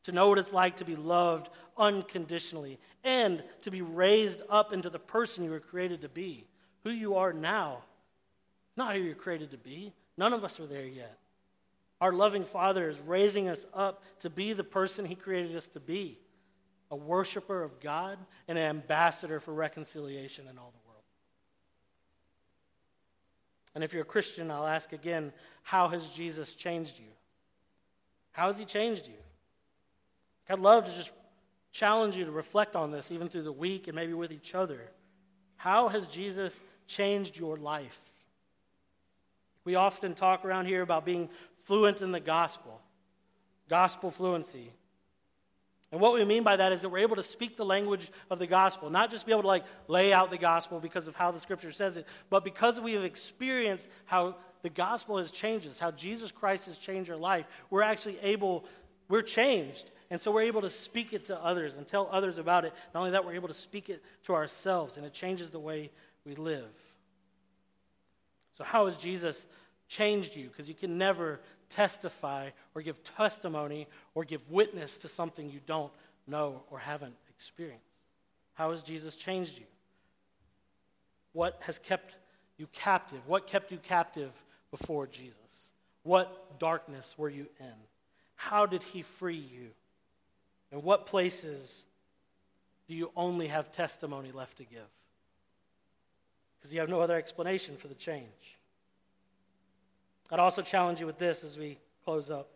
to 0.03 0.13
know 0.13 0.29
what 0.29 0.39
it's 0.39 0.53
like 0.53 0.77
to 0.79 0.85
be 0.85 0.97
loved 0.97 1.49
unconditionally, 1.79 2.79
and 3.03 3.43
to 3.63 3.71
be 3.71 3.81
raised 3.81 4.43
up 4.51 4.73
into 4.75 4.91
the 4.91 4.99
person 4.99 5.45
you 5.45 5.51
were 5.51 5.61
created 5.61 6.03
to 6.03 6.09
be. 6.09 6.47
Who 6.85 6.91
you 6.91 7.17
are 7.17 7.33
now, 7.33 7.85
not 8.77 8.95
who 8.95 9.01
you're 9.01 9.15
created 9.15 9.53
to 9.53 9.57
be. 9.57 9.93
None 10.19 10.35
of 10.35 10.45
us 10.45 10.61
are 10.61 10.67
there 10.67 10.87
yet. 10.87 11.19
Our 12.01 12.13
loving 12.13 12.45
Father 12.45 12.89
is 12.89 13.01
raising 13.01 13.49
us 13.49 13.67
up 13.73 14.03
to 14.21 14.31
be 14.31 14.53
the 14.53 14.65
person 14.65 15.05
He 15.05 15.15
created 15.15 15.57
us 15.57 15.69
to 15.69 15.81
be 15.81 16.19
a 16.91 16.97
worshiper 16.97 17.63
of 17.63 17.81
God 17.81 18.19
and 18.47 18.57
an 18.59 18.65
ambassador 18.65 19.41
for 19.41 19.53
reconciliation 19.53 20.47
in 20.49 20.59
all 20.59 20.73
the 20.73 20.89
world. 20.89 21.03
And 23.75 23.83
if 23.83 23.93
you're 23.93 24.03
a 24.03 24.07
Christian, 24.07 24.51
I'll 24.51 24.67
ask 24.67 24.93
again 24.93 25.33
how 25.63 25.89
has 25.89 26.09
Jesus 26.11 26.55
changed 26.55 26.99
you? 26.99 27.11
How 28.33 28.47
has 28.49 28.59
He 28.59 28.65
changed 28.65 29.07
you? 29.07 29.15
I'd 30.49 30.61
love 30.61 30.85
to 30.85 30.93
just 30.95 31.13
challenge 31.73 32.17
you 32.17 32.25
to 32.25 32.31
reflect 32.31 32.77
on 32.77 32.91
this 32.91 33.11
even 33.11 33.29
through 33.29 33.43
the 33.43 33.53
week 33.53 33.89
and 33.89 33.97
maybe 33.97 34.13
with 34.13 34.33
each 34.33 34.55
other. 34.55 34.81
How 35.57 35.89
has 35.89 36.07
Jesus 36.07 36.63
changed 36.87 37.37
your 37.37 37.57
life? 37.57 38.01
We 39.65 39.75
often 39.75 40.15
talk 40.15 40.45
around 40.45 40.67
here 40.67 40.83
about 40.83 41.05
being 41.05 41.29
fluent 41.67 42.01
in 42.01 42.13
the 42.13 42.21
gospel, 42.21 42.81
gospel 43.69 44.11
fluency. 44.11 44.73
And 45.93 46.01
what 46.01 46.15
we 46.15 46.25
mean 46.25 46.43
by 46.43 46.57
that 46.57 46.73
is 46.73 46.81
that 46.81 46.89
we're 46.89 46.99
able 46.99 47.17
to 47.17 47.23
speak 47.23 47.57
the 47.57 47.65
language 47.65 48.11
of 48.31 48.39
the 48.39 48.47
gospel, 48.47 48.89
not 48.91 49.11
just 49.11 49.27
be 49.27 49.33
able 49.33 49.43
to 49.43 49.49
like 49.49 49.65
lay 49.89 50.13
out 50.13 50.31
the 50.31 50.39
gospel 50.39 50.81
because 50.81 51.07
of 51.09 51.17
how 51.17 51.31
the 51.31 51.41
scripture 51.41 51.73
says 51.73 51.97
it, 51.97 52.07
but 52.31 52.45
because 52.45 52.81
we 52.81 52.95
have 52.95 53.05
experienced 53.05 53.87
how 54.05 54.37
the 54.63 54.71
gospel 54.71 55.19
has 55.19 55.31
changed 55.31 55.67
us, 55.67 55.79
how 55.79 55.91
Jesus 55.91 56.33
Christ 56.33 56.67
has 56.67 56.79
changed 56.79 57.11
our 57.11 57.17
life, 57.17 57.47
we're 57.71 57.83
actually 57.83 58.19
able, 58.21 58.65
we're 59.09 59.23
changed. 59.23 59.91
And 60.11 60.21
so 60.21 60.31
we're 60.31 60.43
able 60.43 60.61
to 60.63 60.71
speak 60.71 61.13
it 61.13 61.27
to 61.27 61.45
others 61.45 61.77
and 61.77 61.87
tell 61.87 62.09
others 62.13 62.39
about 62.39 62.65
it. 62.65 62.73
Not 62.95 63.01
only 63.01 63.13
that, 63.13 63.25
we're 63.25 63.35
able 63.35 63.49
to 63.49 63.55
speak 63.55 63.91
it 63.91 64.03
to 64.25 64.35
ourselves, 64.35 64.97
and 64.97 65.05
it 65.05 65.13
changes 65.13 65.51
the 65.51 65.59
way 65.59 65.91
we 66.25 66.37
live. 66.37 66.71
So, 68.57 68.65
how 68.65 68.87
has 68.87 68.97
Jesus 68.97 69.47
changed 69.89 70.37
you? 70.37 70.49
Because 70.49 70.69
you 70.69 70.75
can 70.75 70.97
never 70.97 71.41
testify 71.69 72.51
or 72.75 72.83
give 72.83 73.03
testimony 73.03 73.87
or 74.15 74.25
give 74.25 74.49
witness 74.51 74.99
to 74.99 75.09
something 75.09 75.51
you 75.51 75.61
don't 75.67 75.93
know 76.27 76.63
or 76.71 76.79
haven't 76.79 77.17
experienced? 77.29 77.85
How 78.55 78.71
has 78.71 78.83
Jesus 78.83 79.17
changed 79.17 79.59
you? 79.59 79.67
What 81.33 81.59
has 81.61 81.79
kept 81.79 82.17
you 82.57 82.67
captive? 82.73 83.21
What 83.27 83.47
kept 83.47 83.71
you 83.71 83.79
captive 83.79 84.33
before 84.71 85.07
Jesus? 85.07 85.71
What 86.03 86.59
darkness 86.59 87.15
were 87.19 87.29
you 87.29 87.47
in? 87.61 87.75
How 88.37 88.65
did 88.67 88.83
he 88.83 89.03
free 89.03 89.37
you? 89.37 89.69
And 90.73 90.83
what 90.83 91.07
places 91.07 91.85
do 92.89 92.95
you 92.95 93.11
only 93.17 93.49
have 93.49 93.73
testimony 93.73 94.33
left 94.33 94.59
to 94.59 94.65
give? 94.65 94.81
Because 96.59 96.73
you 96.73 96.81
have 96.81 96.89
no 96.89 97.01
other 97.01 97.17
explanation 97.17 97.77
for 97.77 97.89
the 97.89 97.95
change. 97.95 98.56
I'd 100.31 100.41
also 100.41 100.63
challenge 100.63 101.01
you 101.01 101.07
with 101.07 101.19
this 101.19 101.45
as 101.45 101.59
we 101.59 101.79
close 102.05 102.31
up 102.31 102.51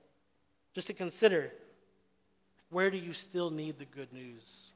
just 0.74 0.86
to 0.88 0.92
consider 0.92 1.52
where 2.70 2.90
do 2.90 2.96
you 2.96 3.12
still 3.12 3.50
need 3.50 3.78
the 3.78 3.84
good 3.84 4.12
news? 4.12 4.72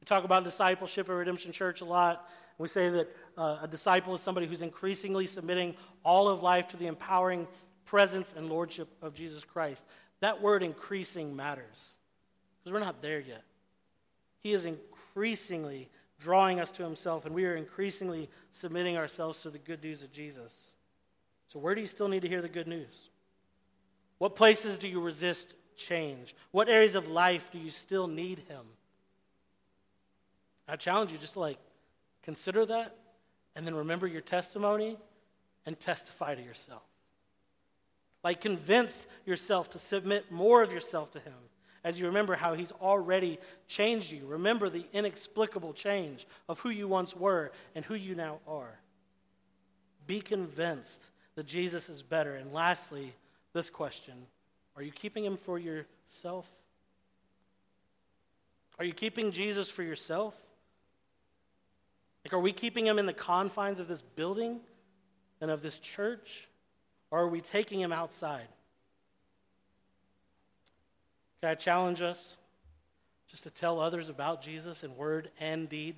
We 0.00 0.04
talk 0.04 0.24
about 0.24 0.44
discipleship 0.44 1.08
at 1.08 1.12
Redemption 1.12 1.52
Church 1.52 1.80
a 1.80 1.84
lot. 1.84 2.28
And 2.58 2.62
we 2.62 2.68
say 2.68 2.88
that 2.90 3.16
uh, 3.36 3.58
a 3.62 3.68
disciple 3.68 4.14
is 4.14 4.20
somebody 4.20 4.46
who's 4.46 4.62
increasingly 4.62 5.26
submitting 5.26 5.74
all 6.04 6.28
of 6.28 6.42
life 6.42 6.68
to 6.68 6.76
the 6.76 6.86
empowering 6.86 7.46
presence 7.84 8.34
and 8.36 8.48
lordship 8.48 8.88
of 9.00 9.14
Jesus 9.14 9.44
Christ. 9.44 9.82
That 10.20 10.40
word 10.40 10.62
increasing 10.62 11.34
matters 11.34 11.96
because 12.58 12.72
we're 12.72 12.84
not 12.84 13.02
there 13.02 13.20
yet. 13.20 13.42
He 14.40 14.52
is 14.52 14.64
increasingly 14.64 15.88
drawing 16.18 16.60
us 16.60 16.70
to 16.72 16.82
himself, 16.84 17.26
and 17.26 17.34
we 17.34 17.44
are 17.46 17.54
increasingly 17.54 18.28
submitting 18.52 18.96
ourselves 18.96 19.40
to 19.42 19.50
the 19.50 19.58
good 19.58 19.82
news 19.82 20.02
of 20.02 20.12
Jesus. 20.12 20.72
So, 21.52 21.58
where 21.58 21.74
do 21.74 21.82
you 21.82 21.86
still 21.86 22.08
need 22.08 22.22
to 22.22 22.28
hear 22.28 22.40
the 22.40 22.48
good 22.48 22.66
news? 22.66 23.10
What 24.16 24.36
places 24.36 24.78
do 24.78 24.88
you 24.88 25.02
resist 25.02 25.52
change? 25.76 26.34
What 26.50 26.70
areas 26.70 26.94
of 26.94 27.08
life 27.08 27.50
do 27.52 27.58
you 27.58 27.70
still 27.70 28.06
need 28.06 28.38
Him? 28.48 28.64
I 30.66 30.76
challenge 30.76 31.12
you 31.12 31.18
just 31.18 31.34
to 31.34 31.40
like 31.40 31.58
consider 32.22 32.64
that 32.64 32.96
and 33.54 33.66
then 33.66 33.74
remember 33.74 34.06
your 34.06 34.22
testimony 34.22 34.96
and 35.66 35.78
testify 35.78 36.34
to 36.34 36.40
yourself. 36.40 36.84
Like, 38.24 38.40
convince 38.40 39.06
yourself 39.26 39.68
to 39.72 39.78
submit 39.78 40.32
more 40.32 40.62
of 40.62 40.72
yourself 40.72 41.12
to 41.12 41.18
Him 41.18 41.34
as 41.84 42.00
you 42.00 42.06
remember 42.06 42.34
how 42.34 42.54
He's 42.54 42.72
already 42.80 43.38
changed 43.68 44.10
you. 44.10 44.24
Remember 44.24 44.70
the 44.70 44.86
inexplicable 44.94 45.74
change 45.74 46.26
of 46.48 46.60
who 46.60 46.70
you 46.70 46.88
once 46.88 47.14
were 47.14 47.52
and 47.74 47.84
who 47.84 47.94
you 47.94 48.14
now 48.14 48.38
are. 48.46 48.80
Be 50.06 50.22
convinced 50.22 51.08
that 51.34 51.46
Jesus 51.46 51.88
is 51.88 52.02
better. 52.02 52.34
And 52.34 52.52
lastly, 52.52 53.14
this 53.52 53.70
question 53.70 54.14
Are 54.76 54.82
you 54.82 54.92
keeping 54.92 55.24
Him 55.24 55.36
for 55.36 55.58
yourself? 55.58 56.48
Are 58.78 58.84
you 58.84 58.94
keeping 58.94 59.32
Jesus 59.32 59.70
for 59.70 59.82
yourself? 59.82 60.36
Like, 62.24 62.32
are 62.32 62.40
we 62.40 62.52
keeping 62.52 62.86
Him 62.86 62.98
in 62.98 63.06
the 63.06 63.12
confines 63.12 63.80
of 63.80 63.88
this 63.88 64.02
building 64.02 64.60
and 65.40 65.50
of 65.50 65.62
this 65.62 65.78
church? 65.78 66.48
Or 67.12 67.20
are 67.20 67.28
we 67.28 67.42
taking 67.42 67.78
him 67.78 67.92
outside? 67.92 68.48
Can 71.40 71.50
I 71.50 71.54
challenge 71.54 72.00
us 72.00 72.38
just 73.28 73.42
to 73.42 73.50
tell 73.50 73.80
others 73.80 74.08
about 74.08 74.42
Jesus 74.42 74.82
in 74.82 74.96
word 74.96 75.30
and 75.38 75.68
deed? 75.68 75.96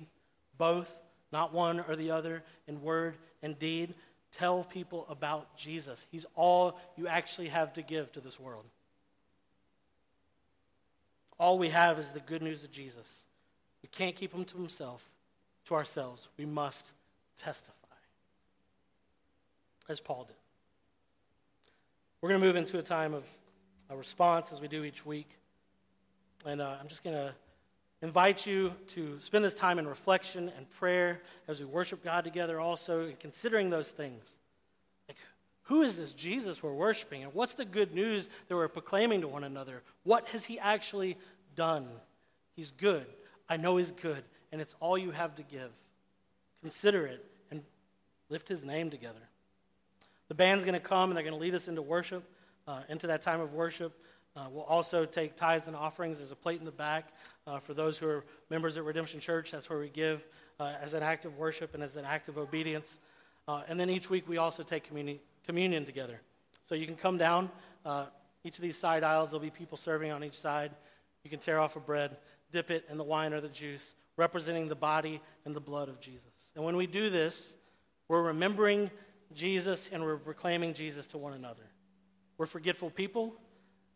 Both, 0.57 0.93
not 1.31 1.53
one 1.53 1.79
or 1.87 1.95
the 1.95 2.11
other, 2.11 2.43
in 2.67 2.81
word 2.81 3.15
and 3.41 3.57
deed. 3.57 3.93
Tell 4.37 4.65
people 4.65 5.05
about 5.09 5.55
Jesus. 5.55 6.05
He's 6.11 6.25
all 6.35 6.77
you 6.97 7.07
actually 7.07 7.47
have 7.47 7.71
to 7.73 7.81
give 7.81 8.11
to 8.11 8.19
this 8.19 8.37
world. 8.37 8.65
All 11.39 11.57
we 11.57 11.69
have 11.69 11.97
is 11.99 12.09
the 12.09 12.19
good 12.19 12.41
news 12.41 12.65
of 12.65 12.71
Jesus. 12.71 13.27
We 13.81 13.87
can't 13.87 14.13
keep 14.13 14.33
him 14.33 14.43
to 14.43 14.57
himself, 14.57 15.07
to 15.67 15.75
ourselves. 15.75 16.27
We 16.37 16.43
must 16.43 16.91
testify, 17.37 17.73
as 19.87 20.01
Paul 20.01 20.25
did. 20.25 20.35
We're 22.19 22.29
going 22.29 22.41
to 22.41 22.47
move 22.47 22.57
into 22.57 22.77
a 22.77 22.83
time 22.83 23.13
of 23.13 23.23
a 23.89 23.95
response 23.95 24.51
as 24.51 24.59
we 24.59 24.67
do 24.67 24.83
each 24.83 25.05
week. 25.05 25.29
And 26.45 26.59
uh, 26.59 26.75
I'm 26.81 26.89
just 26.89 27.05
going 27.05 27.15
to 27.15 27.33
invite 28.05 28.45
you 28.45 28.71
to 28.85 29.19
spend 29.19 29.43
this 29.43 29.55
time 29.55 29.79
in 29.79 29.87
reflection 29.87 30.51
and 30.55 30.69
prayer 30.69 31.23
as 31.47 31.59
we 31.59 31.65
worship 31.65 32.03
God 32.03 32.23
together, 32.23 32.59
also, 32.59 33.05
and 33.05 33.19
considering 33.19 33.71
those 33.71 33.89
things. 33.89 34.23
Like, 35.07 35.17
who 35.63 35.81
is 35.81 35.97
this 35.97 36.11
Jesus 36.11 36.61
we're 36.61 36.71
worshiping? 36.71 37.23
And 37.23 37.33
what's 37.33 37.55
the 37.55 37.65
good 37.65 37.95
news 37.95 38.29
that 38.47 38.55
we're 38.55 38.67
proclaiming 38.67 39.21
to 39.21 39.27
one 39.27 39.43
another? 39.43 39.81
What 40.03 40.27
has 40.27 40.45
he 40.45 40.59
actually 40.59 41.17
done? 41.55 41.87
He's 42.55 42.69
good. 42.69 43.07
I 43.49 43.57
know 43.57 43.77
he's 43.77 43.91
good. 43.91 44.23
And 44.51 44.61
it's 44.61 44.75
all 44.79 44.99
you 44.99 45.09
have 45.09 45.35
to 45.37 45.43
give. 45.43 45.71
Consider 46.61 47.07
it 47.07 47.25
and 47.49 47.63
lift 48.29 48.47
his 48.47 48.63
name 48.63 48.91
together. 48.91 49.19
The 50.27 50.35
band's 50.35 50.63
going 50.63 50.79
to 50.79 50.79
come 50.79 51.09
and 51.09 51.17
they're 51.17 51.23
going 51.23 51.33
to 51.33 51.41
lead 51.41 51.55
us 51.55 51.67
into 51.67 51.81
worship, 51.81 52.23
uh, 52.67 52.81
into 52.87 53.07
that 53.07 53.23
time 53.23 53.41
of 53.41 53.53
worship. 53.53 53.99
Uh, 54.35 54.47
we'll 54.51 54.63
also 54.63 55.05
take 55.05 55.35
tithes 55.35 55.67
and 55.67 55.75
offerings. 55.75 56.17
There's 56.17 56.31
a 56.31 56.35
plate 56.35 56.59
in 56.59 56.65
the 56.65 56.71
back 56.71 57.13
uh, 57.47 57.59
for 57.59 57.73
those 57.73 57.97
who 57.97 58.07
are 58.07 58.25
members 58.49 58.75
at 58.75 58.83
Redemption 58.83 59.19
Church. 59.19 59.51
That's 59.51 59.69
where 59.69 59.79
we 59.79 59.89
give 59.89 60.25
uh, 60.59 60.73
as 60.81 60.93
an 60.93 61.03
act 61.03 61.25
of 61.25 61.37
worship 61.37 61.73
and 61.73 61.81
as 61.81 61.95
an 61.95 62.05
act 62.05 62.27
of 62.27 62.37
obedience. 62.37 62.99
Uh, 63.47 63.61
and 63.67 63.79
then 63.79 63.89
each 63.89 64.09
week 64.09 64.27
we 64.27 64.37
also 64.37 64.63
take 64.63 64.91
communi- 64.91 65.19
communion 65.45 65.85
together. 65.85 66.19
So 66.65 66.75
you 66.75 66.85
can 66.85 66.95
come 66.95 67.17
down. 67.17 67.49
Uh, 67.85 68.05
each 68.43 68.57
of 68.57 68.61
these 68.61 68.77
side 68.77 69.03
aisles, 69.03 69.29
there'll 69.29 69.41
be 69.41 69.49
people 69.49 69.77
serving 69.77 70.11
on 70.11 70.23
each 70.23 70.39
side. 70.39 70.75
You 71.23 71.29
can 71.29 71.39
tear 71.39 71.59
off 71.59 71.75
a 71.75 71.79
bread, 71.79 72.17
dip 72.51 72.71
it 72.71 72.85
in 72.89 72.97
the 72.97 73.03
wine 73.03 73.33
or 73.33 73.41
the 73.41 73.49
juice, 73.49 73.95
representing 74.17 74.67
the 74.67 74.75
body 74.75 75.21
and 75.45 75.55
the 75.55 75.61
blood 75.61 75.89
of 75.89 75.99
Jesus. 75.99 76.27
And 76.55 76.63
when 76.63 76.75
we 76.75 76.87
do 76.87 77.09
this, 77.09 77.55
we're 78.07 78.23
remembering 78.23 78.91
Jesus 79.33 79.89
and 79.91 80.03
we're 80.03 80.17
proclaiming 80.17 80.73
Jesus 80.73 81.07
to 81.07 81.17
one 81.17 81.33
another. 81.33 81.63
We're 82.37 82.45
forgetful 82.45 82.89
people. 82.89 83.35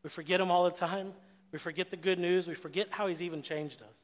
We 0.04 0.10
forget 0.10 0.40
him 0.40 0.52
all 0.52 0.64
the 0.66 0.72
time. 0.72 1.14
We 1.52 1.60
forget 1.60 1.90
the 1.90 1.98
good 1.98 2.20
news. 2.20 2.48
We 2.48 2.56
forget 2.56 2.88
how 2.92 3.08
he's 3.08 3.22
even 3.22 3.42
changed 3.42 3.82
us. 3.82 3.98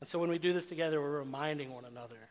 And 0.00 0.08
so 0.08 0.18
when 0.18 0.30
we 0.30 0.38
do 0.38 0.52
this 0.52 0.66
together, 0.66 1.00
we're 1.00 1.18
reminding 1.18 1.72
one 1.72 1.84
another 1.84 2.28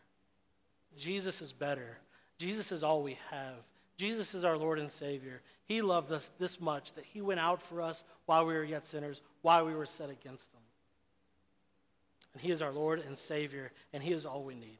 Jesus 0.95 1.41
is 1.41 1.51
better. 1.51 1.97
Jesus 2.38 2.72
is 2.72 2.84
all 2.84 3.01
we 3.01 3.18
have. 3.32 3.55
Jesus 3.97 4.34
is 4.36 4.43
our 4.43 4.57
Lord 4.57 4.80
and 4.80 4.91
Savior. 4.91 5.41
He 5.66 5.82
loved 5.82 6.11
us 6.11 6.30
this 6.39 6.59
much 6.59 6.93
that 6.93 7.05
he 7.05 7.22
went 7.22 7.39
out 7.39 7.61
for 7.61 7.82
us 7.82 8.03
while 8.26 8.45
we 8.45 8.53
were 8.53 8.64
yet 8.64 8.86
sinners, 8.86 9.22
while 9.41 9.66
we 9.66 9.74
were 9.74 9.86
set 9.86 10.09
against 10.09 10.51
him. 10.53 10.61
And 12.34 12.41
he 12.41 12.51
is 12.51 12.61
our 12.61 12.72
Lord 12.72 12.99
and 12.99 13.18
Savior, 13.18 13.72
and 13.91 14.03
he 14.03 14.14
is 14.14 14.26
all 14.26 14.43
we 14.43 14.55
need. 14.55 14.80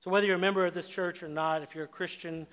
So, 0.00 0.10
whether 0.10 0.26
you're 0.26 0.36
a 0.36 0.40
member 0.40 0.64
of 0.64 0.74
this 0.74 0.88
church 0.88 1.22
or 1.22 1.28
not, 1.28 1.62
if 1.62 1.74
you're 1.74 1.84
a 1.84 1.88
Christian, 1.88 2.46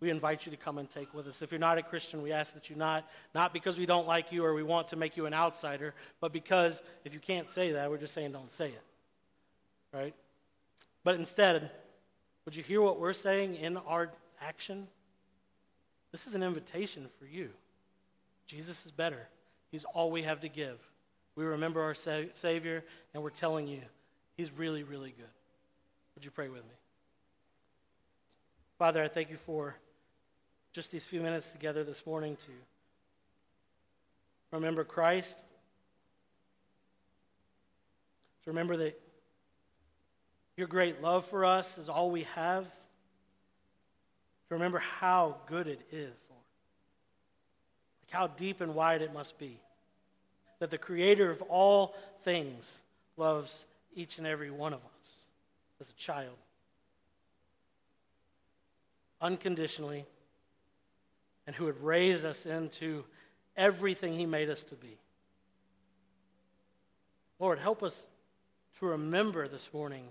we 0.00 0.10
invite 0.10 0.46
you 0.46 0.50
to 0.50 0.56
come 0.56 0.78
and 0.78 0.88
take 0.88 1.12
with 1.12 1.26
us. 1.26 1.42
If 1.42 1.50
you're 1.50 1.58
not 1.58 1.78
a 1.78 1.82
Christian, 1.82 2.22
we 2.22 2.32
ask 2.32 2.54
that 2.54 2.70
you 2.70 2.76
not, 2.76 3.08
not 3.34 3.52
because 3.52 3.78
we 3.78 3.86
don't 3.86 4.06
like 4.06 4.30
you 4.30 4.44
or 4.44 4.54
we 4.54 4.62
want 4.62 4.88
to 4.88 4.96
make 4.96 5.16
you 5.16 5.26
an 5.26 5.34
outsider, 5.34 5.94
but 6.20 6.32
because 6.32 6.82
if 7.04 7.14
you 7.14 7.20
can't 7.20 7.48
say 7.48 7.72
that, 7.72 7.90
we're 7.90 7.98
just 7.98 8.14
saying 8.14 8.32
don't 8.32 8.50
say 8.50 8.68
it. 8.68 8.82
Right? 9.92 10.14
But 11.04 11.16
instead, 11.16 11.70
would 12.44 12.54
you 12.54 12.62
hear 12.62 12.80
what 12.80 13.00
we're 13.00 13.12
saying 13.12 13.56
in 13.56 13.76
our 13.78 14.10
action? 14.40 14.86
This 16.12 16.26
is 16.26 16.34
an 16.34 16.42
invitation 16.42 17.08
for 17.18 17.26
you. 17.26 17.50
Jesus 18.46 18.86
is 18.86 18.92
better. 18.92 19.28
He's 19.70 19.84
all 19.84 20.10
we 20.10 20.22
have 20.22 20.40
to 20.40 20.48
give. 20.48 20.78
We 21.36 21.44
remember 21.44 21.82
our 21.82 21.94
Savior, 21.94 22.84
and 23.14 23.22
we're 23.22 23.30
telling 23.30 23.68
you, 23.68 23.80
He's 24.36 24.52
really, 24.52 24.84
really 24.84 25.10
good. 25.10 25.26
Would 26.14 26.24
you 26.24 26.30
pray 26.30 26.48
with 26.48 26.62
me? 26.62 26.74
Father, 28.78 29.02
I 29.02 29.08
thank 29.08 29.30
you 29.30 29.36
for 29.36 29.74
just 30.72 30.90
these 30.90 31.06
few 31.06 31.20
minutes 31.20 31.50
together 31.50 31.84
this 31.84 32.06
morning 32.06 32.36
to 32.36 32.50
remember 34.52 34.84
Christ, 34.84 35.44
to 38.44 38.50
remember 38.50 38.76
that 38.76 39.00
your 40.56 40.66
great 40.66 41.02
love 41.02 41.24
for 41.24 41.44
us 41.44 41.78
is 41.78 41.88
all 41.88 42.10
we 42.10 42.24
have, 42.34 42.64
to 42.64 44.54
remember 44.54 44.78
how 44.78 45.36
good 45.46 45.66
it 45.66 45.80
is, 45.90 46.28
Lord. 46.30 46.42
Like 48.02 48.10
how 48.10 48.26
deep 48.26 48.60
and 48.60 48.74
wide 48.74 49.02
it 49.02 49.12
must 49.12 49.38
be. 49.38 49.60
That 50.58 50.70
the 50.70 50.78
Creator 50.78 51.30
of 51.30 51.42
all 51.42 51.94
things 52.22 52.82
loves 53.16 53.66
each 53.94 54.18
and 54.18 54.26
every 54.26 54.50
one 54.50 54.72
of 54.72 54.80
us 54.80 55.26
as 55.80 55.90
a 55.90 55.94
child 55.94 56.36
unconditionally 59.20 60.06
and 61.48 61.56
who 61.56 61.64
would 61.64 61.82
raise 61.82 62.26
us 62.26 62.44
into 62.44 63.06
everything 63.56 64.12
He 64.12 64.26
made 64.26 64.50
us 64.50 64.62
to 64.64 64.74
be. 64.74 64.98
Lord, 67.38 67.58
help 67.58 67.82
us 67.82 68.06
to 68.78 68.86
remember 68.86 69.48
this 69.48 69.72
morning 69.72 70.04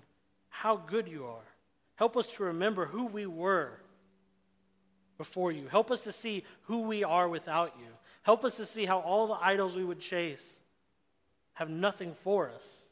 how 0.50 0.78
good 0.78 1.08
you 1.08 1.26
are. 1.26 1.46
Help 1.94 2.18
us 2.18 2.26
to 2.34 2.46
remember 2.46 2.88
who 2.88 3.06
we 3.06 3.28
were 3.28 3.70
before 5.20 5.52
you. 5.52 5.68
Help 5.68 5.92
us 5.92 6.04
to 6.06 6.12
see 6.12 6.44
who 6.64 6.82
we 6.82 7.04
are 7.04 7.30
without 7.30 7.76
you. 7.80 7.92
Help 8.24 8.44
us 8.44 8.58
to 8.58 8.66
see 8.66 8.86
how 8.86 8.98
all 8.98 9.28
the 9.28 9.38
idols 9.40 9.76
we 9.76 9.86
would 9.86 10.00
chase 10.00 10.62
have 11.54 11.70
nothing 11.70 12.16
for 12.16 12.50
us 12.50 12.86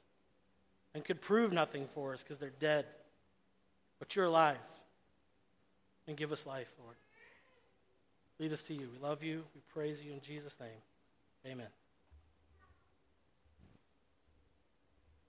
and 0.93 1.03
could 1.03 1.19
prove 1.19 1.51
nothing 1.51 1.87
for 1.95 2.13
us 2.13 2.21
because 2.21 2.37
they're 2.37 2.51
dead. 2.59 2.85
But 3.97 4.15
you're 4.15 4.25
alive 4.25 4.57
and 6.07 6.15
give 6.15 6.31
us 6.31 6.45
life, 6.45 6.71
Lord. 6.79 6.95
Lead 8.39 8.53
us 8.53 8.63
to 8.63 8.73
you. 8.73 8.89
We 8.91 8.99
love 8.99 9.23
you. 9.23 9.43
We 9.53 9.61
praise 9.73 10.03
you 10.03 10.11
in 10.11 10.21
Jesus' 10.21 10.57
name. 10.59 10.81
Amen. 11.45 11.67